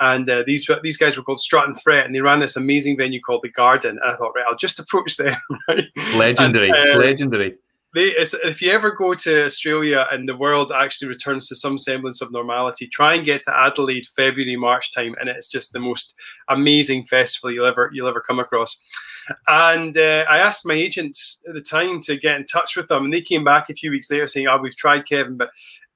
And 0.00 0.28
uh, 0.28 0.42
these 0.46 0.68
these 0.82 0.96
guys 0.96 1.16
were 1.16 1.22
called 1.22 1.40
Strut 1.40 1.68
and 1.68 1.80
Fret, 1.80 2.06
and 2.06 2.14
they 2.14 2.20
ran 2.20 2.40
this 2.40 2.56
amazing 2.56 2.96
venue 2.96 3.20
called 3.20 3.42
the 3.42 3.50
Garden. 3.50 3.98
And 4.02 4.12
I 4.12 4.16
thought, 4.16 4.32
right, 4.34 4.44
I'll 4.50 4.56
just 4.56 4.80
approach 4.80 5.16
them. 5.16 5.36
Right? 5.68 5.86
Legendary, 6.16 6.70
and, 6.70 6.88
uh, 6.88 6.98
legendary. 6.98 7.54
They, 7.94 8.08
if 8.10 8.62
you 8.62 8.70
ever 8.70 8.92
go 8.92 9.14
to 9.14 9.44
Australia 9.44 10.06
and 10.12 10.28
the 10.28 10.36
world 10.36 10.70
actually 10.70 11.08
returns 11.08 11.48
to 11.48 11.56
some 11.56 11.76
semblance 11.76 12.20
of 12.20 12.32
normality, 12.32 12.86
try 12.86 13.14
and 13.14 13.24
get 13.24 13.42
to 13.44 13.56
Adelaide 13.56 14.06
February 14.14 14.56
March 14.56 14.92
time, 14.94 15.14
and 15.18 15.28
it's 15.28 15.48
just 15.48 15.72
the 15.72 15.80
most 15.80 16.14
amazing 16.48 17.04
festival 17.04 17.50
you'll 17.50 17.66
ever 17.66 17.90
you'll 17.92 18.08
ever 18.08 18.20
come 18.20 18.38
across. 18.38 18.80
And 19.48 19.96
uh, 19.96 20.24
I 20.30 20.38
asked 20.38 20.66
my 20.66 20.74
agents 20.74 21.42
at 21.48 21.54
the 21.54 21.60
time 21.60 22.00
to 22.02 22.16
get 22.16 22.36
in 22.36 22.46
touch 22.46 22.76
with 22.76 22.88
them, 22.88 23.04
and 23.04 23.12
they 23.12 23.22
came 23.22 23.44
back 23.44 23.68
a 23.68 23.74
few 23.74 23.90
weeks 23.90 24.10
later 24.10 24.26
saying, 24.26 24.46
"Oh, 24.46 24.58
we've 24.58 24.76
tried 24.76 25.08
Kevin, 25.08 25.36
but 25.36 25.50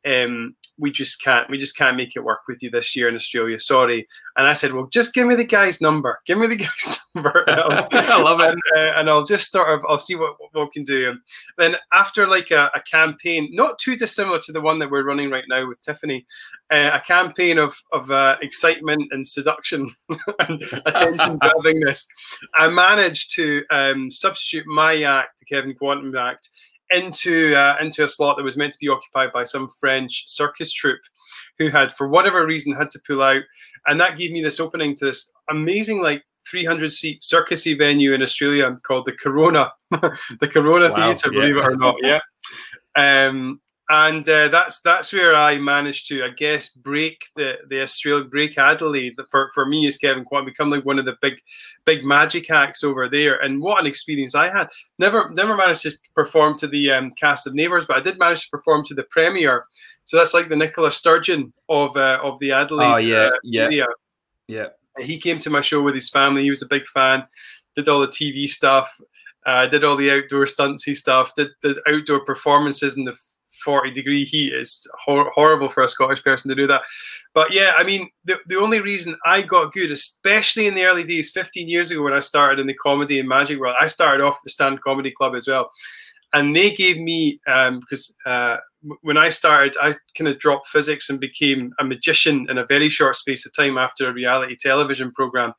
um, 0.05 0.57
we 0.79 0.91
just 0.91 1.23
can't 1.23 1.49
we 1.49 1.59
just 1.59 1.77
can't 1.77 1.97
make 1.97 2.17
it 2.17 2.25
work 2.25 2.41
with 2.49 2.63
you 2.63 2.71
this 2.71 2.97
year 2.97 3.09
in 3.09 3.15
Australia. 3.15 3.59
Sorry. 3.59 4.07
And 4.37 4.47
I 4.47 4.53
said, 4.53 4.73
well, 4.73 4.87
just 4.87 5.15
give 5.15 5.27
me 5.27 5.37
the 5.37 5.45
guy's 5.45 5.81
number. 5.81 6.21
Give 6.27 6.39
me 6.39 6.47
the 6.49 6.57
guy's 6.67 6.99
number. 7.15 7.45
I 7.49 8.21
love 8.21 8.41
it. 8.41 8.51
And, 8.51 8.61
uh, 8.77 8.99
and, 8.99 9.09
I'll 9.09 9.25
just 9.25 9.53
sort 9.53 9.69
of 9.69 9.85
I'll 9.89 9.99
see 9.99 10.17
what, 10.17 10.35
what 10.39 10.65
we 10.65 10.71
can 10.71 10.85
do. 10.85 11.11
And 11.11 11.21
then 11.59 11.77
after 11.93 12.27
like 12.27 12.51
a, 12.51 12.71
a, 12.75 12.81
campaign, 12.83 13.51
not 13.53 13.79
too 13.79 13.97
dissimilar 13.97 14.41
to 14.41 14.53
the 14.53 14.61
one 14.61 14.79
that 14.81 14.91
we're 14.91 15.05
running 15.05 15.31
right 15.31 15.45
now 15.49 15.69
with 15.69 15.81
Tiffany, 15.81 16.27
uh, 16.73 16.91
a 16.95 17.01
campaign 17.01 17.59
of 17.59 17.77
of 17.93 18.11
uh, 18.11 18.37
excitement 18.43 19.05
and 19.13 19.27
seduction 19.27 19.89
and 20.41 20.63
attention 20.87 21.39
grabbingness, 21.39 22.07
I 22.55 22.69
managed 22.69 23.35
to 23.37 23.65
um, 23.71 24.11
substitute 24.11 24.67
my 24.67 25.03
act, 25.03 25.39
the 25.39 25.47
Kevin 25.47 25.75
Quantum 25.75 26.17
Act, 26.17 26.51
into 26.91 27.55
uh, 27.55 27.77
into 27.81 28.05
a 28.05 28.09
slot 28.09 28.37
that 28.37 28.43
was 28.43 28.57
meant 28.57 28.73
to 28.73 28.79
be 28.79 28.89
occupied 28.89 29.33
by 29.33 29.45
some 29.45 29.69
French 29.81 30.29
circus 30.29 30.73
troupe 30.73 31.01
who 31.59 31.69
had, 31.69 31.93
for 31.93 32.09
whatever 32.09 32.45
reason, 32.47 32.75
had 32.75 32.91
to 32.91 33.01
pull 33.07 33.23
out, 33.23 33.43
and 33.87 34.01
that 34.01 34.19
gave 34.19 34.33
me 34.33 34.43
this 34.43 34.61
opening 34.61 34.95
to 34.97 35.07
this 35.07 35.33
amazing 35.51 36.03
like 36.03 36.23
300 36.51 36.93
seat 36.93 37.23
circusy 37.23 37.77
venue 37.77 38.13
in 38.13 38.23
Australia 38.23 38.77
called 38.87 39.07
the 39.07 39.13
Corona, 39.13 39.73
the 39.91 40.49
Corona 40.49 40.91
wow, 40.91 40.97
Theatre, 40.97 41.33
yeah. 41.33 41.41
believe 41.41 41.57
it 41.57 41.65
or 41.65 41.77
not. 41.77 41.97
Yeah. 42.03 42.21
Um, 42.97 43.61
and 43.91 44.27
uh, 44.29 44.49
that's 44.49 44.81
that's 44.81 45.13
where 45.13 45.35
I 45.35 45.59
managed 45.59 46.09
to, 46.09 46.25
I 46.25 46.31
guess, 46.31 46.71
break 46.71 47.27
the 47.37 47.55
the 47.69 47.83
Australia 47.83 48.25
break 48.25 48.57
Adelaide 48.57 49.15
for 49.31 49.51
for 49.55 49.67
me 49.67 49.87
as 49.87 49.99
Kevin 49.99 50.25
Quantum 50.25 50.47
become 50.47 50.71
like 50.71 50.87
one 50.87 50.99
of 50.99 51.05
the 51.05 51.17
big 51.21 51.35
big 51.85 52.03
magic 52.03 52.51
acts 52.51 52.83
over 52.83 53.09
there. 53.11 53.37
And 53.37 53.61
what 53.61 53.81
an 53.81 53.87
experience 53.87 54.35
I 54.35 54.49
had! 54.49 54.69
Never 54.99 55.31
never 55.31 55.55
managed 55.55 55.83
to 55.83 55.93
perform 56.15 56.57
to 56.59 56.67
the 56.67 56.93
um, 56.93 57.11
cast 57.21 57.47
of 57.47 57.55
Neighbours, 57.55 57.85
but 57.85 57.99
I 57.99 58.01
did 58.01 58.19
manage 58.19 58.45
to 58.45 58.51
perform 58.51 58.87
to 58.87 58.95
the 58.95 59.05
premier. 59.05 59.67
So 60.05 60.17
that's 60.17 60.33
like 60.33 60.49
the 60.49 60.57
Nicola 60.57 60.91
Sturgeon 60.91 61.53
of 61.69 61.95
uh, 61.97 62.21
of 62.23 62.39
the 62.39 62.53
Adelaide. 62.53 62.95
Oh 62.95 62.99
yeah, 63.01 63.17
uh, 63.17 63.31
yeah, 63.43 63.69
media. 63.69 63.87
yeah. 64.49 64.67
He 64.99 65.19
came 65.19 65.41
to 65.41 65.51
my 65.51 65.61
show 65.61 65.83
with 65.83 65.95
his 65.95 66.09
family. 66.09 66.43
He 66.43 66.51
was 66.51 66.63
a 66.63 66.69
big 66.69 66.87
fan. 66.87 67.25
Did 67.75 67.89
all 67.89 68.01
the 68.01 68.07
TV 68.07 68.47
stuff. 68.47 68.97
Uh, 69.45 69.67
did 69.67 69.85
all 69.85 69.97
the 69.97 70.11
outdoor 70.11 70.45
stuntsy 70.45 70.97
stuff. 70.97 71.35
Did 71.35 71.49
the 71.61 71.83
outdoor 71.87 72.25
performances 72.25 72.97
in 72.97 73.05
the 73.05 73.15
40 73.65 73.91
degree 73.91 74.25
heat. 74.25 74.53
It's 74.53 74.87
hor- 75.05 75.31
horrible 75.35 75.69
for 75.69 75.83
a 75.83 75.89
Scottish 75.89 76.23
person 76.23 76.49
to 76.51 76.55
do 76.55 76.67
that. 76.67 76.83
But 77.33 77.53
yeah, 77.53 77.73
I 77.77 77.85
mean, 77.85 78.11
the, 78.25 78.37
the 78.47 78.59
only 78.59 78.81
reason 78.81 79.17
I 79.25 79.43
got 79.43 79.73
good, 79.73 79.91
especially 79.91 80.67
in 80.67 80.75
the 80.75 80.85
early 80.85 81.05
days, 81.05 81.31
15 81.31 81.69
years 81.69 81.91
ago 81.91 82.03
when 82.03 82.13
I 82.13 82.21
started 82.21 82.61
in 82.61 82.67
the 82.67 82.75
comedy 82.75 83.19
and 83.19 83.29
magic 83.29 83.59
world, 83.59 83.77
I 83.81 83.87
started 83.87 84.23
off 84.23 84.35
at 84.35 84.45
the 84.45 84.51
Stand 84.51 84.81
Comedy 84.83 85.11
Club 85.11 85.35
as 85.35 85.49
well. 85.49 85.71
And 86.33 86.55
they 86.55 86.73
gave 86.73 86.99
me, 86.99 87.41
um, 87.47 87.81
because 87.81 88.15
uh, 88.27 88.57
when 89.03 89.17
I 89.17 89.29
started, 89.29 89.77
I 89.81 89.95
kind 90.17 90.29
of 90.29 90.39
dropped 90.39 90.69
physics 90.69 91.09
and 91.09 91.21
became 91.21 91.73
a 91.79 91.85
magician 91.85 92.47
in 92.51 92.59
a 92.59 92.67
very 92.67 92.89
short 92.89 93.17
space 93.17 93.47
of 93.47 93.53
time 93.53 93.79
after 93.79 94.09
a 94.09 94.13
reality 94.13 94.57
television 94.59 95.13
program. 95.13 95.53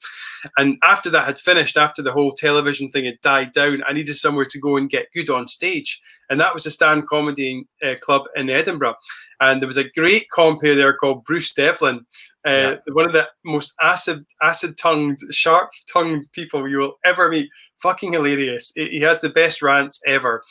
And 0.57 0.77
after 0.83 1.09
that 1.11 1.25
had 1.25 1.39
finished, 1.39 1.77
after 1.77 2.01
the 2.01 2.11
whole 2.11 2.33
television 2.33 2.89
thing 2.89 3.05
had 3.05 3.21
died 3.21 3.51
down, 3.53 3.83
I 3.87 3.93
needed 3.93 4.15
somewhere 4.15 4.45
to 4.45 4.59
go 4.59 4.77
and 4.77 4.89
get 4.89 5.11
good 5.13 5.29
on 5.29 5.47
stage. 5.47 5.99
And 6.29 6.39
that 6.39 6.53
was 6.53 6.65
a 6.65 6.71
stand 6.71 7.07
comedy 7.07 7.67
uh, 7.85 7.95
club 8.01 8.23
in 8.35 8.49
Edinburgh. 8.49 8.95
And 9.39 9.61
there 9.61 9.67
was 9.67 9.77
a 9.77 9.89
great 9.91 10.27
compere 10.33 10.75
there 10.75 10.95
called 10.95 11.23
Bruce 11.25 11.53
Devlin, 11.53 12.05
uh, 12.47 12.51
yeah. 12.51 12.75
one 12.93 13.07
of 13.07 13.13
the 13.13 13.27
most 13.43 13.73
acid 13.81 14.23
acid 14.43 14.77
tongued, 14.77 15.17
sharp 15.31 15.71
tongued 15.91 16.25
people 16.33 16.69
you 16.69 16.77
will 16.77 16.97
ever 17.03 17.29
meet. 17.29 17.49
Fucking 17.81 18.13
hilarious. 18.13 18.71
He 18.75 19.01
has 19.01 19.21
the 19.21 19.29
best 19.29 19.61
rants 19.61 20.01
ever. 20.07 20.43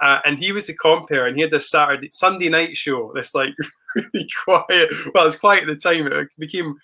Uh, 0.00 0.18
and 0.24 0.38
he 0.38 0.52
was 0.52 0.66
the 0.66 0.74
compere, 0.74 1.26
and 1.26 1.36
he 1.36 1.42
had 1.42 1.50
this 1.50 1.70
Saturday 1.70 2.08
Sunday 2.20 2.48
night 2.48 2.76
show. 2.76 3.12
This 3.14 3.34
like 3.34 3.54
really 3.96 4.28
quiet. 4.44 4.90
Well, 5.14 5.24
it 5.24 5.26
was 5.26 5.38
quiet 5.38 5.62
at 5.62 5.68
the 5.68 5.76
time. 5.76 6.06
It 6.06 6.28
became 6.38 6.76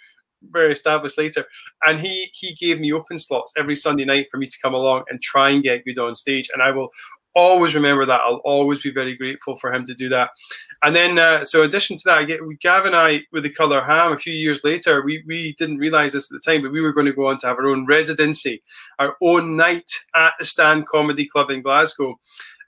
very 0.52 0.72
established 0.72 1.18
later. 1.18 1.44
And 1.86 1.98
he 1.98 2.30
he 2.32 2.54
gave 2.54 2.80
me 2.80 2.92
open 2.92 3.18
slots 3.18 3.52
every 3.56 3.76
Sunday 3.76 4.04
night 4.04 4.26
for 4.30 4.38
me 4.38 4.46
to 4.46 4.58
come 4.62 4.74
along 4.74 5.04
and 5.08 5.20
try 5.22 5.50
and 5.50 5.62
get 5.62 5.84
good 5.84 5.98
on 5.98 6.16
stage. 6.16 6.50
And 6.52 6.62
I 6.62 6.70
will 6.70 6.90
always 7.36 7.74
remember 7.74 8.06
that. 8.06 8.22
I'll 8.22 8.40
always 8.44 8.80
be 8.80 8.90
very 8.90 9.14
grateful 9.14 9.56
for 9.56 9.72
him 9.72 9.84
to 9.84 9.94
do 9.94 10.08
that. 10.08 10.30
And 10.82 10.96
then, 10.96 11.18
uh, 11.18 11.44
so 11.44 11.62
in 11.62 11.68
addition 11.68 11.96
to 11.98 12.02
that, 12.06 12.18
I 12.18 12.24
get 12.24 12.40
Gav 12.60 12.86
and 12.86 12.96
I 12.96 13.20
with 13.30 13.42
the 13.42 13.50
Colour 13.50 13.84
Ham 13.84 14.12
a 14.12 14.16
few 14.16 14.32
years 14.32 14.64
later, 14.64 15.04
we, 15.04 15.22
we 15.26 15.52
didn't 15.58 15.78
realize 15.78 16.14
this 16.14 16.32
at 16.32 16.40
the 16.40 16.50
time, 16.50 16.62
but 16.62 16.72
we 16.72 16.80
were 16.80 16.94
going 16.94 17.06
to 17.06 17.12
go 17.12 17.28
on 17.28 17.36
to 17.38 17.46
have 17.46 17.58
our 17.58 17.66
own 17.66 17.84
residency, 17.86 18.62
our 18.98 19.16
own 19.20 19.56
night 19.56 19.92
at 20.14 20.32
the 20.38 20.44
Stand 20.44 20.86
Comedy 20.88 21.26
Club 21.26 21.50
in 21.50 21.60
Glasgow. 21.60 22.18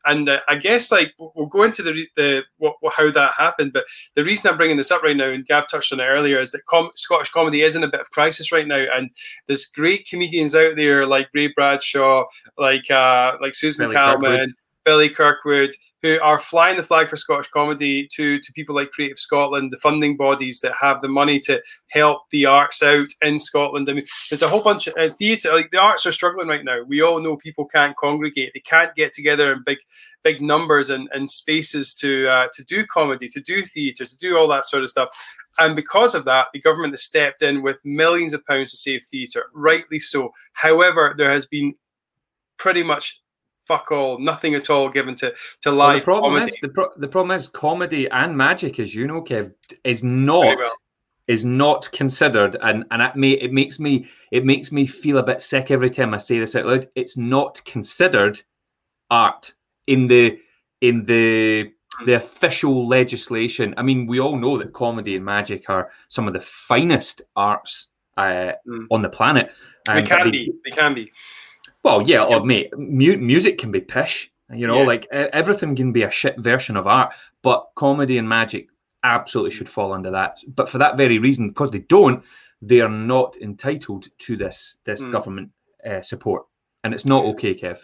And 0.04 0.28
uh, 0.28 0.38
I 0.48 0.56
guess 0.56 0.90
like 0.90 1.12
we'll 1.18 1.46
go 1.46 1.62
into 1.62 1.82
the 1.82 2.06
the 2.16 2.42
what, 2.58 2.76
how 2.96 3.10
that 3.10 3.32
happened, 3.32 3.72
but 3.72 3.84
the 4.14 4.24
reason 4.24 4.48
I'm 4.48 4.56
bringing 4.56 4.76
this 4.76 4.90
up 4.90 5.02
right 5.02 5.16
now, 5.16 5.28
and 5.28 5.46
Gav 5.46 5.68
touched 5.68 5.92
on 5.92 6.00
it 6.00 6.04
earlier, 6.04 6.38
is 6.38 6.52
that 6.52 6.64
com- 6.66 6.90
Scottish 6.94 7.30
comedy 7.30 7.62
is 7.62 7.76
in 7.76 7.84
a 7.84 7.88
bit 7.88 8.00
of 8.00 8.10
crisis 8.10 8.52
right 8.52 8.66
now, 8.66 8.84
and 8.94 9.10
there's 9.46 9.66
great 9.66 10.06
comedians 10.06 10.54
out 10.54 10.76
there 10.76 11.06
like 11.06 11.28
Ray 11.34 11.48
Bradshaw, 11.48 12.24
like 12.56 12.90
uh, 12.90 13.36
like 13.40 13.54
Susan 13.54 13.86
Billy 13.86 13.96
Calman, 13.96 14.30
Kirkwood. 14.30 14.54
Billy 14.88 15.10
Kirkwood, 15.10 15.74
who 16.00 16.18
are 16.22 16.38
flying 16.38 16.78
the 16.78 16.82
flag 16.82 17.10
for 17.10 17.16
Scottish 17.16 17.50
comedy 17.50 18.08
to, 18.10 18.38
to 18.40 18.52
people 18.54 18.74
like 18.74 18.90
Creative 18.90 19.18
Scotland, 19.18 19.70
the 19.70 19.76
funding 19.76 20.16
bodies 20.16 20.60
that 20.62 20.72
have 20.80 21.02
the 21.02 21.08
money 21.08 21.38
to 21.40 21.60
help 21.90 22.22
the 22.30 22.46
arts 22.46 22.82
out 22.82 23.08
in 23.20 23.38
Scotland. 23.38 23.86
I 23.90 23.92
mean, 23.92 24.06
there's 24.30 24.40
a 24.40 24.48
whole 24.48 24.62
bunch 24.62 24.86
of 24.86 24.94
uh, 24.96 25.10
theatre, 25.18 25.52
like 25.52 25.70
the 25.72 25.78
arts 25.78 26.06
are 26.06 26.12
struggling 26.12 26.48
right 26.48 26.64
now. 26.64 26.84
We 26.84 27.02
all 27.02 27.20
know 27.20 27.36
people 27.36 27.66
can't 27.66 27.94
congregate, 27.98 28.52
they 28.54 28.60
can't 28.60 28.94
get 28.94 29.12
together 29.12 29.52
in 29.52 29.62
big, 29.62 29.76
big 30.22 30.40
numbers 30.40 30.88
and, 30.88 31.06
and 31.12 31.30
spaces 31.30 31.92
to 31.96 32.26
uh, 32.26 32.48
to 32.54 32.64
do 32.64 32.86
comedy, 32.86 33.28
to 33.28 33.42
do 33.42 33.62
theatre, 33.62 34.06
to 34.06 34.18
do 34.18 34.38
all 34.38 34.48
that 34.48 34.64
sort 34.64 34.84
of 34.84 34.88
stuff. 34.88 35.10
And 35.58 35.76
because 35.76 36.14
of 36.14 36.24
that, 36.24 36.46
the 36.54 36.62
government 36.62 36.94
has 36.94 37.02
stepped 37.02 37.42
in 37.42 37.60
with 37.62 37.76
millions 37.84 38.32
of 38.32 38.42
pounds 38.46 38.70
to 38.70 38.78
save 38.78 39.04
theatre, 39.04 39.50
rightly 39.52 39.98
so. 39.98 40.32
However, 40.54 41.14
there 41.18 41.30
has 41.30 41.44
been 41.44 41.74
pretty 42.56 42.82
much 42.82 43.20
fuck 43.68 43.92
all, 43.92 44.18
nothing 44.18 44.54
at 44.54 44.70
all 44.70 44.88
given 44.88 45.14
to 45.16 45.32
to 45.60 45.70
live 45.70 45.78
well, 45.78 45.94
the 45.94 46.00
problem 46.00 46.34
comedy. 46.34 46.50
Is, 46.50 46.58
the, 46.60 46.68
pro- 46.68 46.92
the 46.96 47.08
problem 47.08 47.36
is 47.36 47.48
comedy 47.48 48.08
and 48.08 48.36
magic, 48.36 48.80
as 48.80 48.94
you 48.94 49.06
know, 49.06 49.22
Kev, 49.22 49.52
is 49.84 50.02
not 50.02 50.56
well. 50.56 50.72
is 51.28 51.44
not 51.44 51.90
considered, 51.92 52.56
and 52.62 52.84
and 52.90 53.02
it, 53.02 53.14
may, 53.14 53.32
it 53.32 53.52
makes 53.52 53.78
me 53.78 54.08
it 54.32 54.44
makes 54.44 54.72
me 54.72 54.86
feel 54.86 55.18
a 55.18 55.22
bit 55.22 55.40
sick 55.40 55.70
every 55.70 55.90
time 55.90 56.14
I 56.14 56.18
say 56.18 56.40
this 56.40 56.56
out 56.56 56.66
loud. 56.66 56.88
It's 56.94 57.16
not 57.16 57.62
considered 57.64 58.40
art 59.10 59.52
in 59.86 60.08
the 60.08 60.38
in 60.80 61.04
the 61.04 61.70
hmm. 61.98 62.06
the 62.06 62.14
official 62.14 62.88
legislation. 62.88 63.74
I 63.76 63.82
mean, 63.82 64.06
we 64.06 64.18
all 64.18 64.36
know 64.36 64.56
that 64.58 64.72
comedy 64.72 65.16
and 65.16 65.24
magic 65.24 65.68
are 65.68 65.90
some 66.08 66.26
of 66.26 66.32
the 66.32 66.40
finest 66.40 67.22
arts 67.36 67.88
uh, 68.16 68.52
mm. 68.66 68.86
on 68.90 69.00
the 69.00 69.08
planet. 69.08 69.52
They 69.86 70.02
can 70.02 70.30
be. 70.30 70.52
They 70.64 70.70
can 70.70 70.92
be. 70.92 71.12
Well, 71.88 72.02
yeah, 72.02 72.24
or 72.24 72.44
mate, 72.44 72.70
mu- 72.76 73.16
music 73.16 73.56
can 73.56 73.72
be 73.72 73.80
pish. 73.80 74.30
You 74.54 74.66
know, 74.66 74.80
yeah. 74.80 74.86
like 74.86 75.06
everything 75.10 75.74
can 75.74 75.92
be 75.92 76.02
a 76.02 76.10
shit 76.10 76.38
version 76.38 76.76
of 76.76 76.86
art, 76.86 77.14
but 77.42 77.66
comedy 77.76 78.18
and 78.18 78.28
magic 78.28 78.68
absolutely 79.04 79.50
should 79.50 79.68
fall 79.68 79.92
under 79.92 80.10
that. 80.10 80.38
But 80.54 80.68
for 80.68 80.78
that 80.78 80.96
very 80.96 81.18
reason, 81.18 81.48
because 81.48 81.70
they 81.70 81.80
don't, 81.80 82.22
they 82.60 82.80
are 82.80 82.90
not 82.90 83.36
entitled 83.38 84.08
to 84.18 84.36
this 84.36 84.78
this 84.84 85.02
mm. 85.02 85.12
government 85.12 85.50
uh, 85.88 86.02
support, 86.02 86.44
and 86.84 86.92
it's 86.92 87.06
not 87.06 87.24
okay, 87.24 87.54
Kev. 87.54 87.78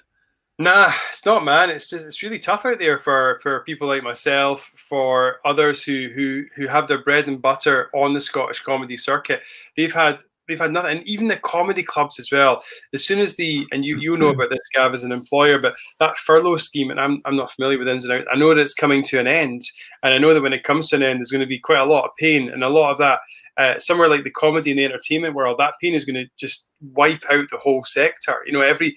Nah, 0.58 0.92
it's 1.08 1.26
not, 1.26 1.44
man. 1.44 1.70
It's 1.70 1.90
just 1.90 2.06
it's 2.06 2.22
really 2.22 2.38
tough 2.38 2.64
out 2.64 2.78
there 2.78 2.98
for 2.98 3.40
for 3.42 3.64
people 3.64 3.88
like 3.88 4.02
myself, 4.02 4.72
for 4.76 5.36
others 5.44 5.82
who 5.82 6.08
who 6.14 6.44
who 6.56 6.66
have 6.66 6.88
their 6.88 7.02
bread 7.02 7.26
and 7.26 7.42
butter 7.42 7.90
on 7.94 8.12
the 8.12 8.20
Scottish 8.20 8.60
comedy 8.60 8.96
circuit. 8.96 9.40
They've 9.76 9.92
had 9.92 10.20
they've 10.46 10.58
had 10.60 10.72
nothing, 10.72 10.98
and 10.98 11.06
even 11.06 11.28
the 11.28 11.36
comedy 11.36 11.82
clubs 11.82 12.18
as 12.18 12.30
well. 12.30 12.62
As 12.92 13.04
soon 13.06 13.20
as 13.20 13.36
the 13.36 13.66
and 13.72 13.84
you 13.84 13.98
you 13.98 14.16
know 14.16 14.30
about 14.30 14.50
this, 14.50 14.68
Gav, 14.74 14.92
as 14.92 15.04
an 15.04 15.12
employer, 15.12 15.58
but 15.58 15.74
that 16.00 16.18
furlough 16.18 16.56
scheme, 16.56 16.90
and 16.90 17.00
I'm 17.00 17.18
I'm 17.24 17.36
not 17.36 17.52
familiar 17.52 17.78
with 17.78 17.88
ins 17.88 18.04
and 18.04 18.12
outs. 18.12 18.28
I 18.32 18.36
know 18.36 18.48
that 18.48 18.60
it's 18.60 18.74
coming 18.74 19.02
to 19.04 19.18
an 19.18 19.26
end, 19.26 19.62
and 20.02 20.14
I 20.14 20.18
know 20.18 20.34
that 20.34 20.42
when 20.42 20.52
it 20.52 20.64
comes 20.64 20.88
to 20.88 20.96
an 20.96 21.02
end, 21.02 21.18
there's 21.18 21.30
going 21.30 21.40
to 21.40 21.46
be 21.46 21.58
quite 21.58 21.80
a 21.80 21.84
lot 21.84 22.04
of 22.04 22.10
pain, 22.18 22.50
and 22.50 22.64
a 22.64 22.68
lot 22.68 22.92
of 22.92 22.98
that. 22.98 23.20
Uh, 23.56 23.78
somewhere 23.78 24.08
like 24.08 24.24
the 24.24 24.30
comedy 24.30 24.72
and 24.72 24.80
the 24.80 24.84
entertainment 24.84 25.32
world, 25.32 25.56
that 25.60 25.74
pain 25.80 25.94
is 25.94 26.04
going 26.04 26.16
to 26.16 26.28
just 26.36 26.68
wipe 26.92 27.22
out 27.30 27.46
the 27.52 27.58
whole 27.58 27.84
sector. 27.84 28.34
You 28.46 28.52
know, 28.52 28.62
every 28.62 28.96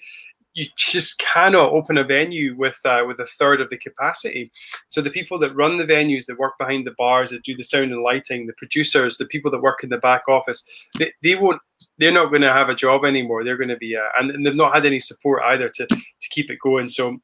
you 0.58 0.66
just 0.76 1.20
cannot 1.20 1.72
open 1.72 1.98
a 1.98 2.04
venue 2.04 2.56
with 2.56 2.78
uh, 2.84 3.04
with 3.06 3.20
a 3.20 3.26
third 3.26 3.60
of 3.60 3.70
the 3.70 3.78
capacity. 3.78 4.50
So 4.88 5.00
the 5.00 5.10
people 5.10 5.38
that 5.38 5.54
run 5.54 5.76
the 5.76 5.84
venues, 5.84 6.26
that 6.26 6.38
work 6.38 6.54
behind 6.58 6.84
the 6.84 6.94
bars, 6.98 7.30
that 7.30 7.44
do 7.44 7.56
the 7.56 7.62
sound 7.62 7.92
and 7.92 8.02
lighting, 8.02 8.46
the 8.46 8.52
producers, 8.54 9.18
the 9.18 9.26
people 9.26 9.52
that 9.52 9.62
work 9.62 9.84
in 9.84 9.90
the 9.90 9.98
back 9.98 10.28
office, 10.28 10.64
they, 10.98 11.12
they 11.22 11.36
won't. 11.36 11.62
They're 11.98 12.12
not 12.12 12.30
going 12.30 12.42
to 12.42 12.52
have 12.52 12.68
a 12.68 12.74
job 12.74 13.04
anymore. 13.04 13.44
They're 13.44 13.56
going 13.56 13.68
to 13.68 13.76
be, 13.76 13.94
uh, 13.94 14.00
and, 14.18 14.32
and 14.32 14.44
they've 14.44 14.56
not 14.56 14.74
had 14.74 14.84
any 14.84 14.98
support 14.98 15.42
either 15.44 15.68
to 15.68 15.86
to 15.86 16.28
keep 16.30 16.50
it 16.50 16.58
going. 16.60 16.88
So 16.88 17.18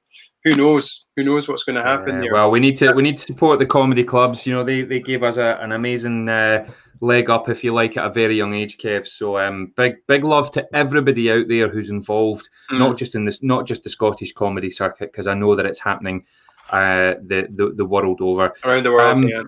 who 0.45 0.55
knows? 0.55 1.07
Who 1.17 1.25
knows 1.25 1.49
what's 1.49 1.65
going 1.65 1.77
to 1.77 1.83
happen 1.83 2.21
there? 2.21 2.33
Well, 2.33 2.53
we 2.53 2.61
need 2.61 2.77
to 2.77 2.93
we 2.93 3.03
need 3.03 3.17
to 3.17 3.23
support 3.25 3.59
the 3.59 3.67
comedy 3.67 4.05
clubs. 4.05 4.47
You 4.47 4.55
know, 4.55 4.63
they 4.63 4.83
they 4.83 5.01
gave 5.01 5.25
us 5.25 5.39
a, 5.39 5.59
an 5.61 5.73
amazing 5.73 6.29
uh, 6.29 6.71
leg 7.01 7.31
up, 7.31 7.49
if 7.49 7.65
you 7.65 7.73
like, 7.73 7.97
at 7.97 8.07
a 8.07 8.13
very 8.13 8.37
young 8.37 8.55
age, 8.55 8.79
Kev. 8.79 9.07
So 9.07 9.39
um, 9.39 9.73
big 9.77 9.97
big 10.07 10.25
love 10.25 10.51
to 10.53 10.67
everybody 10.75 11.31
out 11.31 11.49
there 11.49 11.69
who's 11.69 11.91
involved, 11.91 12.49
mm. 12.71 12.79
not 12.79 12.97
just 12.97 13.15
in 13.15 13.25
this, 13.25 13.43
not 13.43 13.67
just 13.67 13.85
the 13.85 13.91
Scottish 13.91 14.33
comedy 14.33 14.71
circuit, 14.71 15.13
because 15.13 15.27
I 15.27 15.35
know 15.35 15.55
that 15.55 15.67
it's 15.67 15.79
happening 15.79 16.25
uh, 16.71 17.15
the, 17.27 17.49
the 17.51 17.73
the 17.77 17.85
world 17.85 18.21
over 18.21 18.53
around 18.65 18.85
the 18.85 18.93
world. 18.93 19.19
Um, 19.19 19.29
yeah. 19.29 19.43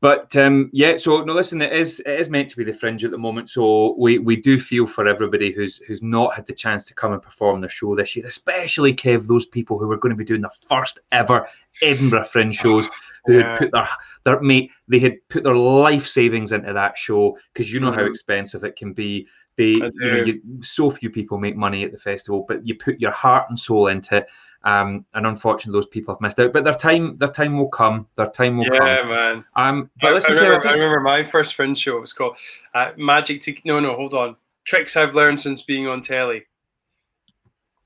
But 0.00 0.36
um, 0.36 0.68
yeah, 0.74 0.98
so 0.98 1.24
no, 1.24 1.32
listen, 1.32 1.62
it 1.62 1.72
is 1.72 2.00
it 2.00 2.20
is 2.20 2.28
meant 2.28 2.50
to 2.50 2.58
be 2.58 2.64
the 2.64 2.74
fringe 2.74 3.06
at 3.06 3.10
the 3.10 3.16
moment. 3.16 3.48
So 3.48 3.94
we 3.98 4.18
we 4.18 4.36
do 4.36 4.60
feel 4.60 4.86
for 4.86 5.08
everybody 5.08 5.50
who's 5.50 5.78
who's 5.78 6.02
not 6.02 6.34
had 6.34 6.44
the 6.44 6.52
chance 6.52 6.86
to 6.88 6.94
come 6.94 7.14
and 7.14 7.22
perform 7.22 7.62
the 7.62 7.70
show 7.70 7.94
this 7.94 8.14
year, 8.14 8.26
especially 8.26 8.94
Kev, 8.94 9.26
those 9.26 9.46
people 9.46 9.78
who 9.78 9.86
were 9.86 9.96
going 9.96 10.10
to 10.10 10.16
be 10.16 10.24
doing 10.24 10.42
the 10.42 10.50
first 10.68 11.00
ever 11.10 11.48
Edinburgh 11.80 12.24
Fringe 12.24 12.54
shows, 12.54 12.90
who 13.26 13.38
yeah. 13.38 13.50
had 13.50 13.58
put 13.58 13.72
their 13.72 13.88
their 14.24 14.40
mate, 14.40 14.70
they 14.88 14.98
had 14.98 15.16
put 15.28 15.44
their 15.44 15.56
life 15.56 16.06
savings 16.06 16.52
into 16.52 16.72
that 16.72 16.96
show 16.96 17.36
because 17.52 17.72
you 17.72 17.80
know 17.80 17.90
mm-hmm. 17.90 18.00
how 18.00 18.06
expensive 18.06 18.64
it 18.64 18.76
can 18.76 18.92
be. 18.92 19.26
They, 19.56 19.74
you 19.74 19.90
know, 20.00 20.24
you, 20.24 20.42
so 20.62 20.90
few 20.90 21.10
people 21.10 21.38
make 21.38 21.56
money 21.56 21.84
at 21.84 21.92
the 21.92 21.98
festival, 21.98 22.44
but 22.48 22.66
you 22.66 22.74
put 22.74 23.00
your 23.00 23.12
heart 23.12 23.48
and 23.48 23.58
soul 23.58 23.86
into 23.86 24.16
it. 24.16 24.26
Um, 24.64 25.04
and 25.14 25.26
unfortunately, 25.26 25.78
those 25.78 25.86
people 25.86 26.14
have 26.14 26.20
missed 26.20 26.40
out. 26.40 26.52
But 26.52 26.64
their 26.64 26.74
time, 26.74 27.16
their 27.18 27.30
time 27.30 27.56
will 27.56 27.68
come. 27.68 28.08
Their 28.16 28.30
time 28.30 28.56
will 28.58 28.64
yeah, 28.64 28.78
come. 28.78 28.86
Yeah, 28.86 29.02
man. 29.04 29.44
Um, 29.54 29.90
but 30.00 30.08
I, 30.08 30.14
listen, 30.14 30.36
I, 30.36 30.40
remember, 30.40 30.66
I, 30.66 30.70
I, 30.70 30.74
remember, 30.74 31.00
my 31.00 31.22
first 31.22 31.54
Fringe 31.54 31.78
show. 31.78 31.98
It 31.98 32.00
was 32.00 32.12
called 32.12 32.36
uh, 32.74 32.92
Magic 32.96 33.42
to 33.42 33.54
No, 33.64 33.78
no, 33.78 33.94
hold 33.94 34.14
on. 34.14 34.36
Tricks 34.64 34.96
I've 34.96 35.14
learned 35.14 35.38
since 35.38 35.62
being 35.62 35.86
on 35.86 36.00
telly. 36.00 36.46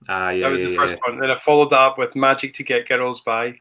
Ah, 0.09 0.31
yeah. 0.31 0.45
That 0.45 0.51
was 0.51 0.63
yeah, 0.63 0.69
the 0.69 0.75
first 0.77 0.95
yeah. 0.95 1.13
one. 1.13 1.21
Then 1.21 1.31
I 1.31 1.35
followed 1.35 1.71
that 1.71 1.81
up 1.81 1.99
with 1.99 2.15
Magic 2.15 2.55
to 2.55 2.63
Get 2.63 2.89
Girls 2.89 3.21
By. 3.21 3.61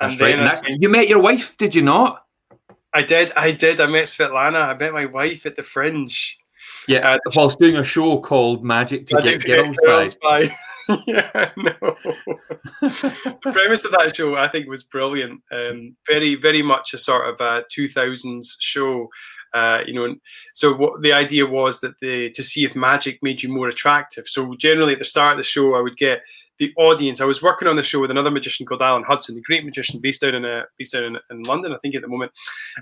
That's 0.00 0.14
and 0.14 0.20
right. 0.22 0.38
And 0.38 0.46
that's, 0.46 0.62
you 0.66 0.88
met 0.88 1.08
your 1.08 1.20
wife, 1.20 1.56
did 1.58 1.74
you 1.74 1.82
not? 1.82 2.24
I 2.92 3.02
did. 3.02 3.32
I 3.36 3.52
did. 3.52 3.80
I 3.80 3.86
met 3.86 4.04
Svetlana. 4.04 4.68
I 4.68 4.74
met 4.76 4.92
my 4.92 5.06
wife 5.06 5.46
at 5.46 5.56
the 5.56 5.62
Fringe. 5.62 6.38
Yeah, 6.88 7.08
uh, 7.08 7.18
whilst 7.36 7.58
doing 7.58 7.76
a 7.76 7.84
show 7.84 8.20
called 8.20 8.64
Magic 8.64 9.06
to 9.06 9.16
Magic 9.16 9.40
Get, 9.40 9.40
to 9.42 9.48
Girls, 9.48 9.76
get 9.76 9.86
girls 9.86 10.16
by. 10.16 10.46
by. 10.48 10.56
yeah, 11.06 11.50
no. 11.56 11.72
the 12.82 13.50
premise 13.52 13.84
of 13.84 13.92
that 13.92 14.14
show, 14.16 14.36
I 14.36 14.48
think, 14.48 14.68
was 14.68 14.82
brilliant. 14.82 15.40
Um, 15.52 15.96
very, 16.08 16.34
very 16.34 16.62
much 16.62 16.92
a 16.94 16.98
sort 16.98 17.28
of 17.28 17.40
a 17.40 17.62
2000s 17.70 18.56
show. 18.58 19.08
Uh, 19.52 19.78
you 19.86 19.92
know, 19.92 20.14
so 20.54 20.74
what 20.74 21.02
the 21.02 21.12
idea 21.12 21.44
was 21.44 21.80
that 21.80 21.98
the 22.00 22.30
to 22.30 22.42
see 22.42 22.64
if 22.64 22.76
magic 22.76 23.18
made 23.22 23.42
you 23.42 23.48
more 23.48 23.68
attractive. 23.68 24.28
So 24.28 24.54
generally, 24.56 24.92
at 24.92 24.98
the 24.98 25.04
start 25.04 25.32
of 25.32 25.38
the 25.38 25.44
show, 25.44 25.74
I 25.74 25.80
would 25.80 25.96
get 25.96 26.22
the 26.58 26.72
audience. 26.76 27.20
I 27.20 27.24
was 27.24 27.42
working 27.42 27.66
on 27.66 27.76
the 27.76 27.82
show 27.82 28.00
with 28.00 28.10
another 28.10 28.30
magician 28.30 28.66
called 28.66 28.82
Alan 28.82 29.02
Hudson, 29.02 29.34
the 29.34 29.42
great 29.42 29.64
magician 29.64 30.00
based 30.00 30.22
out 30.22 30.34
in 30.34 30.44
a, 30.44 30.58
uh, 30.58 30.62
based 30.78 30.94
out 30.94 31.02
in, 31.02 31.16
in 31.30 31.42
London, 31.42 31.72
I 31.72 31.78
think, 31.78 31.94
at 31.94 32.02
the 32.02 32.08
moment. 32.08 32.32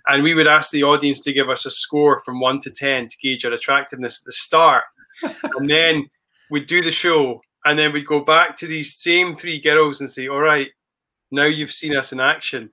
And 0.08 0.22
we 0.22 0.34
would 0.34 0.48
ask 0.48 0.70
the 0.70 0.82
audience 0.82 1.20
to 1.22 1.32
give 1.32 1.48
us 1.48 1.64
a 1.64 1.70
score 1.70 2.20
from 2.20 2.40
one 2.40 2.58
to 2.60 2.70
ten 2.70 3.08
to 3.08 3.16
gauge 3.22 3.44
our 3.44 3.52
attractiveness 3.52 4.20
at 4.20 4.26
the 4.26 4.32
start, 4.32 4.84
and 5.22 5.70
then 5.70 6.08
we'd 6.50 6.66
do 6.66 6.82
the 6.82 6.92
show 6.92 7.40
and 7.64 7.78
then 7.78 7.92
we'd 7.92 8.06
go 8.06 8.20
back 8.20 8.56
to 8.56 8.66
these 8.66 8.96
same 8.96 9.34
three 9.34 9.60
girls 9.60 10.00
and 10.00 10.10
say, 10.10 10.28
all 10.28 10.40
right, 10.40 10.68
now 11.30 11.44
you've 11.44 11.70
seen 11.70 11.96
us 11.96 12.12
in 12.12 12.20
action. 12.20 12.70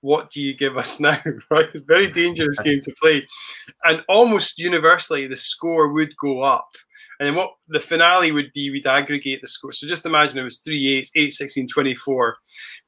What 0.00 0.30
do 0.30 0.42
you 0.42 0.54
give 0.54 0.76
us 0.76 1.00
now? 1.00 1.20
right? 1.50 1.68
It's 1.74 1.82
a 1.82 1.86
very 1.86 2.10
dangerous 2.10 2.58
game 2.60 2.80
to 2.82 2.94
play. 3.00 3.26
And 3.84 4.02
almost 4.08 4.58
universally, 4.58 5.26
the 5.26 5.36
score 5.36 5.92
would 5.92 6.16
go 6.16 6.42
up. 6.42 6.68
And 7.20 7.26
then 7.26 7.34
what 7.34 7.50
the 7.66 7.80
finale 7.80 8.30
would 8.30 8.52
be, 8.54 8.70
we'd 8.70 8.86
aggregate 8.86 9.40
the 9.40 9.48
score. 9.48 9.72
So 9.72 9.88
just 9.88 10.06
imagine 10.06 10.38
it 10.38 10.44
was 10.44 10.60
3 10.60 10.98
8, 10.98 11.10
8, 11.16 11.32
16, 11.32 11.68
24. 11.68 12.36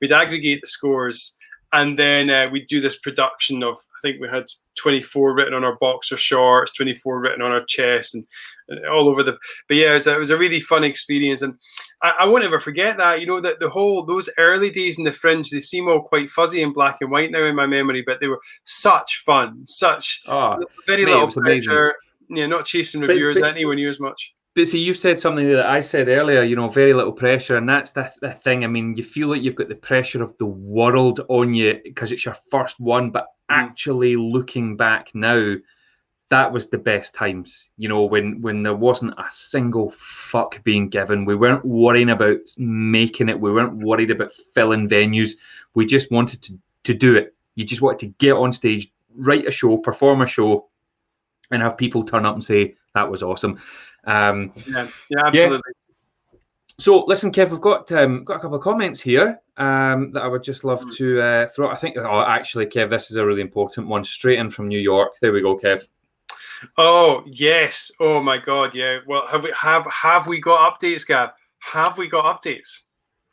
We'd 0.01 0.13
aggregate 0.13 0.61
the 0.63 0.69
scores 0.69 1.37
and 1.73 1.99
then 1.99 2.31
uh, 2.31 2.47
we 2.51 2.65
do 2.65 2.81
this 2.81 2.99
production 2.99 3.63
of 3.63 3.77
i 3.77 3.99
think 4.03 4.21
we 4.21 4.29
had 4.29 4.45
24 4.77 5.35
written 5.35 5.55
on 5.55 5.65
our 5.65 5.77
boxer 5.77 6.17
shorts 6.17 6.73
24 6.73 7.21
written 7.21 7.43
on 7.43 7.53
our 7.53 7.65
chest 7.65 8.15
and, 8.15 8.27
and 8.69 8.85
all 8.87 9.09
over 9.09 9.23
the 9.23 9.37
but 9.69 9.77
yeah 9.77 9.91
it 9.91 9.95
was, 9.95 10.07
a, 10.07 10.15
it 10.15 10.19
was, 10.19 10.31
a, 10.31 10.39
really 10.39 10.61
fun 10.61 10.85
experience. 10.85 11.43
And 11.43 11.55
I, 12.03 12.13
I, 12.21 12.25
won't 12.27 12.45
ever 12.45 12.61
forget 12.61 12.97
that 12.97 13.21
you 13.21 13.27
know 13.27 13.41
that 13.41 13.59
the 13.61 13.69
whole 13.69 14.05
those 14.05 14.29
early 14.39 14.71
days 14.71 14.99
in 14.99 15.05
the 15.05 15.13
fringe 15.13 15.51
they 15.51 15.61
seem 15.61 15.89
all 15.89 16.03
quite 16.03 16.31
fuzzy 16.31 16.63
and 16.63 16.75
black 16.75 16.99
and 17.01 17.11
white 17.11 17.31
now 17.31 17.45
in 17.45 17.57
my 17.57 17.67
memory 17.67 18.03
but 18.07 18.21
they 18.21 18.29
were 18.29 18.41
such 18.65 19.23
fun 19.25 19.63
such 19.67 20.23
oh, 20.29 20.65
very 20.87 21.05
mate, 21.05 21.13
little 21.13 21.31
pressure. 21.31 21.95
Yeah 22.29 22.47
not 22.47 22.65
chasing 22.65 23.01
reviewers 23.01 23.37
but, 23.37 23.43
but, 23.43 23.51
anywhere 23.51 23.75
near 23.75 23.89
as 23.89 24.01
much 24.01 24.33
but 24.55 24.67
see, 24.67 24.81
you've 24.81 24.99
said 24.99 25.19
something 25.19 25.49
that 25.49 25.67
I 25.67 25.81
said 25.81 26.09
earlier, 26.09 26.43
you 26.43 26.57
know, 26.57 26.69
very 26.69 26.93
little 26.93 27.13
pressure. 27.13 27.57
And 27.57 27.69
that's 27.69 27.93
the, 27.93 28.11
the 28.21 28.33
thing. 28.33 28.65
I 28.65 28.67
mean, 28.67 28.97
you 28.97 29.05
feel 29.05 29.29
like 29.29 29.43
you've 29.43 29.55
got 29.55 29.69
the 29.69 29.77
pressure 29.77 30.23
of 30.23 30.37
the 30.39 30.47
world 30.47 31.21
on 31.29 31.55
you 31.55 31.81
because 31.85 32.11
it's 32.11 32.25
your 32.25 32.35
first 32.51 32.81
one. 32.81 33.11
But 33.11 33.25
mm. 33.25 33.27
actually, 33.51 34.17
looking 34.17 34.77
back 34.77 35.15
now, 35.15 35.55
that 36.31 36.53
was 36.53 36.69
the 36.69 36.79
best 36.79 37.15
times, 37.15 37.71
you 37.77 37.89
know, 37.89 38.05
when, 38.05 38.41
when 38.41 38.63
there 38.63 38.75
wasn't 38.75 39.19
a 39.19 39.27
single 39.31 39.91
fuck 39.91 40.63
being 40.65 40.89
given. 40.89 41.25
We 41.25 41.37
weren't 41.37 41.65
worrying 41.65 42.11
about 42.11 42.39
making 42.57 43.29
it, 43.29 43.41
we 43.41 43.53
weren't 43.53 43.79
worried 43.79 44.13
about 44.13 44.33
filling 44.33 44.89
venues. 44.89 45.33
We 45.75 45.87
just 45.87 46.11
wanted 46.11 46.43
to, 46.43 46.59
to 46.85 46.95
do 46.95 47.17
it. 47.17 47.35
You 47.57 47.65
just 47.65 47.83
wanted 47.83 47.99
to 48.01 48.15
get 48.19 48.33
on 48.33 48.53
stage, 48.53 48.93
write 49.17 49.47
a 49.47 49.51
show, 49.51 49.77
perform 49.77 50.23
a 50.23 50.27
show, 50.27 50.69
and 51.51 51.63
have 51.63 51.77
people 51.77 52.05
turn 52.05 52.25
up 52.25 52.35
and 52.35 52.45
say, 52.45 52.75
that 52.95 53.11
was 53.11 53.23
awesome. 53.23 53.59
Um, 54.05 54.53
yeah, 54.67 54.89
yeah, 55.09 55.27
absolutely. 55.27 55.61
Yeah. 55.67 56.39
So, 56.81 57.05
listen, 57.05 57.31
Kev, 57.31 57.51
we've 57.51 57.61
got 57.61 57.93
um, 57.93 58.25
got 58.25 58.37
a 58.37 58.41
couple 58.41 58.57
of 58.57 58.63
comments 58.63 59.03
here 59.03 59.39
um, 59.59 60.13
that 60.13 60.23
I 60.23 60.29
would 60.29 60.43
just 60.43 60.65
love 60.65 60.81
mm. 60.81 60.97
to 60.97 61.21
uh, 61.21 61.47
throw. 61.49 61.69
I 61.69 61.77
think, 61.77 61.99
oh, 61.99 62.23
actually, 62.23 62.67
Kev, 62.67 62.89
this 62.89 63.11
is 63.11 63.19
a 63.19 63.27
really 63.27 63.43
important 63.43 63.87
one, 63.87 64.03
straight 64.03 64.39
in 64.39 64.51
from 64.51 64.69
New 64.69 64.79
York. 64.79 65.13
There 65.21 65.33
we 65.33 65.43
go, 65.43 65.59
Kev. 65.59 65.83
Oh 66.79 67.23
yes! 67.27 67.91
Oh 68.01 68.23
my 68.23 68.39
God! 68.39 68.75
Yeah. 68.75 69.01
Well, 69.07 69.27
have 69.27 69.45
we 69.45 69.53
have 69.55 69.85
have 69.91 70.27
we 70.27 70.41
got 70.41 70.81
updates, 70.81 71.07
Gav? 71.07 71.31
Have 71.59 71.99
we 71.99 72.09
got 72.09 72.43
updates? 72.43 72.81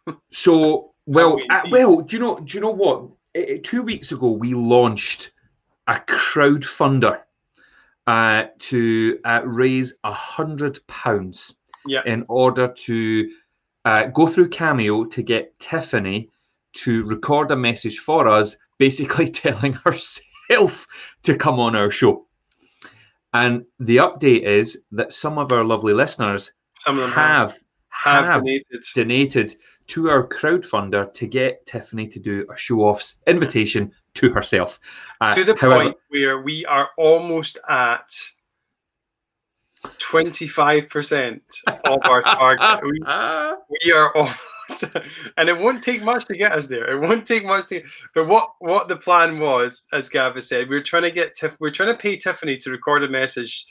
so, 0.31 0.93
well, 1.05 1.37
we 1.37 1.47
uh, 1.47 1.61
well, 1.71 2.01
do 2.01 2.17
you 2.17 2.21
know? 2.21 2.39
Do 2.39 2.57
you 2.57 2.61
know 2.61 2.71
what? 2.71 3.09
Two 3.63 3.83
weeks 3.83 4.11
ago, 4.11 4.31
we 4.31 4.53
launched 4.53 5.31
a 5.87 5.95
crowdfunder 5.95 7.21
uh, 8.07 8.45
to 8.59 9.19
uh, 9.25 9.41
raise 9.43 9.93
a 10.03 10.11
hundred 10.11 10.79
pounds 10.87 11.53
yeah. 11.85 12.01
in 12.05 12.25
order 12.29 12.67
to 12.69 13.29
uh, 13.85 14.05
go 14.07 14.27
through 14.27 14.49
Cameo 14.49 15.05
to 15.05 15.21
get 15.21 15.57
Tiffany 15.59 16.29
to 16.73 17.03
record 17.05 17.51
a 17.51 17.55
message 17.55 17.99
for 17.99 18.27
us, 18.27 18.57
basically 18.77 19.29
telling 19.43 19.73
herself 19.73 20.87
to 21.23 21.35
come 21.35 21.59
on 21.59 21.75
our 21.75 21.91
show. 21.91 22.25
And 23.33 23.65
the 23.79 23.97
update 23.97 24.43
is 24.43 24.83
that 24.91 25.11
some 25.11 25.37
of 25.37 25.51
our 25.51 25.63
lovely 25.63 25.93
listeners 25.93 26.51
some 26.79 26.97
of 26.97 27.03
them 27.03 27.11
have 27.11 27.59
have, 27.89 28.25
have 28.25 28.41
donated. 28.43 28.83
donated 28.95 29.55
to 29.87 30.09
our 30.09 30.27
crowdfunder 30.27 31.11
to 31.13 31.27
get 31.27 31.65
Tiffany 31.65 32.07
to 32.07 32.19
do 32.19 32.45
a 32.53 32.57
show 32.57 32.81
off's 32.81 33.19
invitation 33.27 33.91
to 34.15 34.29
herself. 34.29 34.79
Uh, 35.21 35.33
to 35.33 35.43
the 35.43 35.55
however, 35.55 35.83
point 35.83 35.97
where 36.09 36.41
we 36.41 36.65
are 36.65 36.89
almost 36.97 37.57
at 37.69 38.11
25% 39.99 41.39
of 41.85 41.99
our 42.03 42.21
target. 42.21 42.83
we, 42.83 42.99
we 43.85 43.91
are 43.93 44.15
almost, 44.15 44.83
and 45.37 45.47
it 45.47 45.57
won't 45.57 45.83
take 45.83 46.03
much 46.03 46.25
to 46.25 46.35
get 46.35 46.51
us 46.51 46.67
there. 46.67 46.91
It 46.91 46.99
won't 46.99 47.25
take 47.25 47.45
much 47.45 47.67
to. 47.69 47.81
But 48.13 48.27
what 48.27 48.49
what 48.59 48.87
the 48.87 48.97
plan 48.97 49.39
was, 49.39 49.87
as 49.93 50.09
Gava 50.09 50.43
said, 50.43 50.67
we 50.67 50.75
are 50.75 50.83
trying 50.83 51.03
to 51.03 51.11
get 51.11 51.35
Tiff, 51.35 51.55
we're 51.59 51.71
trying 51.71 51.93
to 51.93 52.01
pay 52.01 52.17
Tiffany 52.17 52.57
to 52.57 52.71
record 52.71 53.03
a 53.03 53.09
message 53.09 53.65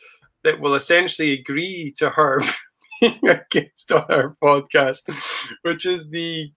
that 0.45 0.59
will 0.59 0.75
essentially 0.75 1.35
agree 1.35 1.93
to 1.97 2.09
her 2.11 2.41
being 3.01 3.29
a 3.29 3.41
guest 3.51 3.93
on 3.93 4.05
our 4.09 4.37
podcast, 4.43 5.11
which 5.63 5.87
is 5.87 6.11
the 6.11 6.51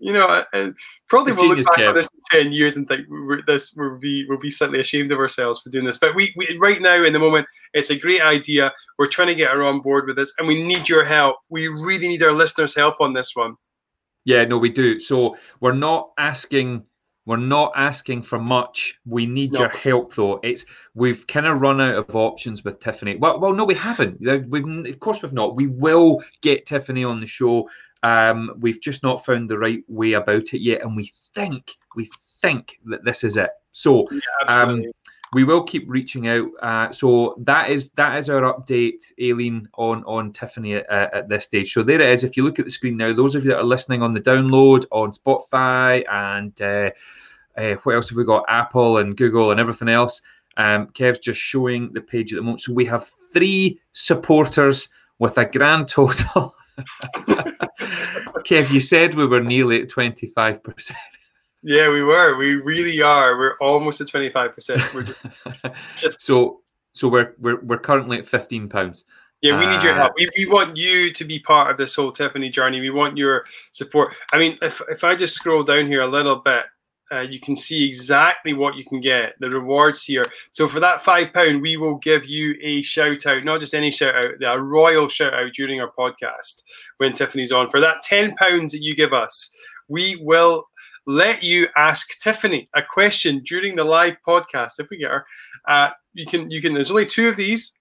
you 0.00 0.12
know, 0.12 0.44
and 0.52 0.74
probably 1.08 1.32
we'll 1.32 1.48
look 1.48 1.64
back 1.64 1.78
on 1.80 1.94
this 1.94 2.08
in 2.12 2.44
ten 2.44 2.52
years 2.52 2.76
and 2.76 2.88
think 2.88 3.06
we're, 3.08 3.42
this 3.46 3.74
we'll 3.76 3.98
be 3.98 4.24
we'll 4.28 4.38
be 4.38 4.50
slightly 4.50 4.80
ashamed 4.80 5.12
of 5.12 5.18
ourselves 5.18 5.60
for 5.60 5.70
doing 5.70 5.84
this. 5.84 5.98
But 5.98 6.14
we, 6.14 6.32
we 6.36 6.56
right 6.60 6.80
now 6.80 7.04
in 7.04 7.12
the 7.12 7.18
moment, 7.18 7.46
it's 7.74 7.90
a 7.90 7.98
great 7.98 8.22
idea. 8.22 8.72
We're 8.98 9.06
trying 9.06 9.28
to 9.28 9.34
get 9.34 9.50
her 9.50 9.62
on 9.62 9.80
board 9.80 10.06
with 10.06 10.16
this, 10.16 10.32
and 10.38 10.48
we 10.48 10.62
need 10.62 10.88
your 10.88 11.04
help. 11.04 11.36
We 11.48 11.68
really 11.68 12.08
need 12.08 12.22
our 12.22 12.32
listeners' 12.32 12.74
help 12.74 13.00
on 13.00 13.12
this 13.12 13.34
one. 13.34 13.56
Yeah, 14.24 14.44
no, 14.44 14.56
we 14.56 14.70
do. 14.70 14.98
So 14.98 15.36
we're 15.60 15.72
not 15.72 16.10
asking 16.18 16.84
We're 17.24 17.36
not 17.36 17.72
asking 17.76 18.22
for 18.22 18.38
much. 18.38 18.98
We 19.06 19.26
need 19.26 19.52
No. 19.52 19.60
your 19.60 19.68
help, 19.68 20.14
though. 20.14 20.40
It's 20.42 20.64
we've 20.94 21.26
kind 21.26 21.46
of 21.46 21.60
run 21.60 21.80
out 21.80 21.94
of 21.94 22.16
options 22.16 22.64
with 22.64 22.80
Tiffany. 22.80 23.16
Well, 23.16 23.38
well, 23.38 23.52
no, 23.52 23.64
we 23.64 23.74
haven't. 23.74 24.20
We've, 24.20 24.86
of 24.86 25.00
course, 25.00 25.22
we've 25.22 25.32
not. 25.32 25.54
We 25.54 25.68
will 25.68 26.22
get 26.40 26.66
Tiffany 26.66 27.04
on 27.04 27.20
the 27.20 27.26
show. 27.26 27.68
Um, 28.02 28.52
we've 28.58 28.80
just 28.80 29.04
not 29.04 29.24
found 29.24 29.48
the 29.48 29.58
right 29.58 29.84
way 29.86 30.14
about 30.14 30.52
it 30.54 30.60
yet, 30.62 30.82
and 30.82 30.96
we 30.96 31.12
think 31.34 31.76
we 31.94 32.10
think 32.40 32.78
that 32.86 33.04
this 33.04 33.22
is 33.22 33.36
it. 33.36 33.50
So 33.70 34.08
Absolutely. 34.48 34.92
We 35.32 35.44
will 35.44 35.62
keep 35.62 35.84
reaching 35.88 36.28
out. 36.28 36.48
Uh, 36.60 36.92
so 36.92 37.34
that 37.38 37.70
is 37.70 37.88
that 37.90 38.18
is 38.18 38.28
our 38.28 38.42
update, 38.42 39.12
Aileen, 39.20 39.68
on 39.74 40.04
on 40.04 40.32
Tiffany 40.32 40.74
at, 40.74 40.90
at 40.90 41.28
this 41.28 41.44
stage. 41.44 41.72
So 41.72 41.82
there 41.82 42.00
it 42.00 42.10
is. 42.10 42.24
If 42.24 42.36
you 42.36 42.44
look 42.44 42.58
at 42.58 42.66
the 42.66 42.70
screen 42.70 42.96
now, 42.96 43.14
those 43.14 43.34
of 43.34 43.44
you 43.44 43.50
that 43.50 43.58
are 43.58 43.64
listening 43.64 44.02
on 44.02 44.12
the 44.12 44.20
download 44.20 44.84
on 44.90 45.12
Spotify 45.12 46.04
and 46.10 46.60
uh, 46.60 46.90
uh, 47.56 47.76
what 47.82 47.94
else 47.94 48.10
have 48.10 48.18
we 48.18 48.24
got? 48.24 48.44
Apple 48.48 48.98
and 48.98 49.16
Google 49.16 49.50
and 49.50 49.60
everything 49.60 49.88
else. 49.88 50.20
Um, 50.58 50.88
Kev's 50.88 51.18
just 51.18 51.40
showing 51.40 51.92
the 51.92 52.00
page 52.02 52.32
at 52.32 52.36
the 52.36 52.42
moment. 52.42 52.60
So 52.60 52.74
we 52.74 52.84
have 52.86 53.10
three 53.32 53.80
supporters 53.92 54.90
with 55.18 55.38
a 55.38 55.46
grand 55.46 55.88
total. 55.88 56.54
Kev, 58.44 58.72
you 58.72 58.80
said 58.80 59.14
we 59.14 59.26
were 59.26 59.42
nearly 59.42 59.82
at 59.82 59.88
twenty 59.88 60.26
five 60.26 60.62
percent. 60.62 60.98
Yeah, 61.62 61.88
we 61.90 62.02
were. 62.02 62.36
We 62.36 62.56
really 62.56 63.00
are. 63.02 63.36
We're 63.38 63.56
almost 63.58 64.00
at 64.00 64.08
25%. 64.08 64.94
We're 64.94 65.02
just, 65.02 65.20
Just- 65.96 66.22
so 66.22 66.60
so 66.94 67.08
we're 67.08 67.34
we're 67.38 67.60
we're 67.62 67.78
currently 67.78 68.18
at 68.18 68.28
fifteen 68.28 68.68
pounds. 68.68 69.04
yeah, 69.40 69.58
we 69.58 69.66
need 69.66 69.82
your 69.82 69.94
Uh, 69.94 70.02
help. 70.02 70.12
We, 70.18 70.28
we 70.36 70.46
want 70.46 70.76
you 70.76 71.10
to 71.12 71.24
be 71.24 71.38
part 71.38 71.70
of 71.70 71.78
this 71.78 71.94
whole 71.94 72.12
Tiffany 72.12 72.50
journey. 72.50 72.80
We 72.80 72.90
want 72.90 73.16
your 73.16 73.44
support. 73.72 74.14
I 74.32 74.38
mean, 74.38 74.58
if, 74.60 74.82
if 74.90 75.02
I 75.02 75.14
just 75.16 75.34
scroll 75.34 75.62
down 75.62 75.86
here 75.86 76.02
a 76.02 76.06
little 76.10 76.36
bit, 76.36 76.64
uh, 77.10 77.20
you 77.20 77.40
can 77.40 77.56
see 77.56 77.84
exactly 77.84 78.52
what 78.52 78.74
you 78.76 78.84
can 78.84 79.00
get, 79.00 79.34
the 79.40 79.48
rewards 79.48 80.04
here. 80.04 80.24
So 80.50 80.68
for 80.68 80.80
that 80.80 81.02
five 81.02 81.32
pound, 81.32 81.60
we 81.62 81.76
will 81.78 81.96
give 81.96 82.24
you 82.26 82.54
a 82.62 82.82
shout 82.82 83.26
out, 83.26 83.42
not 83.44 83.60
just 83.60 83.74
any 83.74 83.90
shout 83.90 84.14
out, 84.24 84.42
a 84.42 84.60
royal 84.60 85.08
shout 85.08 85.32
out 85.34 85.52
during 85.54 85.80
our 85.80 85.92
podcast 85.98 86.62
when 86.98 87.12
Tiffany's 87.14 87.52
on. 87.52 87.70
For 87.70 87.80
that 87.80 88.02
ten 88.02 88.34
pounds 88.36 88.72
that 88.72 88.82
you 88.82 88.94
give 88.94 89.12
us, 89.14 89.54
we 89.88 90.16
will 90.22 90.66
let 91.06 91.42
you 91.42 91.68
ask 91.76 92.18
Tiffany 92.20 92.66
a 92.74 92.82
question 92.82 93.40
during 93.40 93.76
the 93.76 93.84
live 93.84 94.16
podcast 94.26 94.72
if 94.78 94.88
we 94.90 94.98
get 94.98 95.10
her. 95.10 95.26
Uh, 95.68 95.90
you 96.14 96.26
can 96.26 96.50
you 96.50 96.60
can. 96.60 96.74
There's 96.74 96.90
only 96.90 97.06
two 97.06 97.28
of 97.28 97.36
these. 97.36 97.76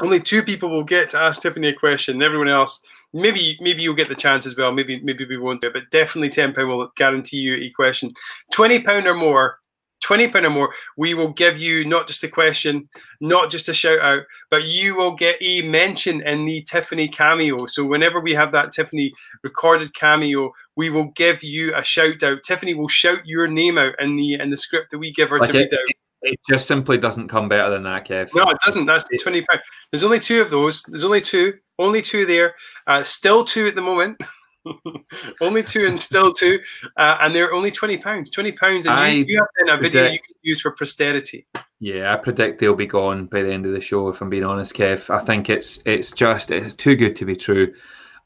Only 0.00 0.18
two 0.18 0.42
people 0.42 0.70
will 0.70 0.84
get 0.84 1.10
to 1.10 1.20
ask 1.20 1.40
Tiffany 1.40 1.68
a 1.68 1.72
question. 1.72 2.20
Everyone 2.20 2.48
else, 2.48 2.84
maybe 3.12 3.56
maybe 3.60 3.82
you'll 3.82 3.94
get 3.94 4.08
the 4.08 4.14
chance 4.14 4.46
as 4.46 4.56
well. 4.56 4.72
Maybe 4.72 5.00
maybe 5.00 5.24
we 5.24 5.38
won't 5.38 5.60
do 5.60 5.68
it, 5.68 5.74
but 5.74 5.90
definitely 5.90 6.30
ten 6.30 6.52
pound 6.52 6.68
will 6.68 6.90
guarantee 6.96 7.38
you 7.38 7.54
a 7.54 7.70
question. 7.70 8.12
Twenty 8.52 8.80
pound 8.80 9.06
or 9.06 9.14
more. 9.14 9.58
Twenty 10.04 10.28
pound 10.28 10.44
or 10.44 10.50
more, 10.50 10.74
we 10.98 11.14
will 11.14 11.32
give 11.32 11.56
you 11.56 11.82
not 11.86 12.06
just 12.06 12.22
a 12.24 12.28
question, 12.28 12.86
not 13.22 13.50
just 13.50 13.70
a 13.70 13.74
shout 13.74 14.00
out, 14.00 14.20
but 14.50 14.64
you 14.64 14.94
will 14.96 15.14
get 15.16 15.36
a 15.40 15.62
mention 15.62 16.20
in 16.20 16.44
the 16.44 16.60
Tiffany 16.68 17.08
cameo. 17.08 17.56
So 17.66 17.86
whenever 17.86 18.20
we 18.20 18.34
have 18.34 18.52
that 18.52 18.70
Tiffany 18.70 19.14
recorded 19.42 19.94
cameo, 19.94 20.52
we 20.76 20.90
will 20.90 21.10
give 21.16 21.42
you 21.42 21.74
a 21.74 21.82
shout 21.82 22.22
out. 22.22 22.42
Tiffany 22.42 22.74
will 22.74 22.88
shout 22.88 23.20
your 23.24 23.48
name 23.48 23.78
out 23.78 23.94
in 23.98 24.14
the 24.16 24.34
in 24.34 24.50
the 24.50 24.56
script 24.58 24.90
that 24.90 24.98
we 24.98 25.10
give 25.10 25.30
her 25.30 25.38
Like 25.38 25.52
to 25.52 25.56
it- 25.56 25.62
read 25.62 25.72
out. 25.72 25.78
It 26.26 26.40
just 26.48 26.66
simply 26.66 26.96
doesn't 26.98 27.28
come 27.28 27.48
better 27.48 27.68
than 27.70 27.82
that, 27.84 28.06
Kev. 28.06 28.28
No, 28.34 28.48
it 28.50 28.58
doesn't. 28.64 28.84
That's 28.84 29.06
the 29.08 29.16
twenty 29.18 29.40
pound. 29.40 29.60
There's 29.90 30.04
only 30.04 30.20
two 30.20 30.42
of 30.42 30.50
those. 30.50 30.82
There's 30.82 31.04
only 31.04 31.22
two. 31.22 31.54
Only 31.78 32.02
two 32.02 32.26
there. 32.26 32.54
Uh, 32.86 33.02
still 33.02 33.42
two 33.42 33.66
at 33.68 33.74
the 33.74 33.80
moment. 33.82 34.18
only 35.40 35.62
two 35.62 35.86
and 35.86 35.98
still 35.98 36.32
two, 36.32 36.58
uh, 36.96 37.18
and 37.20 37.34
they're 37.34 37.52
only 37.52 37.70
twenty 37.70 37.98
pounds. 37.98 38.30
Twenty 38.30 38.52
pounds, 38.52 38.86
and 38.86 38.94
I 38.94 39.08
you, 39.10 39.24
you 39.28 39.46
have 39.68 39.78
a 39.78 39.82
video 39.82 40.04
you 40.04 40.18
can 40.18 40.34
use 40.42 40.60
for 40.60 40.70
posterity. 40.72 41.46
Yeah, 41.80 42.12
I 42.12 42.16
predict 42.16 42.60
they'll 42.60 42.74
be 42.74 42.86
gone 42.86 43.26
by 43.26 43.42
the 43.42 43.52
end 43.52 43.66
of 43.66 43.72
the 43.72 43.80
show. 43.80 44.08
If 44.08 44.20
I'm 44.20 44.30
being 44.30 44.44
honest, 44.44 44.74
Kev, 44.74 45.10
I 45.10 45.24
think 45.24 45.50
it's 45.50 45.82
it's 45.84 46.12
just 46.12 46.50
it's 46.50 46.74
too 46.74 46.96
good 46.96 47.16
to 47.16 47.24
be 47.24 47.36
true. 47.36 47.74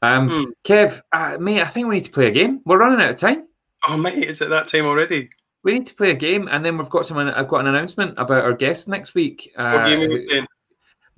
Um, 0.01 0.29
Hmm. 0.29 0.43
Kev, 0.63 1.01
uh, 1.11 1.37
mate, 1.39 1.61
I 1.61 1.67
think 1.67 1.87
we 1.87 1.95
need 1.95 2.05
to 2.05 2.11
play 2.11 2.27
a 2.27 2.31
game. 2.31 2.61
We're 2.65 2.77
running 2.77 3.01
out 3.01 3.09
of 3.09 3.17
time. 3.17 3.47
Oh 3.87 3.97
mate, 3.97 4.23
is 4.23 4.41
it 4.41 4.49
that 4.49 4.67
time 4.67 4.85
already? 4.85 5.29
We 5.63 5.73
need 5.73 5.85
to 5.87 5.93
play 5.95 6.11
a 6.11 6.15
game, 6.15 6.47
and 6.49 6.63
then 6.63 6.77
we've 6.77 6.89
got 6.89 7.05
someone. 7.05 7.29
I've 7.29 7.49
got 7.49 7.59
an 7.59 7.67
announcement 7.67 8.13
about 8.17 8.45
our 8.45 8.53
guest 8.53 8.87
next 8.87 9.13
week. 9.13 9.51
What 9.55 9.65
Uh, 9.65 9.89
game 9.89 9.99
are 10.01 10.13
we 10.13 10.25
playing? 10.27 10.47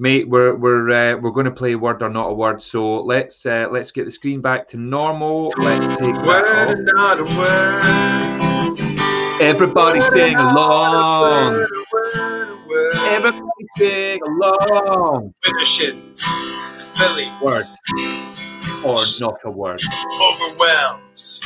Mate, 0.02 0.28
we're 0.28 0.56
we're 0.56 0.89
uh, 0.89 1.18
we're 1.18 1.32
going 1.32 1.45
to 1.45 1.52
play 1.52 1.76
word 1.76 2.02
or 2.02 2.10
not 2.10 2.30
a 2.30 2.34
word. 2.34 2.62
So 2.62 3.02
let's 3.02 3.45
uh, 3.45 3.68
let's 3.72 3.91
get 3.91 4.06
the 4.06 4.12
screen 4.12 4.41
back 4.41 4.68
to 4.70 4.78
normal. 4.78 5.54
Let's 5.58 5.88
take 5.88 6.16
Word 6.26 6.45
or 6.45 6.84
not 6.93 7.20
a 7.20 7.24
word. 7.38 8.82
Everybody 9.41 10.02
sing 10.02 10.36
along. 10.36 11.54
Word, 11.54 11.70
word, 11.93 12.68
word. 12.68 12.95
Everybody 12.95 13.68
sing 13.78 14.20
along. 14.28 15.34
Finishings, 15.43 16.22
Phillies, 16.97 17.32
Word. 17.41 17.64
Or 18.84 18.97
not 19.22 19.39
a 19.45 19.52
word. 19.52 19.80
overwhelms. 20.20 21.41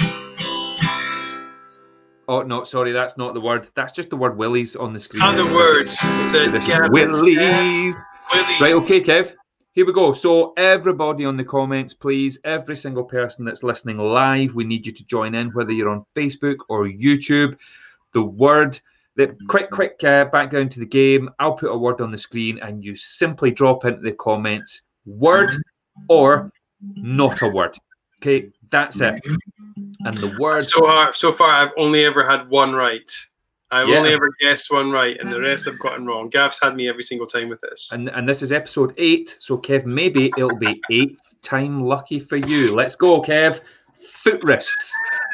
Oh 2.27 2.41
no, 2.41 2.63
sorry, 2.63 2.91
that's 2.91 3.17
not 3.17 3.33
the 3.33 3.41
word. 3.41 3.69
That's 3.75 3.93
just 3.93 4.09
the 4.09 4.15
word 4.15 4.37
Willies 4.37 4.75
on 4.75 4.93
the 4.93 4.99
screen. 4.99 5.23
And 5.23 5.37
the 5.37 5.45
words 5.53 5.99
that 5.99 6.49
This 6.51 6.63
is 6.63 6.67
Gavin 6.67 6.91
says. 6.91 7.21
Willies. 7.21 7.37
Willies. 7.37 7.95
Right, 8.59 8.73
okay, 8.75 9.01
Kev. 9.01 9.33
Here 9.73 9.85
we 9.85 9.93
go. 9.93 10.13
So, 10.13 10.53
everybody 10.53 11.25
on 11.25 11.35
the 11.35 11.43
comments, 11.43 11.93
please, 11.93 12.39
every 12.45 12.77
single 12.77 13.03
person 13.03 13.43
that's 13.43 13.61
listening 13.61 13.97
live, 13.97 14.55
we 14.55 14.63
need 14.63 14.87
you 14.87 14.93
to 14.93 15.05
join 15.05 15.35
in, 15.35 15.49
whether 15.49 15.71
you're 15.71 15.89
on 15.89 16.05
Facebook 16.15 16.57
or 16.69 16.85
YouTube. 16.85 17.57
The 18.13 18.21
word, 18.21 18.79
the 19.17 19.35
quick, 19.49 19.69
quick 19.69 20.01
uh, 20.03 20.25
background 20.25 20.71
to 20.71 20.79
the 20.79 20.85
game. 20.85 21.29
I'll 21.39 21.53
put 21.53 21.71
a 21.71 21.77
word 21.77 21.99
on 21.99 22.09
the 22.09 22.17
screen, 22.17 22.57
and 22.59 22.83
you 22.83 22.95
simply 22.95 23.51
drop 23.51 23.83
into 23.83 24.01
the 24.01 24.13
comments 24.13 24.83
word 25.05 25.53
or 26.07 26.51
not 26.95 27.41
a 27.41 27.49
word. 27.49 27.77
Okay, 28.21 28.51
that's 28.71 29.01
it. 29.01 29.21
And 30.05 30.13
the 30.17 30.35
word, 30.39 30.63
So 30.63 30.81
far, 30.81 31.13
so 31.13 31.31
far, 31.31 31.49
I've 31.51 31.71
only 31.77 32.05
ever 32.05 32.27
had 32.29 32.47
one 32.49 32.73
right. 32.73 33.09
I've 33.71 33.89
Yeah. 33.89 33.97
only 33.97 34.13
ever 34.13 34.29
guessed 34.39 34.71
one 34.71 34.91
right, 34.91 35.17
and 35.17 35.29
the 35.31 35.41
rest 35.41 35.67
I've 35.67 35.79
gotten 35.79 36.05
wrong. 36.05 36.29
Gav's 36.29 36.59
had 36.61 36.75
me 36.75 36.87
every 36.87 37.01
single 37.03 37.25
time 37.27 37.49
with 37.49 37.59
this. 37.61 37.91
and, 37.91 38.09
and 38.09 38.29
this 38.29 38.41
is 38.41 38.51
episode 38.51 38.93
eight. 38.97 39.35
So, 39.39 39.57
Kev, 39.57 39.85
maybe 39.85 40.31
it'll 40.37 40.55
be 40.57 40.79
eighth 40.91 41.19
time 41.41 41.81
lucky 41.83 42.19
for 42.19 42.37
you. 42.37 42.73
Let's 42.75 42.95
go, 42.95 43.21
Kev. 43.21 43.59
Foot 43.99 44.43
wrists. 44.43 44.93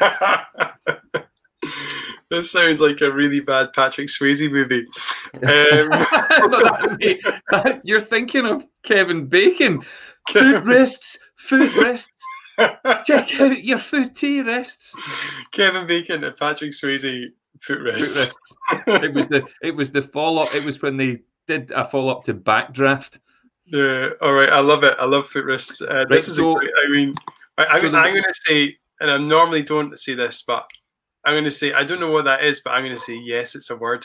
this 2.30 2.50
sounds 2.50 2.80
like 2.80 3.00
a 3.02 3.12
really 3.12 3.40
bad 3.40 3.72
Patrick 3.74 4.08
Swayze 4.08 4.50
movie. 4.50 4.86
Um, 5.34 5.40
No, 5.42 5.88
that- 5.88 7.42
that- 7.50 7.80
you're 7.84 8.00
thinking 8.00 8.44
of 8.46 8.66
Kevin 8.82 9.26
Bacon. 9.26 9.82
Foot 10.28 10.62
wrists, 10.64 11.18
foot 11.36 11.74
wrists. 11.76 12.24
Check 13.04 13.34
out 13.40 13.64
your 13.64 13.78
footy 13.78 14.40
wrists. 14.42 14.94
Kevin 15.52 15.86
Bacon 15.86 16.24
and 16.24 16.36
Patrick 16.36 16.72
Swayze 16.72 17.26
foot 17.60 17.78
wrists. 17.80 18.34
It 18.86 19.12
was 19.12 19.26
the 19.28 19.44
it 19.62 19.72
was 19.76 19.90
the 19.92 20.02
follow 20.02 20.42
up. 20.42 20.54
It 20.54 20.64
was 20.64 20.80
when 20.80 20.96
they 20.96 21.18
did 21.46 21.72
a 21.72 21.84
follow 21.84 22.12
up 22.12 22.24
to 22.24 22.32
Backdraft. 22.32 23.18
Yeah, 23.66 24.10
all 24.22 24.32
right. 24.32 24.48
I 24.48 24.60
love 24.60 24.82
it. 24.84 24.96
I 25.00 25.04
love 25.04 25.26
foot 25.26 25.44
wrists. 25.44 25.82
Uh, 25.82 25.86
Right, 25.94 26.08
this 26.08 26.28
is 26.28 26.36
so- 26.36 26.54
great, 26.54 26.70
I 26.86 26.90
mean, 26.90 27.14
I, 27.58 27.64
am 27.78 27.90
going 27.92 28.22
to 28.22 28.34
say, 28.46 28.76
and 29.00 29.10
I 29.10 29.18
normally 29.18 29.62
don't 29.62 29.98
say 29.98 30.14
this, 30.14 30.42
but 30.46 30.64
I'm 31.26 31.34
going 31.34 31.44
to 31.44 31.50
say, 31.50 31.72
I 31.72 31.84
don't 31.84 32.00
know 32.00 32.10
what 32.10 32.24
that 32.24 32.44
is, 32.44 32.60
but 32.64 32.70
I'm 32.70 32.82
going 32.82 32.94
to 32.94 33.00
say, 33.00 33.16
yes, 33.16 33.54
it's 33.56 33.70
a 33.70 33.76
word. 33.76 34.04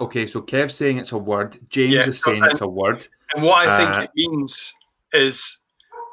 Okay, 0.00 0.26
so 0.26 0.40
Kev's 0.40 0.74
saying 0.74 0.98
it's 0.98 1.12
a 1.12 1.18
word. 1.18 1.58
James 1.68 1.94
Yeah, 1.94 2.06
is 2.08 2.22
saying 2.22 2.42
it's 2.44 2.62
a 2.62 2.68
word. 2.68 3.06
And 3.34 3.44
what 3.44 3.68
I 3.68 3.76
think 3.78 3.96
Uh, 3.98 4.02
it 4.04 4.10
means 4.16 4.72
is 5.12 5.59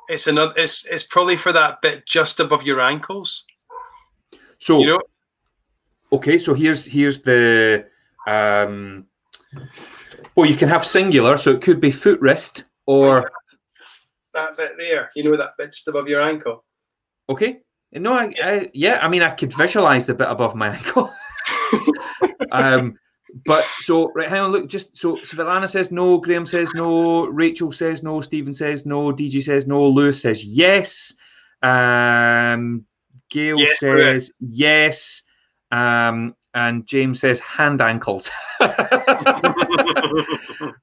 it's 0.10 0.28
another, 0.28 0.54
it's, 0.56 0.86
it's 0.86 1.04
probably 1.04 1.38
for 1.38 1.52
that 1.54 1.82
bit 1.82 2.06
just 2.06 2.40
above 2.40 2.64
your 2.64 2.82
ankles. 2.82 3.46
So 4.60 4.80
You 4.80 4.88
know, 4.88 5.00
okay, 6.14 6.38
so 6.38 6.54
here's 6.54 6.86
here's 6.86 7.22
the 7.22 7.86
um. 8.28 9.06
Well, 10.36 10.46
you 10.46 10.56
can 10.56 10.70
have 10.70 10.86
singular, 10.86 11.38
so 11.38 11.52
it 11.52 11.62
could 11.62 11.80
be 11.80 11.92
foot 11.92 12.20
wrist 12.22 12.66
or 12.86 13.32
that 14.34 14.58
bit 14.58 14.72
there, 14.78 15.10
you 15.16 15.24
know, 15.24 15.36
that 15.38 15.52
bit 15.58 15.72
just 15.72 15.88
above 15.88 16.08
your 16.08 16.22
ankle. 16.22 16.64
Okay. 17.30 17.60
No, 17.92 18.14
I, 18.14 18.34
I 18.44 18.70
yeah, 18.74 19.00
I 19.02 19.08
mean 19.08 19.24
I 19.24 19.30
could 19.30 19.54
visualize 19.54 20.06
the 20.06 20.14
bit 20.14 20.28
above 20.30 20.56
my 20.56 20.70
ankle. 20.76 21.14
um 22.52 22.98
but 23.46 23.64
so 23.64 24.12
right, 24.14 24.30
hang 24.30 24.42
on, 24.42 24.52
look, 24.52 24.70
just 24.70 24.96
so 24.98 25.18
Savannah 25.24 25.68
says 25.68 25.92
no, 25.92 26.18
Graham 26.18 26.46
says 26.46 26.72
no, 26.74 27.26
Rachel 27.28 27.72
says 27.72 28.04
no, 28.04 28.22
Stephen 28.22 28.54
says 28.54 28.86
no, 28.86 29.12
DG 29.12 29.44
says 29.44 29.68
no, 29.68 29.86
Lewis 29.88 30.22
says 30.22 30.44
yes. 30.44 31.14
Um 31.62 32.86
Gail 33.30 33.60
Yes, 33.60 33.82
Lewis. 33.82 34.28
says 34.28 34.34
yes. 34.40 35.24
Um 35.72 36.36
and 36.54 36.86
James 36.88 37.20
says 37.20 37.40
hand 37.40 37.82
ankles. 37.82 38.32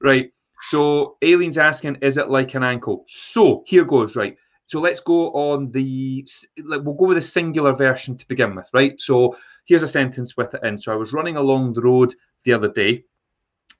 right. 0.01 0.31
So 0.61 1.17
Aileen's 1.21 1.57
asking, 1.57 1.97
is 2.01 2.17
it 2.17 2.29
like 2.29 2.53
an 2.55 2.63
ankle? 2.63 3.03
So 3.07 3.63
here 3.67 3.83
goes, 3.85 4.15
right. 4.15 4.37
so 4.67 4.79
let's 4.79 4.99
go 4.99 5.31
on 5.33 5.71
the 5.71 6.25
like 6.63 6.81
we'll 6.83 6.95
go 6.95 7.05
with 7.07 7.17
the 7.17 7.21
singular 7.21 7.73
version 7.73 8.17
to 8.17 8.27
begin 8.27 8.55
with, 8.55 8.69
right? 8.73 8.99
So 8.99 9.35
here's 9.65 9.83
a 9.83 9.87
sentence 9.87 10.37
with 10.37 10.53
it 10.53 10.63
in. 10.63 10.79
So 10.79 10.93
I 10.93 10.95
was 10.95 11.13
running 11.13 11.37
along 11.37 11.73
the 11.73 11.81
road 11.81 12.15
the 12.43 12.53
other 12.53 12.69
day, 12.69 13.03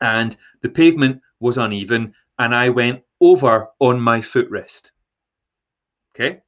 and 0.02 0.36
the 0.62 0.70
pavement 0.70 1.22
was 1.40 1.58
uneven, 1.58 2.14
and 2.40 2.54
I 2.54 2.70
went 2.70 3.04
over 3.22 3.68
on 3.80 4.00
my 4.00 4.20
footrest. 4.20 4.92
Okay. 6.14 6.42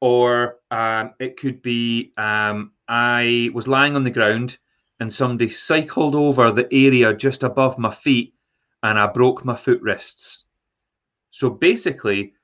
Or 0.00 0.56
um, 0.70 1.14
it 1.18 1.38
could 1.38 1.62
be 1.62 2.12
um, 2.16 2.72
I 2.88 3.50
was 3.54 3.66
lying 3.66 3.96
on 3.96 4.04
the 4.04 4.10
ground 4.10 4.58
and 5.00 5.12
somebody 5.12 5.48
cycled 5.48 6.14
over 6.14 6.52
the 6.52 6.72
area 6.72 7.14
just 7.14 7.42
above 7.42 7.78
my 7.78 7.94
feet 7.94 8.34
and 8.82 8.98
I 8.98 9.06
broke 9.06 9.44
my 9.44 9.56
footrests. 9.56 10.44
So 11.30 11.50
basically, 11.50 12.34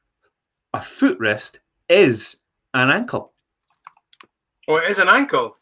a 0.75 0.79
footrest 0.79 1.59
is 1.89 2.39
an 2.75 2.91
ankle. 2.91 3.33
Oh, 4.69 4.77
it 4.77 4.91
is 4.91 4.99
an 4.99 5.09
ankle. 5.09 5.57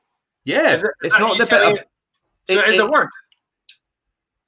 Yeah, 0.44 0.72
Is 0.74 0.82
it- 0.84 0.90
is 1.02 1.12
it's 1.12 1.18
not 1.18 1.38
the 1.38 1.44
bit 1.44 1.62
of, 1.62 1.76
it- 1.76 1.88
So 2.48 2.54
it- 2.58 2.68
it 2.68 2.74
is 2.74 2.80
a 2.80 2.84
it- 2.84 2.90
word. 2.90 3.08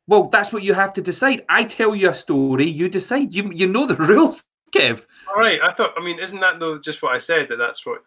Well, 0.09 0.25
that's 0.29 0.53
what 0.53 0.63
you 0.63 0.75
have 0.75 0.93
to 0.95 1.03
decide. 1.03 1.45
I 1.49 1.65
tell 1.65 1.95
you 1.95 2.11
a 2.11 2.15
story, 2.15 2.69
you 2.69 2.89
decide. 2.89 3.33
You 3.35 3.51
you 3.53 3.67
know 3.69 3.87
the 3.87 3.97
rules, 4.13 4.45
Kev. 4.73 5.05
All 5.29 5.37
right. 5.41 5.61
I 5.63 5.73
thought. 5.73 5.95
I 5.97 6.05
mean, 6.05 6.19
isn't 6.19 6.41
that 6.41 6.59
though 6.61 6.79
just 6.79 7.03
what 7.03 7.15
I 7.15 7.19
said? 7.19 7.49
That 7.49 7.57
that's 7.57 7.87
what. 7.87 8.03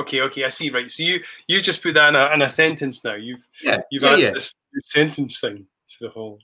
Okay. 0.00 0.20
Okay. 0.22 0.44
I 0.44 0.48
see. 0.48 0.70
Right. 0.70 0.90
So 0.90 1.02
you 1.04 1.22
you 1.46 1.60
just 1.62 1.82
put 1.82 1.94
that 1.94 2.08
in 2.08 2.16
a, 2.16 2.30
in 2.34 2.42
a 2.42 2.48
sentence 2.48 3.04
now. 3.04 3.14
You've 3.14 3.46
Yeah, 3.62 3.78
you've 3.90 4.02
yeah, 4.02 4.10
added 4.10 4.22
yeah. 4.22 4.30
this 4.32 4.54
sentence 4.84 5.40
thing 5.40 5.66
to 5.88 5.96
the 6.00 6.08
whole. 6.10 6.40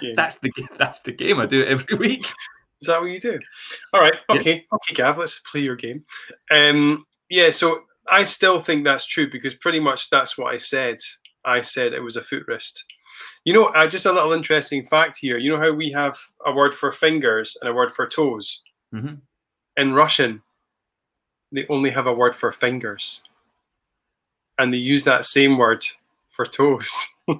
Game. 0.00 0.14
That's 0.14 0.36
the 0.38 0.52
that's 0.76 1.00
the 1.00 1.12
game. 1.12 1.40
I 1.40 1.46
do 1.46 1.62
it 1.62 1.68
every 1.68 1.96
week. 1.96 2.26
Is 2.82 2.88
that 2.88 3.00
what 3.00 3.06
you 3.06 3.18
do? 3.20 3.38
All 3.94 4.00
right. 4.02 4.22
Yeah. 4.28 4.36
Okay. 4.36 4.66
Okay, 4.72 4.94
Gav. 4.94 5.16
Let's 5.18 5.40
play 5.50 5.62
your 5.62 5.76
game. 5.76 6.04
Um. 6.50 7.06
Yeah. 7.30 7.50
So 7.50 7.84
I 8.08 8.24
still 8.24 8.60
think 8.60 8.84
that's 8.84 9.06
true 9.06 9.30
because 9.30 9.54
pretty 9.54 9.80
much 9.80 10.10
that's 10.10 10.36
what 10.36 10.52
I 10.52 10.56
said. 10.56 10.98
I 11.44 11.60
said 11.60 11.92
it 11.92 12.00
was 12.00 12.16
a 12.16 12.22
footrest. 12.22 12.84
You 13.44 13.54
know, 13.54 13.66
uh, 13.66 13.86
just 13.86 14.06
a 14.06 14.12
little 14.12 14.32
interesting 14.32 14.84
fact 14.86 15.18
here. 15.18 15.38
You 15.38 15.50
know 15.50 15.58
how 15.60 15.72
we 15.72 15.90
have 15.92 16.18
a 16.44 16.52
word 16.52 16.74
for 16.74 16.92
fingers 16.92 17.56
and 17.60 17.70
a 17.70 17.74
word 17.74 17.92
for 17.92 18.06
toes. 18.06 18.62
hmm 18.92 19.14
in 19.76 19.94
Russian, 19.94 20.42
they 21.52 21.66
only 21.68 21.90
have 21.90 22.06
a 22.06 22.12
word 22.12 22.36
for 22.36 22.52
fingers. 22.52 23.24
And 24.58 24.72
they 24.72 24.78
use 24.78 25.04
that 25.04 25.24
same 25.24 25.56
word 25.56 25.84
for 26.30 26.46
toes. 26.46 27.06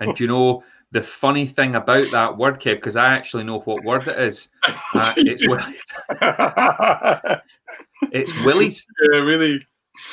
And 0.00 0.18
you 0.20 0.26
know 0.26 0.62
the 0.92 1.02
funny 1.02 1.46
thing 1.46 1.74
about 1.74 2.10
that 2.10 2.36
word, 2.36 2.60
Kev? 2.60 2.76
Because 2.76 2.96
I 2.96 3.14
actually 3.14 3.44
know 3.44 3.60
what 3.60 3.82
word 3.82 4.06
it 4.06 4.18
is. 4.18 4.50
Uh, 4.66 5.12
it's 5.16 5.42
yeah, 6.20 7.40
it's 8.12 8.44
willies. 8.44 8.86
really. 9.00 9.66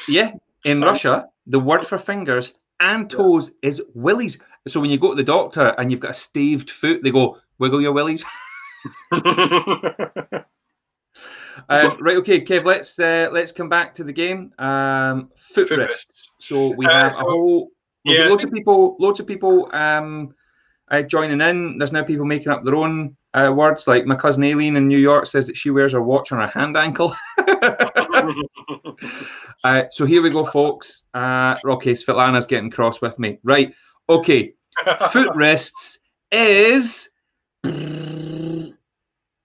Yeah, 0.08 0.32
in. 0.66 0.82
Russia, 0.82 1.28
the 1.48 1.60
word 1.60 1.86
for 1.86 1.98
fingers 1.98 2.54
and 2.80 3.10
toes 3.10 3.52
is 3.62 3.82
willies. 3.94 4.38
So 4.68 4.80
when 4.80 4.90
you 4.90 4.98
go 4.98 5.10
to 5.10 5.16
the 5.16 5.24
doctor 5.24 5.76
and 5.78 5.92
you've 5.92 6.00
got 6.00 6.12
a 6.12 6.14
staved 6.14 6.70
foot, 6.72 7.02
they 7.04 7.12
go 7.12 7.38
wiggle 7.60 7.82
your 7.82 7.92
willies. 7.94 8.24
Um, 11.70 11.98
right, 12.02 12.18
okay, 12.18 12.42
Kev. 12.42 12.66
Let's 12.66 12.98
uh, 12.98 13.30
let's 13.32 13.52
come 13.52 13.70
back 13.70 13.94
to 13.96 14.04
the 14.04 14.12
game. 14.12 14.52
Um, 14.58 15.30
foot 15.38 15.70
Foot 15.70 15.78
rests. 15.80 16.30
So 16.40 16.70
we 16.76 16.88
Uh, 16.88 16.92
have 16.92 17.14
so- 17.14 17.28
a 17.28 17.30
whole 17.30 17.70
yeah, 18.04 18.26
loads 18.28 18.44
of 18.44 18.52
people, 18.52 18.98
loads 19.00 19.20
of 19.20 19.28
people 19.28 19.70
um, 19.74 20.34
uh, 20.90 21.04
joining 21.04 21.40
in. 21.42 21.78
There's 21.78 21.92
now 21.92 22.04
people 22.04 22.26
making 22.26 22.52
up 22.52 22.66
their 22.66 22.76
own 22.76 23.16
uh, 23.34 23.52
words. 23.56 23.88
Like 23.88 24.06
my 24.06 24.16
cousin 24.16 24.44
Aileen 24.44 24.76
in 24.76 24.88
New 24.88 24.98
York 24.98 25.26
says 25.26 25.48
that 25.48 25.58
she 25.58 25.70
wears 25.70 25.94
her 25.94 26.02
watch 26.02 26.32
on 26.32 26.40
her 26.40 26.48
hand 26.48 26.78
ankle. 26.78 27.16
uh, 29.64 29.84
so 29.92 30.06
here 30.06 30.22
we 30.22 30.30
go, 30.30 30.46
folks. 30.46 31.04
Uh, 31.14 31.56
okay, 31.66 31.92
Svetlana's 31.92 32.48
getting 32.48 32.70
cross 32.70 33.02
with 33.02 33.18
me. 33.20 33.40
Right. 33.44 33.74
Okay. 34.10 34.54
Foot 35.12 35.30
rests 35.36 36.00
is 36.32 37.10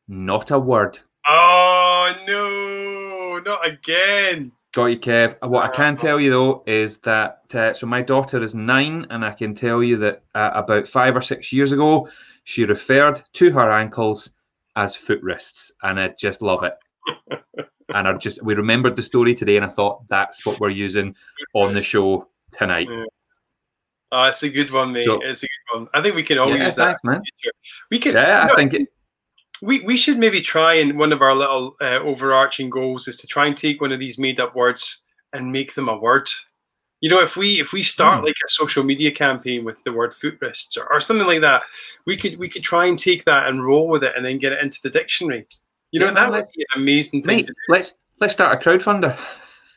not 0.08 0.50
a 0.50 0.58
word. 0.58 0.98
oh 1.28 2.14
no, 2.26 3.38
not 3.44 3.66
again. 3.66 4.52
Got 4.78 4.86
you, 4.86 4.98
Kev. 5.00 5.34
Uh, 5.42 5.48
What 5.48 5.64
I 5.64 5.74
can 5.74 5.96
tell 5.96 6.20
you 6.20 6.30
though 6.30 6.62
is 6.68 6.98
that 6.98 7.52
uh, 7.52 7.72
so 7.74 7.84
my 7.88 8.00
daughter 8.00 8.40
is 8.40 8.54
nine, 8.54 9.08
and 9.10 9.24
I 9.24 9.32
can 9.32 9.52
tell 9.52 9.82
you 9.82 9.96
that 9.96 10.22
uh, 10.36 10.52
about 10.54 10.86
five 10.86 11.16
or 11.16 11.20
six 11.20 11.52
years 11.52 11.72
ago, 11.72 12.08
she 12.44 12.62
referred 12.64 13.20
to 13.32 13.50
her 13.50 13.72
ankles 13.72 14.30
as 14.76 14.94
foot 14.94 15.20
wrists, 15.20 15.72
and 15.82 15.98
I 15.98 16.10
just 16.16 16.42
love 16.42 16.62
it. 16.62 16.74
and 17.92 18.06
I 18.06 18.12
just 18.18 18.40
we 18.44 18.54
remembered 18.54 18.94
the 18.94 19.02
story 19.02 19.34
today, 19.34 19.56
and 19.56 19.66
I 19.66 19.68
thought 19.68 20.06
that's 20.08 20.46
what 20.46 20.60
we're 20.60 20.70
using 20.70 21.12
on 21.54 21.74
the 21.74 21.82
show 21.82 22.28
tonight. 22.52 22.86
Oh, 24.12 24.22
it's 24.26 24.44
a 24.44 24.48
good 24.48 24.70
one, 24.70 24.92
mate. 24.92 25.02
So- 25.02 25.20
it's 25.24 25.42
a 25.42 25.46
good 25.48 25.76
one. 25.80 25.88
I 25.92 26.02
think 26.02 26.14
we 26.14 26.22
can 26.22 26.38
all 26.38 26.56
Yeah, 26.56 26.66
use 26.66 26.76
that. 26.76 26.84
thanks, 26.84 27.00
man. 27.02 27.16
in 27.16 27.22
the 27.22 27.32
future. 27.42 27.52
We 27.90 27.98
could. 27.98 28.14
Yeah, 28.14 28.46
I 28.48 28.54
think 28.54 28.74
it. 28.74 28.88
We, 29.62 29.80
we 29.80 29.96
should 29.96 30.18
maybe 30.18 30.40
try 30.40 30.74
and 30.74 30.98
one 30.98 31.12
of 31.12 31.22
our 31.22 31.34
little 31.34 31.76
uh, 31.80 31.98
overarching 32.00 32.70
goals 32.70 33.08
is 33.08 33.16
to 33.18 33.26
try 33.26 33.46
and 33.46 33.56
take 33.56 33.80
one 33.80 33.92
of 33.92 33.98
these 34.00 34.18
made 34.18 34.38
up 34.40 34.54
words 34.54 35.02
and 35.32 35.52
make 35.52 35.74
them 35.74 35.88
a 35.88 35.96
word 35.98 36.28
you 37.00 37.08
know 37.10 37.20
if 37.20 37.36
we 37.36 37.60
if 37.60 37.72
we 37.72 37.82
start 37.82 38.18
Hmm. 38.20 38.24
like 38.26 38.36
a 38.44 38.48
social 38.50 38.82
media 38.82 39.10
campaign 39.12 39.64
with 39.64 39.76
the 39.84 39.92
word 39.92 40.14
foot 40.16 40.38
wrists 40.40 40.76
or, 40.76 40.90
or 40.92 41.00
something 41.00 41.26
like 41.26 41.42
that 41.42 41.62
we 42.06 42.16
could 42.16 42.38
we 42.38 42.48
could 42.48 42.62
try 42.64 42.86
and 42.86 42.98
take 42.98 43.24
that 43.24 43.46
and 43.48 43.64
roll 43.64 43.88
with 43.88 44.02
it 44.02 44.12
and 44.16 44.24
then 44.24 44.38
get 44.38 44.52
it 44.52 44.62
into 44.62 44.78
the 44.82 44.90
dictionary 44.90 45.46
you 45.92 46.00
know 46.00 46.06
Yeah, 46.06 46.14
that 46.14 46.30
would 46.30 46.44
be 46.56 46.66
an 46.74 46.82
amazing 46.82 47.22
thing 47.22 47.36
Mate, 47.36 47.50
let's 47.68 47.94
let's 48.20 48.32
start 48.32 48.60
a 48.60 48.68
crowdfunder. 48.68 49.16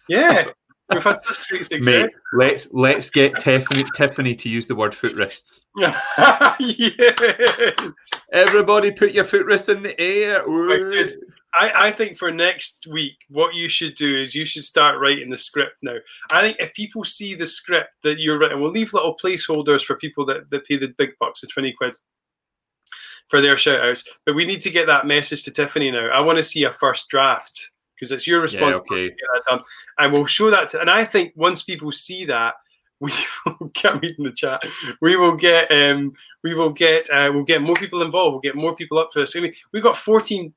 yeah 0.08 0.44
we've 0.92 1.04
had 1.04 1.20
such 1.26 1.50
great 1.50 1.66
success 1.72 1.86
Mate, 1.86 2.10
let's 2.34 2.72
let's 2.72 3.10
get 3.10 3.38
Tiffany 3.40 3.84
Tiffany 3.96 4.36
to 4.36 4.50
use 4.50 4.68
the 4.68 4.76
word 4.76 4.94
foot 4.96 5.14
wrists. 5.14 5.66
yes 5.76 6.00
Everybody, 8.34 8.92
put 8.92 9.12
your 9.12 9.24
foot 9.24 9.46
wrists 9.46 9.70
in 9.70 9.84
the 9.84 10.00
air. 10.00 10.46
Right. 10.46 11.12
I, 11.54 11.88
I 11.88 11.92
think 11.92 12.18
for 12.18 12.32
next 12.32 12.88
week, 12.90 13.16
what 13.30 13.54
you 13.54 13.68
should 13.68 13.96
do 13.96 14.16
is 14.16 14.34
you 14.34 14.46
should 14.46 14.66
start 14.66 15.00
writing 15.00 15.30
the 15.30 15.38
script 15.38 15.80
now. 15.84 15.98
I 16.32 16.42
think 16.42 16.58
if 16.60 16.74
people 16.74 17.04
see 17.04 17.36
the 17.36 17.46
script 17.46 17.90
that 18.04 18.20
you're 18.20 18.40
writing, 18.40 18.62
we'll 18.62 18.72
leave 18.72 18.94
little 18.94 19.18
placeholders 19.22 19.84
for 19.84 19.98
people 19.98 20.26
that, 20.28 20.50
that 20.50 20.66
pay 20.66 20.78
the 20.78 20.94
big 20.98 21.12
bucks, 21.20 21.42
the 21.42 21.48
20 21.48 21.74
quid 21.74 21.98
for 23.30 23.42
their 23.42 23.58
shout 23.58 23.82
outs. 23.82 24.08
But 24.26 24.36
we 24.36 24.46
need 24.46 24.62
to 24.62 24.70
get 24.70 24.88
that 24.88 25.08
message 25.08 25.44
to 25.44 25.52
Tiffany 25.52 25.92
now. 25.92 26.10
I 26.10 26.22
want 26.22 26.38
to 26.38 26.44
see 26.44 26.64
a 26.64 26.72
first 26.72 27.10
draft 27.10 27.71
because 28.02 28.12
it's 28.12 28.26
your 28.26 28.42
responsibility 28.42 28.86
Yeah, 28.90 28.98
okay. 28.98 29.10
to 29.10 29.16
get 29.16 29.28
that 29.36 29.44
done. 29.48 29.64
And 30.00 30.12
we'll 30.12 30.26
show 30.26 30.50
that 30.50 30.70
to, 30.70 30.82
and 30.82 30.90
I 30.90 31.06
think 31.06 31.34
once 31.36 31.62
people 31.62 31.92
see 31.92 32.26
that, 32.26 32.56
we 33.00 33.12
will 33.46 33.72
get 33.74 34.02
reading 34.02 34.26
the 34.26 34.32
chat. 34.32 34.62
We 35.02 35.16
will 35.16 35.36
get 35.36 35.72
um 35.72 36.14
we 36.44 36.54
will 36.54 36.72
get 36.72 37.10
uh, 37.10 37.32
we'll 37.34 37.44
get 37.44 37.62
more 37.62 37.76
people 37.76 38.04
involved. 38.04 38.34
We'll 38.34 38.42
get 38.42 38.56
more 38.56 38.76
people 38.76 39.00
up 39.00 39.10
for 39.12 39.20
this. 39.20 39.36
I 39.36 39.40
mean, 39.40 39.54
we've 39.72 39.82
got 39.82 39.98
14 39.98 40.54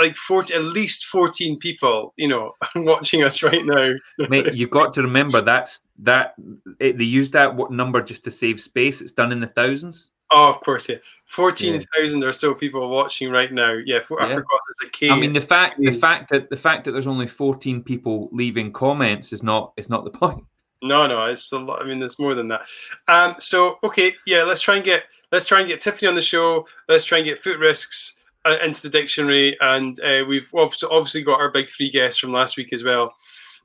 like 0.00 0.16
40 0.16 0.54
at 0.54 0.62
least 0.62 1.06
14 1.06 1.58
people, 1.58 2.14
you 2.16 2.28
know, 2.28 2.52
watching 2.76 3.24
us 3.24 3.42
right 3.42 3.64
now. 3.64 3.94
Mate, 4.28 4.46
you've 4.54 4.70
got 4.70 4.92
to 4.94 5.02
remember 5.02 5.40
that's 5.40 5.80
that 5.98 6.34
it, 6.78 6.98
they 6.98 7.04
use 7.04 7.32
that 7.32 7.56
what 7.56 7.72
number 7.72 8.00
just 8.00 8.22
to 8.24 8.30
save 8.30 8.60
space. 8.60 9.00
It's 9.00 9.10
done 9.10 9.32
in 9.32 9.40
the 9.40 9.48
thousands. 9.48 10.10
Oh, 10.30 10.48
of 10.48 10.60
course, 10.60 10.88
yeah. 10.88 10.96
14,000 11.26 12.22
or 12.24 12.32
so 12.32 12.54
people 12.54 12.88
watching 12.90 13.30
right 13.30 13.52
now. 13.52 13.72
Yeah, 13.84 14.00
for, 14.06 14.20
I 14.22 14.28
Yeah. 14.28 14.34
forgot 14.36 14.60
there's 14.80 14.88
a 14.88 14.92
K. 14.92 15.10
I 15.10 15.16
mean, 15.18 15.32
the 15.32 15.40
fact 15.40 15.78
the 15.78 15.90
Mm. 15.90 16.00
fact 16.00 16.30
that 16.30 16.50
the 16.50 16.56
fact 16.56 16.84
that 16.84 16.92
there's 16.92 17.06
only 17.06 17.26
14 17.26 17.82
people 17.82 18.28
leaving 18.32 18.72
comments 18.72 19.32
is 19.32 19.42
not 19.42 19.72
is 19.76 19.88
not 19.88 20.04
the 20.04 20.10
point. 20.18 20.44
No, 20.82 21.06
no, 21.06 21.26
it's 21.26 21.50
a 21.52 21.58
lot. 21.58 21.82
I 21.82 21.84
mean, 21.84 21.98
there's 21.98 22.18
more 22.18 22.34
than 22.34 22.48
that. 22.48 22.62
Um, 23.08 23.34
so 23.38 23.78
okay, 23.82 24.14
yeah, 24.26 24.42
let's 24.44 24.60
try 24.60 24.76
and 24.76 24.84
get 24.84 25.04
let's 25.32 25.46
try 25.46 25.60
and 25.60 25.68
get 25.68 25.80
Tiffany 25.80 26.08
on 26.08 26.14
the 26.14 26.22
show. 26.22 26.66
Let's 26.88 27.04
try 27.04 27.18
and 27.18 27.26
get 27.26 27.40
foot 27.42 27.58
wrists 27.58 28.18
uh, 28.46 28.56
into 28.64 28.82
the 28.82 28.88
dictionary, 28.88 29.56
and 29.60 29.98
uh, 30.00 30.24
we've 30.26 30.48
obviously, 30.54 30.88
obviously 30.90 31.22
got 31.22 31.40
our 31.40 31.50
big 31.50 31.68
three 31.68 31.90
guests 31.90 32.18
from 32.20 32.32
last 32.32 32.56
week 32.56 32.72
as 32.72 32.84
well. 32.84 33.14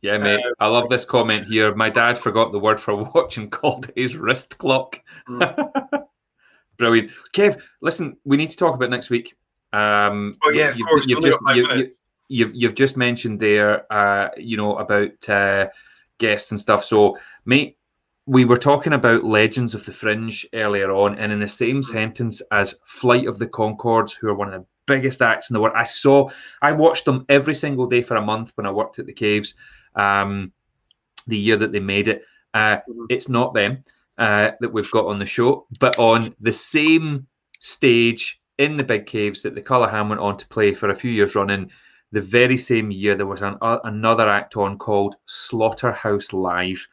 Yeah, 0.02 0.18
mate. 0.18 0.40
Uh, 0.44 0.54
I 0.60 0.68
love 0.68 0.90
this 0.90 1.06
comment 1.06 1.46
here. 1.46 1.74
My 1.76 1.90
dad 1.90 2.18
forgot 2.18 2.52
the 2.52 2.60
word 2.60 2.80
for 2.82 2.96
watch 3.16 3.38
and 3.38 3.50
called 3.52 3.88
it 3.90 3.94
his 3.98 4.18
wrist 4.18 4.58
clock. 4.58 5.00
Brilliant. 6.78 7.12
Kev, 7.34 7.62
listen, 7.82 8.18
we 8.26 8.38
need 8.38 8.50
to 8.50 8.58
talk 8.58 8.76
about 8.76 8.90
next 8.90 9.10
week. 9.10 9.36
Um, 9.74 10.36
Oh 10.44 10.52
yeah, 10.52 10.70
of 10.70 10.78
you've, 10.78 10.88
course. 10.88 11.06
You've 11.08 11.24
just 11.24 11.40
you, 11.54 11.68
you, 11.68 11.90
you've, 12.30 12.52
you've 12.56 12.76
just 12.76 12.98
mentioned 12.98 13.40
there, 13.40 13.92
uh, 13.92 14.30
you 14.38 14.58
know, 14.58 14.78
about 14.78 15.30
uh, 15.30 15.70
guests 16.18 16.52
and 16.52 16.60
stuff. 16.60 16.84
So, 16.84 17.18
mate, 17.46 17.78
we 18.26 18.46
were 18.46 18.58
talking 18.58 18.94
about 18.94 19.24
Legends 19.24 19.76
of 19.76 19.86
the 19.86 19.92
Fringe 19.92 20.46
earlier 20.54 20.92
on, 20.92 21.18
and 21.20 21.32
in 21.32 21.40
the 21.40 21.48
same 21.48 21.82
Mm-hmm. 21.82 21.92
sentence 21.92 22.42
as 22.52 22.80
Flight 22.86 23.28
of 23.28 23.40
the 23.40 23.48
Conchords, 23.48 24.14
who 24.14 24.30
are 24.30 24.36
one 24.36 24.54
of 24.54 24.62
the 24.62 24.68
biggest 24.86 25.22
acts 25.22 25.50
in 25.50 25.54
the 25.54 25.62
world. 25.62 25.76
I 25.76 25.84
saw, 25.84 26.30
I 26.62 26.72
watched 26.72 27.06
them 27.06 27.26
every 27.30 27.56
single 27.56 27.88
day 27.88 28.02
for 28.02 28.18
a 28.18 28.22
month 28.22 28.52
when 28.56 28.66
I 28.66 28.72
worked 28.72 29.00
at 29.00 29.06
the 29.06 29.14
caves. 29.14 29.56
Um, 29.96 30.52
the 31.28 31.38
year 31.38 31.58
that 31.58 31.72
they 31.72 31.80
made 31.80 32.08
it, 32.08 32.26
uh, 32.54 32.78
Mhm. 32.90 33.06
it's 33.10 33.30
not 33.30 33.54
them 33.54 33.84
uh, 34.18 34.52
that 34.60 34.72
we've 34.72 34.92
got 34.92 35.06
on 35.06 35.18
the 35.18 35.26
show, 35.26 35.66
but 35.80 35.98
on 35.98 36.36
the 36.40 36.52
same 36.52 37.28
stage 37.60 38.40
in 38.58 38.76
the 38.76 38.84
big 38.84 39.06
caves 39.06 39.42
that 39.42 39.56
the 39.56 39.62
Colour 39.62 39.90
Ham 39.90 40.10
went 40.10 40.22
on 40.22 40.38
to 40.38 40.48
play 40.48 40.74
for 40.74 40.90
a 40.90 40.96
few 40.96 41.12
years 41.12 41.36
running, 41.36 41.70
the 42.12 42.22
very 42.22 42.58
same 42.58 42.92
year 42.92 43.16
there 43.16 43.26
was 43.26 43.42
an, 43.42 43.58
uh, 43.62 43.80
another 43.86 44.30
act 44.30 44.56
on 44.56 44.78
called 44.78 45.16
Slaughterhouse 45.26 46.32
Live, 46.32 46.88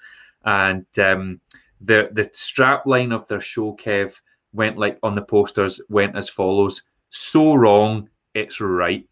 and 0.45 0.87
um, 0.99 1.41
the 1.83 2.09
the 2.12 2.29
strap 2.33 2.87
line 2.87 3.12
of 3.12 3.29
their 3.29 3.41
show, 3.41 3.75
Kev, 3.75 4.14
went 4.55 4.79
like 4.79 4.99
on 5.03 5.14
the 5.14 5.23
posters 5.23 5.81
went 5.91 6.16
as 6.16 6.31
follows: 6.31 6.85
"So 7.11 7.55
wrong, 7.55 8.09
it's 8.33 8.62
right," 8.62 9.07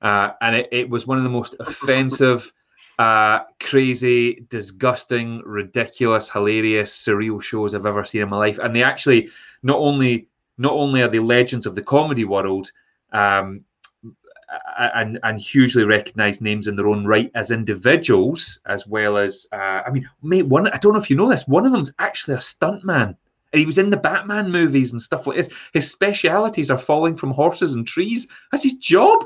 uh, 0.00 0.30
and 0.40 0.56
it, 0.56 0.68
it 0.72 0.88
was 0.88 1.06
one 1.06 1.18
of 1.18 1.24
the 1.24 1.30
most 1.30 1.54
offensive. 1.60 2.50
Uh, 2.98 3.40
crazy, 3.60 4.46
disgusting, 4.50 5.42
ridiculous, 5.44 6.30
hilarious, 6.30 6.96
surreal 6.96 7.42
shows 7.42 7.74
I've 7.74 7.86
ever 7.86 8.04
seen 8.04 8.22
in 8.22 8.28
my 8.28 8.36
life. 8.36 8.58
And 8.58 8.74
they 8.74 8.84
actually 8.84 9.30
not 9.62 9.78
only 9.78 10.28
not 10.58 10.72
only 10.72 11.02
are 11.02 11.08
they 11.08 11.18
legends 11.18 11.66
of 11.66 11.74
the 11.74 11.82
comedy 11.82 12.24
world, 12.24 12.70
um, 13.12 13.64
and 14.78 15.18
and 15.22 15.40
hugely 15.40 15.84
recognized 15.84 16.40
names 16.40 16.66
in 16.66 16.76
their 16.76 16.86
own 16.86 17.04
right 17.04 17.30
as 17.34 17.50
individuals, 17.50 18.60
as 18.66 18.86
well 18.86 19.16
as 19.16 19.46
uh, 19.52 19.82
I 19.86 19.90
mean, 19.90 20.08
mate, 20.22 20.46
one 20.46 20.68
I 20.68 20.78
don't 20.78 20.92
know 20.92 21.00
if 21.00 21.10
you 21.10 21.16
know 21.16 21.28
this, 21.28 21.48
one 21.48 21.66
of 21.66 21.72
them's 21.72 21.92
actually 21.98 22.34
a 22.34 22.38
stuntman. 22.38 23.16
And 23.52 23.60
he 23.60 23.66
was 23.66 23.78
in 23.78 23.90
the 23.90 23.96
Batman 23.96 24.50
movies 24.50 24.92
and 24.92 25.00
stuff 25.00 25.26
like 25.26 25.36
this. 25.36 25.48
His 25.72 25.90
specialities 25.90 26.70
are 26.70 26.78
falling 26.78 27.16
from 27.16 27.30
horses 27.30 27.74
and 27.74 27.86
trees. 27.86 28.26
That's 28.50 28.64
his 28.64 28.74
job. 28.74 29.24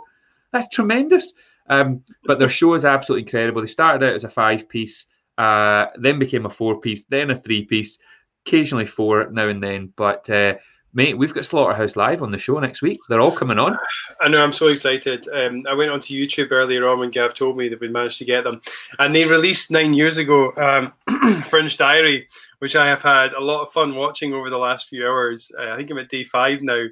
That's 0.52 0.68
tremendous. 0.68 1.34
Um, 1.68 2.02
but 2.24 2.38
their 2.38 2.48
show 2.48 2.74
is 2.74 2.84
absolutely 2.84 3.22
incredible. 3.22 3.60
They 3.60 3.66
started 3.66 4.06
out 4.06 4.14
as 4.14 4.24
a 4.24 4.30
five 4.30 4.68
piece, 4.68 5.06
uh, 5.36 5.86
then 5.96 6.18
became 6.18 6.46
a 6.46 6.50
four 6.50 6.80
piece, 6.80 7.04
then 7.04 7.30
a 7.30 7.40
three 7.40 7.64
piece, 7.64 7.98
occasionally 8.46 8.86
four 8.86 9.28
now 9.30 9.48
and 9.48 9.62
then. 9.62 9.92
But 9.96 10.28
uh, 10.30 10.54
mate, 10.94 11.16
we've 11.16 11.34
got 11.34 11.44
Slaughterhouse 11.44 11.96
Live 11.96 12.22
on 12.22 12.30
the 12.30 12.38
show 12.38 12.58
next 12.58 12.82
week. 12.82 12.98
They're 13.08 13.20
all 13.20 13.34
coming 13.34 13.58
on. 13.58 13.76
I 14.20 14.28
know, 14.28 14.42
I'm 14.42 14.52
so 14.52 14.68
excited. 14.68 15.26
Um, 15.32 15.64
I 15.68 15.74
went 15.74 15.90
onto 15.90 16.14
YouTube 16.14 16.52
earlier 16.52 16.88
on 16.88 16.98
when 16.98 17.10
Gav 17.10 17.34
told 17.34 17.56
me 17.56 17.68
that 17.68 17.80
we 17.80 17.88
managed 17.88 18.18
to 18.18 18.24
get 18.24 18.44
them. 18.44 18.60
And 18.98 19.14
they 19.14 19.24
released 19.24 19.70
nine 19.70 19.94
years 19.94 20.18
ago 20.18 20.52
um, 20.56 21.42
Fringe 21.44 21.76
Diary, 21.76 22.28
which 22.58 22.76
I 22.76 22.86
have 22.88 23.02
had 23.02 23.32
a 23.32 23.42
lot 23.42 23.62
of 23.62 23.72
fun 23.72 23.94
watching 23.94 24.32
over 24.32 24.50
the 24.50 24.58
last 24.58 24.88
few 24.88 25.06
hours. 25.06 25.50
Uh, 25.58 25.70
I 25.70 25.76
think 25.76 25.90
I'm 25.90 25.98
at 25.98 26.08
day 26.08 26.24
five 26.24 26.60
now. 26.62 26.86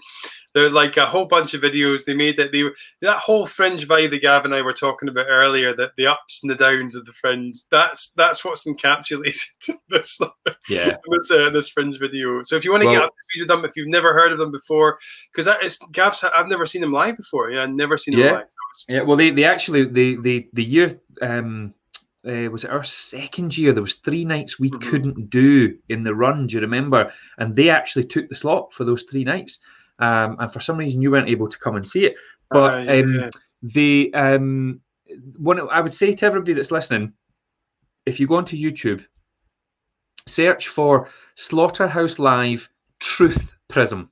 They're 0.55 0.71
like 0.71 0.97
a 0.97 1.07
whole 1.07 1.27
bunch 1.27 1.55
of 1.55 1.61
videos. 1.61 2.05
They 2.05 2.15
made 2.15 2.37
that 2.39 2.53
they 2.53 2.63
that 3.03 3.19
whole 3.19 3.47
fringe 3.47 3.87
vibe 3.87 4.11
that 4.11 4.23
Gav 4.23 4.45
and 4.45 4.55
I 4.55 4.63
were 4.63 4.73
talking 4.73 5.09
about 5.09 5.27
earlier, 5.29 5.75
that 5.77 5.91
the 5.97 6.07
ups 6.07 6.41
and 6.43 6.51
the 6.51 6.57
downs 6.57 6.97
of 6.97 7.05
the 7.05 7.13
fringe. 7.13 7.59
That's 7.71 8.13
that's 8.13 8.45
what's 8.45 8.67
encapsulated 8.67 9.71
this 9.89 10.21
yeah 10.69 10.97
this 11.11 11.31
uh, 11.31 11.51
this 11.51 11.69
fringe 11.69 11.99
video. 11.99 12.43
So 12.43 12.57
if 12.57 12.65
you 12.65 12.71
want 12.71 12.83
to 12.83 12.87
well, 12.87 12.97
get 12.97 13.05
up 13.05 13.11
to 13.11 13.25
speed 13.31 13.41
with 13.43 13.49
them, 13.49 13.65
if 13.65 13.77
you've 13.77 13.89
never 13.89 14.15
heard 14.15 14.33
of 14.33 14.39
them 14.39 14.53
before, 14.53 14.99
because 15.33 15.47
that 15.47 15.63
is 15.63 15.79
Gav's, 15.93 16.25
I've 16.25 16.49
never 16.49 16.67
seen 16.67 16.81
them 16.81 16.93
live 16.93 17.17
before. 17.17 17.51
Yeah, 17.51 17.65
I've 17.65 17.71
never 17.71 17.99
seen 17.99 18.17
them 18.17 18.25
yeah. 18.25 18.33
live. 18.33 18.47
Yeah, 18.89 19.03
well, 19.03 19.17
they, 19.17 19.31
they 19.31 19.45
actually 19.45 19.87
the 19.87 20.17
the 20.21 20.49
the 20.53 20.65
year 20.65 21.01
um 21.23 21.75
uh, 22.27 22.51
was 22.51 22.65
it 22.65 22.71
our 22.71 22.83
second 22.83 23.57
year? 23.57 23.73
There 23.73 23.83
was 23.83 23.95
three 23.95 24.25
nights 24.25 24.59
we 24.59 24.71
mm-hmm. 24.71 24.91
couldn't 24.91 25.31
do 25.31 25.77
in 25.89 26.03
the 26.03 26.15
run. 26.15 26.47
Do 26.47 26.57
you 26.57 26.61
remember? 26.61 27.13
And 27.39 27.55
they 27.55 27.71
actually 27.71 28.05
took 28.05 28.29
the 28.29 28.35
slot 28.35 28.73
for 28.73 28.85
those 28.85 29.05
three 29.05 29.25
nights 29.25 29.61
um, 29.99 30.37
and 30.39 30.53
for 30.53 30.61
some 30.61 30.77
reason 30.77 31.01
you 31.01 31.11
weren't 31.11 31.29
able 31.29 31.49
to 31.49 31.59
come 31.59 31.77
and 31.77 31.87
see 31.87 32.05
it. 32.05 32.17
But 32.51 32.75
uh, 32.75 32.93
yeah, 32.93 32.93
um, 32.93 33.31
the 33.63 34.11
um, 34.15 34.81
one 35.37 35.61
I 35.71 35.81
would 35.81 35.93
say 35.93 36.13
to 36.13 36.27
everybody 36.27 36.53
that's 36.53 36.71
listening, 36.71 37.13
if 38.05 38.21
you 38.21 38.27
go 38.27 38.37
onto 38.37 38.57
YouTube, 38.57 39.05
search 40.27 40.69
for 40.69 41.09
Slaughterhouse 41.35 42.19
Live 42.19 42.69
Truth 43.01 43.55
Prism, 43.69 44.11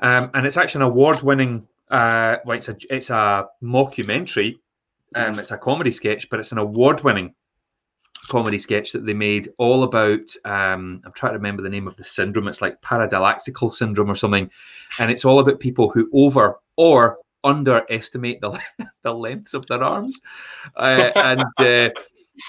um, 0.00 0.30
and 0.34 0.46
it's 0.46 0.56
actually 0.56 0.84
an 0.84 0.90
award-winning. 0.90 1.66
Uh, 1.90 2.36
well, 2.44 2.56
it's 2.56 2.68
a 2.68 2.76
it's 2.90 3.10
a 3.10 3.46
mockumentary. 3.62 4.58
Um, 5.14 5.38
it's 5.38 5.50
a 5.50 5.58
comedy 5.58 5.90
sketch, 5.90 6.28
but 6.30 6.40
it's 6.40 6.52
an 6.52 6.58
award-winning 6.58 7.34
comedy 8.28 8.58
sketch 8.58 8.92
that 8.92 9.04
they 9.04 9.14
made 9.14 9.48
all 9.58 9.82
about 9.82 10.20
um, 10.44 11.02
i'm 11.04 11.12
trying 11.12 11.32
to 11.32 11.38
remember 11.38 11.62
the 11.62 11.68
name 11.68 11.88
of 11.88 11.96
the 11.96 12.04
syndrome. 12.04 12.48
It's 12.48 12.62
like 12.62 12.80
paradoxical 12.82 13.70
syndrome 13.70 14.10
or 14.10 14.14
something. 14.14 14.50
And 14.98 15.10
it's 15.10 15.24
all 15.24 15.40
about 15.40 15.60
people 15.60 15.90
who 15.90 16.08
over 16.12 16.58
or 16.76 17.18
underestimate 17.44 18.40
the, 18.40 18.58
the 19.02 19.12
lengths 19.12 19.54
of 19.54 19.66
their 19.66 19.82
arms. 19.82 20.20
Uh, 20.76 21.10
and 21.16 21.40
uh, 21.58 21.90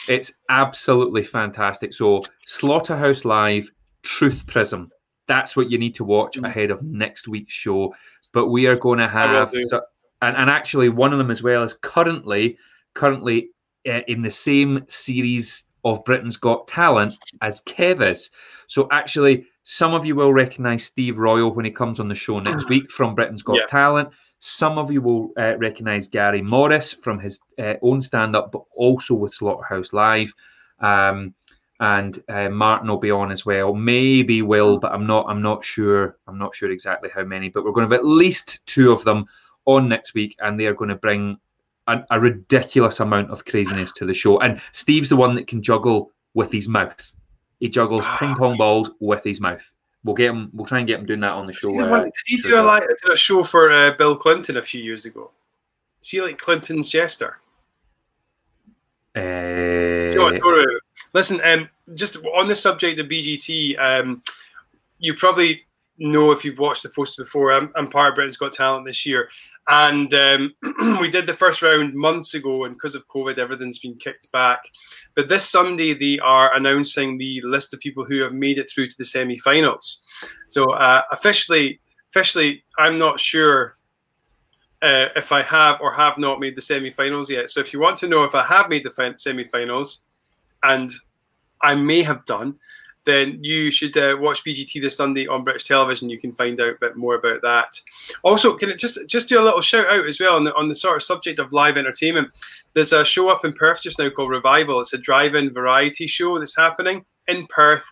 it's 0.07 0.33
absolutely 0.49 1.23
fantastic. 1.23 1.93
So 1.93 2.21
slaughterhouse 2.45 3.25
live 3.25 3.69
truth 4.03 4.45
prism. 4.47 4.91
That's 5.27 5.55
what 5.55 5.71
you 5.71 5.77
need 5.77 5.95
to 5.95 6.03
watch 6.03 6.37
mm. 6.37 6.47
ahead 6.47 6.71
of 6.71 6.83
next 6.83 7.27
week's 7.27 7.53
show. 7.53 7.95
But 8.33 8.47
we 8.47 8.65
are 8.65 8.75
going 8.75 8.99
to 8.99 9.07
have 9.07 9.53
so, 9.69 9.81
and, 10.23 10.37
and 10.37 10.49
actually 10.49 10.89
one 10.89 11.11
of 11.11 11.17
them 11.17 11.31
as 11.31 11.43
well 11.43 11.63
is 11.63 11.73
currently 11.73 12.57
currently 12.93 13.49
uh, 13.87 14.01
in 14.07 14.21
the 14.21 14.31
same 14.31 14.83
series 14.87 15.65
of 15.83 16.03
Britain's 16.05 16.37
Got 16.37 16.67
Talent 16.67 17.13
as 17.41 17.61
Kevis. 17.63 18.29
So 18.67 18.87
actually, 18.91 19.45
some 19.63 19.93
of 19.93 20.05
you 20.05 20.15
will 20.15 20.31
recognise 20.31 20.85
Steve 20.85 21.17
Royle 21.17 21.53
when 21.53 21.65
he 21.65 21.71
comes 21.71 21.99
on 21.99 22.07
the 22.07 22.15
show 22.15 22.39
next 22.39 22.69
week 22.69 22.89
from 22.89 23.15
Britain's 23.15 23.43
Got 23.43 23.57
yeah. 23.57 23.65
Talent. 23.67 24.09
Some 24.39 24.77
of 24.77 24.91
you 24.91 25.01
will 25.01 25.31
uh, 25.37 25.57
recognise 25.57 26.07
Gary 26.07 26.41
Morris 26.41 26.93
from 26.93 27.19
his 27.19 27.41
uh, 27.59 27.75
own 27.81 28.01
stand-up, 28.01 28.51
but 28.51 28.63
also 28.75 29.13
with 29.15 29.33
Slaughterhouse 29.33 29.91
Live. 29.91 30.33
Um, 30.79 31.33
and 31.79 32.23
uh, 32.29 32.49
Martin 32.49 32.87
will 32.87 32.97
be 32.97 33.11
on 33.11 33.31
as 33.31 33.45
well. 33.45 33.73
Maybe 33.73 34.41
Will, 34.41 34.77
but 34.79 34.93
I'm 34.93 35.05
not. 35.05 35.25
I'm 35.27 35.41
not 35.41 35.65
sure. 35.65 36.17
I'm 36.27 36.37
not 36.37 36.55
sure 36.55 36.71
exactly 36.71 37.09
how 37.13 37.23
many. 37.23 37.49
But 37.49 37.65
we're 37.65 37.71
going 37.71 37.89
to 37.89 37.93
have 37.93 37.99
at 37.99 38.07
least 38.07 38.65
two 38.65 38.91
of 38.91 39.03
them 39.03 39.25
on 39.65 39.89
next 39.89 40.13
week, 40.13 40.35
and 40.39 40.59
they 40.59 40.65
are 40.65 40.73
going 40.73 40.89
to 40.89 40.95
bring 40.95 41.37
a, 41.87 42.01
a, 42.11 42.19
ridiculous 42.19 42.99
amount 42.99 43.29
of 43.31 43.45
craziness 43.45 43.91
to 43.93 44.05
the 44.05 44.13
show. 44.13 44.39
And 44.39 44.61
Steve's 44.71 45.09
the 45.09 45.15
one 45.15 45.35
that 45.35 45.47
can 45.47 45.61
juggle 45.61 46.11
with 46.33 46.51
his 46.51 46.67
mouth. 46.67 47.11
He 47.59 47.69
juggles 47.69 48.05
ah. 48.05 48.17
ping 48.17 48.35
pong 48.35 48.57
balls 48.57 48.91
with 48.99 49.23
his 49.23 49.39
mouth. 49.39 49.71
We'll 50.03 50.15
get 50.15 50.31
him. 50.31 50.49
We'll 50.53 50.65
try 50.65 50.79
and 50.79 50.87
get 50.87 50.99
him 50.99 51.05
doing 51.05 51.21
that 51.21 51.31
on 51.31 51.47
the 51.47 51.53
show. 51.53 51.79
Uh, 51.79 52.03
did 52.03 52.11
he 52.25 52.37
do 52.37 52.59
a, 52.59 52.61
like, 52.61 52.83
did 52.83 53.11
a 53.11 53.17
show 53.17 53.43
for 53.43 53.71
uh, 53.71 53.91
Bill 53.97 54.17
Clinton 54.17 54.57
a 54.57 54.63
few 54.63 54.81
years 54.81 55.05
ago? 55.05 55.31
Is 56.01 56.09
he 56.09 56.21
like 56.21 56.37
Clinton's 56.37 56.89
jester? 56.89 57.37
Uh, 59.15 59.21
Listen, 61.13 61.39
um, 61.45 61.69
just 61.93 62.17
on 62.35 62.47
the 62.47 62.55
subject 62.55 62.99
of 62.99 63.07
BGT, 63.07 63.79
um, 63.79 64.23
you 64.97 65.13
probably 65.13 65.61
know 65.97 66.31
if 66.31 66.43
you've 66.43 66.59
watched 66.59 66.83
the 66.83 66.89
post 66.89 67.17
before. 67.17 67.53
I'm, 67.53 67.71
I'm 67.75 67.89
part 67.89 68.09
of 68.09 68.15
Britain's 68.15 68.37
Got 68.37 68.53
Talent 68.53 68.85
this 68.85 69.05
year, 69.05 69.29
and 69.67 70.13
um, 70.13 70.53
we 70.99 71.09
did 71.09 71.25
the 71.25 71.33
first 71.33 71.61
round 71.61 71.93
months 71.93 72.33
ago, 72.33 72.65
and 72.65 72.73
because 72.75 72.95
of 72.95 73.07
COVID, 73.07 73.37
everything's 73.37 73.79
been 73.79 73.95
kicked 73.95 74.31
back. 74.31 74.61
But 75.15 75.29
this 75.29 75.49
Sunday, 75.49 75.97
they 75.97 76.19
are 76.19 76.53
announcing 76.55 77.17
the 77.17 77.41
list 77.43 77.73
of 77.73 77.79
people 77.79 78.03
who 78.03 78.21
have 78.21 78.33
made 78.33 78.57
it 78.57 78.69
through 78.69 78.89
to 78.89 78.97
the 78.97 79.05
semi-finals. 79.05 80.03
So 80.49 80.71
uh, 80.71 81.03
officially, 81.11 81.79
officially, 82.11 82.63
I'm 82.77 82.97
not 82.99 83.19
sure 83.19 83.75
uh, 84.81 85.07
if 85.15 85.31
I 85.31 85.41
have 85.43 85.79
or 85.79 85.93
have 85.93 86.17
not 86.17 86.41
made 86.41 86.57
the 86.57 86.61
semi-finals 86.61 87.29
yet. 87.29 87.49
So 87.49 87.61
if 87.61 87.71
you 87.71 87.79
want 87.79 87.97
to 87.99 88.07
know 88.07 88.25
if 88.25 88.35
I 88.35 88.43
have 88.43 88.69
made 88.69 88.83
the 88.83 89.13
semi-finals, 89.15 90.03
and 90.63 90.91
I 91.61 91.75
may 91.75 92.03
have 92.03 92.25
done, 92.25 92.55
then 93.05 93.37
you 93.41 93.71
should 93.71 93.97
uh, 93.97 94.15
watch 94.19 94.43
BGT 94.43 94.81
this 94.81 94.95
Sunday 94.95 95.27
on 95.27 95.43
British 95.43 95.65
television. 95.65 96.09
You 96.09 96.19
can 96.19 96.31
find 96.31 96.59
out 96.61 96.75
a 96.75 96.79
bit 96.79 96.95
more 96.95 97.15
about 97.15 97.41
that. 97.41 97.79
Also, 98.23 98.55
can 98.55 98.69
it 98.69 98.79
just 98.79 99.07
just 99.07 99.29
do 99.29 99.39
a 99.39 99.43
little 99.43 99.61
shout 99.61 99.87
out 99.87 100.07
as 100.07 100.19
well 100.19 100.35
on 100.35 100.43
the, 100.43 100.55
on 100.55 100.69
the 100.69 100.75
sort 100.75 100.95
of 100.95 101.03
subject 101.03 101.39
of 101.39 101.53
live 101.53 101.77
entertainment? 101.77 102.29
There's 102.73 102.93
a 102.93 103.03
show 103.03 103.29
up 103.29 103.45
in 103.45 103.53
Perth 103.53 103.81
just 103.81 103.99
now 103.99 104.09
called 104.09 104.31
Revival. 104.31 104.79
It's 104.81 104.93
a 104.93 104.97
drive-in 104.97 105.53
variety 105.53 106.07
show 106.07 106.39
that's 106.39 106.57
happening 106.57 107.05
in 107.27 107.45
Perth. 107.47 107.83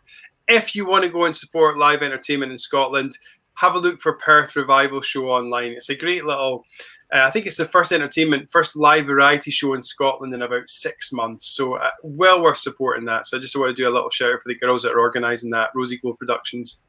If 0.47 0.76
you 0.76 0.88
want 0.88 1.03
to 1.03 1.09
go 1.09 1.26
and 1.26 1.36
support 1.36 1.78
live 1.78 2.01
entertainment 2.01 2.51
in 2.51 2.57
Scotland, 2.57 3.18
have 3.55 3.76
a 3.76 3.80
look 3.80 4.01
for 4.01 4.14
Perth 4.14 4.55
Revival 4.55 5.01
Show 5.01 5.30
online. 5.30 5.72
It's 5.74 5.89
a 5.89 5.95
great 5.95 6.26
little 6.26 6.66
uh, 7.14 7.24
I 7.26 7.32
think 7.32 7.45
it's 7.45 7.57
the 7.57 7.66
first 7.66 7.91
entertainment, 7.91 8.49
first 8.51 8.76
live 8.76 9.05
variety 9.05 9.51
show 9.51 9.74
in 9.74 9.82
Scotland 9.82 10.34
in 10.34 10.41
about 10.41 10.70
six 10.70 11.12
months. 11.12 11.47
So 11.47 11.76
uh, 11.76 11.89
well 12.03 12.41
worth 12.41 12.57
supporting 12.57 13.05
that. 13.05 13.28
So 13.28 13.38
I 13.38 13.39
just 13.39 13.55
want 13.55 13.76
to 13.76 13.82
do 13.82 13.89
a 13.89 13.93
little 13.93 14.09
shout 14.09 14.34
out 14.34 14.41
for 14.41 14.49
the 14.49 14.59
girls 14.59 14.84
that 14.84 14.93
are 14.93 14.99
organising 14.99 15.51
that, 15.51 15.70
Rosie 15.76 15.97
Gold 15.97 16.18
Productions. 16.20 16.80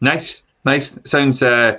Nice, 0.00 0.42
nice. 0.64 0.98
Sounds 1.04 1.42
uh, 1.42 1.78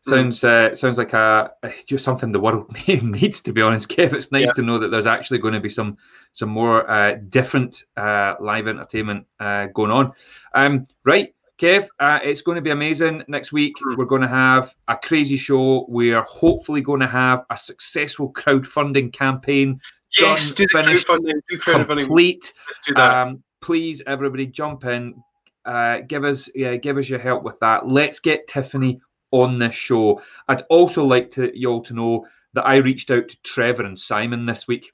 sounds 0.00 0.42
uh, 0.42 0.74
sounds 0.74 0.98
like 0.98 1.12
a, 1.12 1.52
just 1.86 2.04
something 2.04 2.32
the 2.32 2.40
world 2.40 2.74
needs. 3.02 3.40
To 3.42 3.52
be 3.52 3.62
honest, 3.62 3.88
Kev, 3.88 4.12
it's 4.12 4.32
nice 4.32 4.46
yeah. 4.48 4.52
to 4.54 4.62
know 4.62 4.78
that 4.78 4.88
there's 4.88 5.06
actually 5.06 5.38
going 5.38 5.54
to 5.54 5.60
be 5.60 5.70
some 5.70 5.96
some 6.32 6.48
more 6.48 6.88
uh, 6.90 7.18
different 7.28 7.84
uh, 7.96 8.34
live 8.40 8.66
entertainment 8.66 9.26
uh, 9.40 9.66
going 9.66 9.90
on. 9.90 10.12
Um, 10.54 10.86
right, 11.04 11.34
Kev, 11.58 11.88
uh, 11.98 12.20
it's 12.22 12.40
going 12.40 12.56
to 12.56 12.62
be 12.62 12.70
amazing 12.70 13.24
next 13.26 13.52
week. 13.52 13.74
Hmm. 13.82 13.96
We're 13.96 14.04
going 14.04 14.22
to 14.22 14.28
have 14.28 14.74
a 14.86 14.96
crazy 14.96 15.36
show. 15.36 15.86
We 15.88 16.12
are 16.12 16.22
hopefully 16.22 16.80
going 16.80 17.00
to 17.00 17.06
have 17.08 17.44
a 17.50 17.56
successful 17.56 18.32
crowdfunding 18.32 19.12
campaign. 19.12 19.80
Yes, 20.16 20.54
done, 20.54 20.66
do 20.66 20.68
the 20.72 20.82
finished, 20.84 21.08
crowdfunding. 21.08 21.40
Do 21.48 21.58
crowdfunding. 21.58 22.06
Complete. 22.06 22.52
Let's 22.66 22.80
do 22.86 22.94
that. 22.94 23.14
Um, 23.14 23.42
please, 23.60 24.02
everybody, 24.06 24.46
jump 24.46 24.84
in. 24.84 25.20
Uh, 25.64 25.98
give 26.06 26.24
us, 26.24 26.48
yeah, 26.54 26.76
give 26.76 26.96
us 26.96 27.10
your 27.10 27.18
help 27.18 27.42
with 27.42 27.58
that. 27.58 27.88
Let's 27.88 28.20
get 28.20 28.46
Tiffany 28.46 29.00
on 29.32 29.58
this 29.58 29.74
show. 29.74 30.22
I'd 30.48 30.62
also 30.70 31.04
like 31.04 31.30
to 31.32 31.50
you 31.58 31.70
all 31.70 31.82
to 31.82 31.92
know 31.92 32.26
that 32.54 32.66
I 32.66 32.76
reached 32.76 33.10
out 33.10 33.28
to 33.28 33.42
Trevor 33.42 33.82
and 33.82 33.98
Simon 33.98 34.46
this 34.46 34.66
week. 34.66 34.92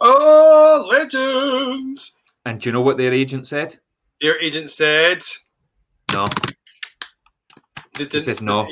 Oh, 0.00 0.86
legends! 0.90 2.18
And 2.44 2.60
do 2.60 2.68
you 2.68 2.72
know 2.72 2.80
what 2.80 2.98
their 2.98 3.12
agent 3.12 3.46
said? 3.46 3.78
Their 4.20 4.38
agent 4.40 4.70
said 4.70 5.22
no. 6.12 6.26
They, 7.96 8.04
they 8.04 8.20
said 8.20 8.42
no. 8.42 8.68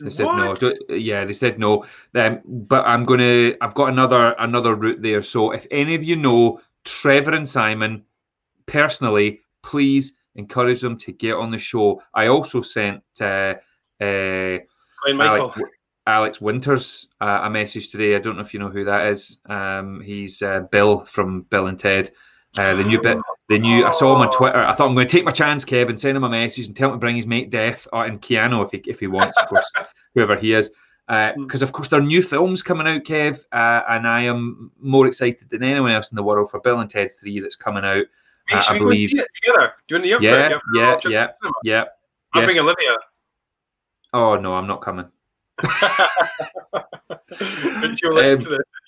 They 0.00 0.10
said 0.10 0.24
no. 0.24 0.54
Yeah, 0.90 1.24
they 1.24 1.32
said 1.32 1.58
no. 1.58 1.84
Um, 2.14 2.40
but 2.44 2.84
I'm 2.86 3.04
gonna. 3.04 3.52
I've 3.60 3.74
got 3.74 3.88
another 3.88 4.34
another 4.38 4.74
route 4.74 5.02
there. 5.02 5.22
So 5.22 5.52
if 5.52 5.66
any 5.70 5.94
of 5.94 6.02
you 6.02 6.16
know 6.16 6.60
Trevor 6.84 7.32
and 7.32 7.48
Simon 7.48 8.04
personally, 8.66 9.40
please 9.62 10.14
encourage 10.34 10.80
them 10.80 10.96
to 10.98 11.12
get 11.12 11.34
on 11.34 11.50
the 11.50 11.58
show. 11.58 12.02
I 12.14 12.26
also 12.26 12.60
sent 12.60 13.02
uh, 13.20 13.54
uh, 14.00 14.58
Alex, 15.08 15.60
Alex, 16.06 16.40
Winters 16.40 17.08
uh, 17.20 17.40
a 17.44 17.50
message 17.50 17.90
today. 17.90 18.16
I 18.16 18.18
don't 18.18 18.36
know 18.36 18.42
if 18.42 18.54
you 18.54 18.60
know 18.60 18.68
who 18.68 18.84
that 18.84 19.06
is. 19.06 19.40
Um, 19.46 20.00
he's 20.00 20.42
uh, 20.42 20.60
Bill 20.70 21.04
from 21.04 21.42
Bill 21.42 21.66
and 21.66 21.78
Ted. 21.78 22.10
Uh, 22.58 22.74
the 22.74 22.84
new 22.84 23.00
bit, 23.00 23.16
the 23.50 23.58
new. 23.58 23.84
I 23.84 23.90
saw 23.90 24.14
him 24.14 24.22
on 24.22 24.30
Twitter. 24.30 24.58
I 24.58 24.72
thought 24.72 24.88
I'm 24.88 24.94
going 24.94 25.06
to 25.06 25.12
take 25.12 25.24
my 25.24 25.32
chance, 25.32 25.64
Kevin. 25.64 25.96
Send 25.96 26.16
him 26.16 26.22
a 26.22 26.28
message 26.28 26.68
and 26.68 26.76
tell 26.76 26.88
him 26.88 26.94
to 26.94 26.98
bring 26.98 27.16
his 27.16 27.26
mate 27.26 27.50
Death 27.50 27.86
uh, 27.92 28.02
and 28.02 28.22
Keanu 28.22 28.64
if 28.64 28.70
he 28.70 28.90
if 28.90 29.00
he 29.00 29.08
wants, 29.08 29.36
of 29.36 29.48
course, 29.48 29.70
whoever 30.14 30.36
he 30.36 30.54
is. 30.54 30.72
Because 31.08 31.62
uh, 31.62 31.66
of 31.66 31.72
course 31.72 31.88
there 31.88 31.98
are 31.98 32.02
new 32.02 32.22
films 32.22 32.62
coming 32.62 32.86
out, 32.86 33.02
Kev, 33.02 33.44
uh, 33.50 33.82
and 33.90 34.06
I 34.06 34.22
am 34.22 34.70
more 34.78 35.08
excited 35.08 35.50
than 35.50 35.64
anyone 35.64 35.90
else 35.90 36.12
in 36.12 36.16
the 36.16 36.22
world 36.22 36.48
for 36.48 36.60
Bill 36.60 36.78
and 36.78 36.88
Ted 36.88 37.10
Three 37.20 37.40
that's 37.40 37.56
coming 37.56 37.84
out. 37.84 38.06
Hey, 38.46 38.58
uh, 38.58 38.62
I 38.68 38.78
believe. 38.78 39.10
together? 39.10 39.74
Do 39.88 39.96
you 39.96 39.96
want 39.96 40.04
the 40.04 40.08
yeah, 40.24 40.58
yeah, 40.72 40.96
yeah, 41.04 41.26
yeah. 41.64 41.84
I'll 42.32 42.42
yes. 42.42 42.46
bring 42.46 42.58
Olivia. 42.60 42.94
Oh 44.12 44.36
no, 44.36 44.54
I'm 44.54 44.68
not 44.68 44.80
coming. 44.80 45.06
Um, 47.32 47.96
to 47.96 48.10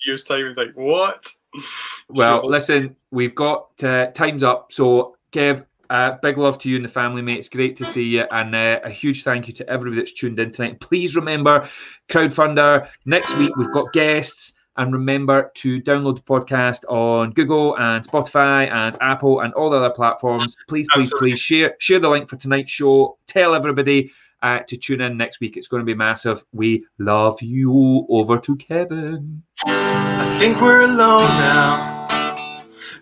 years' 0.05 0.23
time 0.23 0.45
and 0.45 0.55
think, 0.55 0.75
"What?" 0.75 1.29
Well, 2.09 2.41
sure. 2.41 2.49
listen, 2.49 2.95
we've 3.11 3.33
got 3.33 3.69
uh, 3.83 4.07
time's 4.07 4.43
up. 4.43 4.71
So, 4.71 5.15
Kev, 5.31 5.65
uh, 5.89 6.17
big 6.21 6.37
love 6.37 6.57
to 6.59 6.69
you 6.69 6.75
and 6.75 6.85
the 6.85 6.89
family, 6.89 7.21
mate. 7.21 7.37
It's 7.37 7.49
great 7.49 7.75
to 7.77 7.85
see 7.85 8.03
you, 8.03 8.25
and 8.31 8.53
uh, 8.53 8.79
a 8.83 8.89
huge 8.89 9.23
thank 9.23 9.47
you 9.47 9.53
to 9.53 9.69
everybody 9.69 10.01
that's 10.01 10.13
tuned 10.13 10.39
in 10.39 10.51
tonight. 10.51 10.79
Please 10.79 11.15
remember, 11.15 11.67
crowdfunder. 12.09 12.87
Next 13.05 13.37
week 13.37 13.55
we've 13.55 13.71
got 13.71 13.93
guests, 13.93 14.53
and 14.77 14.91
remember 14.91 15.51
to 15.55 15.81
download 15.81 16.15
the 16.15 16.21
podcast 16.21 16.83
on 16.89 17.31
Google 17.31 17.77
and 17.77 18.07
Spotify 18.07 18.69
and 18.71 18.97
Apple 19.01 19.41
and 19.41 19.53
all 19.53 19.69
the 19.69 19.77
other 19.77 19.91
platforms. 19.91 20.55
Please, 20.67 20.87
please, 20.91 21.05
Absolutely. 21.05 21.31
please 21.31 21.39
share 21.39 21.75
share 21.79 21.99
the 21.99 22.09
link 22.09 22.27
for 22.27 22.37
tonight's 22.37 22.71
show. 22.71 23.17
Tell 23.27 23.53
everybody. 23.53 24.11
Uh, 24.43 24.59
to 24.67 24.75
tune 24.75 24.99
in 24.99 25.15
next 25.15 25.39
week. 25.39 25.55
It's 25.55 25.69
going 25.69 25.79
to 25.79 25.85
be 25.85 25.95
massive. 25.95 26.43
We 26.51 26.85
love 26.99 27.41
you. 27.41 28.05
Over 28.09 28.37
to 28.39 28.57
Kevin. 28.57 29.41
I 29.65 30.35
think 30.37 30.59
we're 30.59 30.81
alone 30.81 31.29
now. 31.39 32.09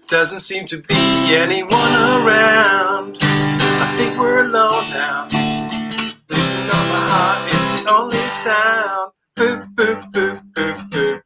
Doesn't 0.08 0.42
seem 0.42 0.68
to 0.68 0.84
be 0.84 1.34
anyone 1.34 1.72
around. 1.74 3.18
I 3.22 3.96
think 3.98 4.20
we're 4.20 4.46
alone 4.46 4.88
now. 4.92 5.24
On 5.24 5.30
my 6.94 7.10
heart 7.10 7.52
is 7.52 7.82
the 7.82 7.90
only 7.90 8.22
sound. 8.30 9.12
Boop, 9.36 9.66
boop, 9.74 10.12
boop, 10.12 10.40
boop, 10.54 10.78
boop. 10.92 11.24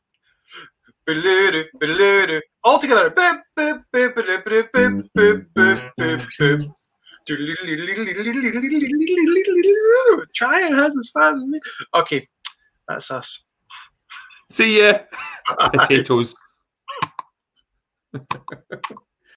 All 2.64 2.80
together. 2.80 3.10
Boop, 3.10 3.42
boop, 3.58 3.84
boop, 3.94 4.14
boop, 4.14 4.44
boop, 4.46 4.72
boop, 4.72 5.10
boop, 5.14 5.50
boop, 5.54 5.92
boop, 6.00 6.26
boop. 6.40 6.74
Try 10.36 10.62
and 10.62 10.76
has 10.76 10.96
as 10.98 11.10
fast 11.12 11.38
as 11.38 11.44
me. 11.44 11.60
Okay, 11.96 12.28
that's 12.88 13.10
us. 13.10 13.48
See 14.52 14.80
ya. 14.80 15.00
Potatoes. 15.72 16.36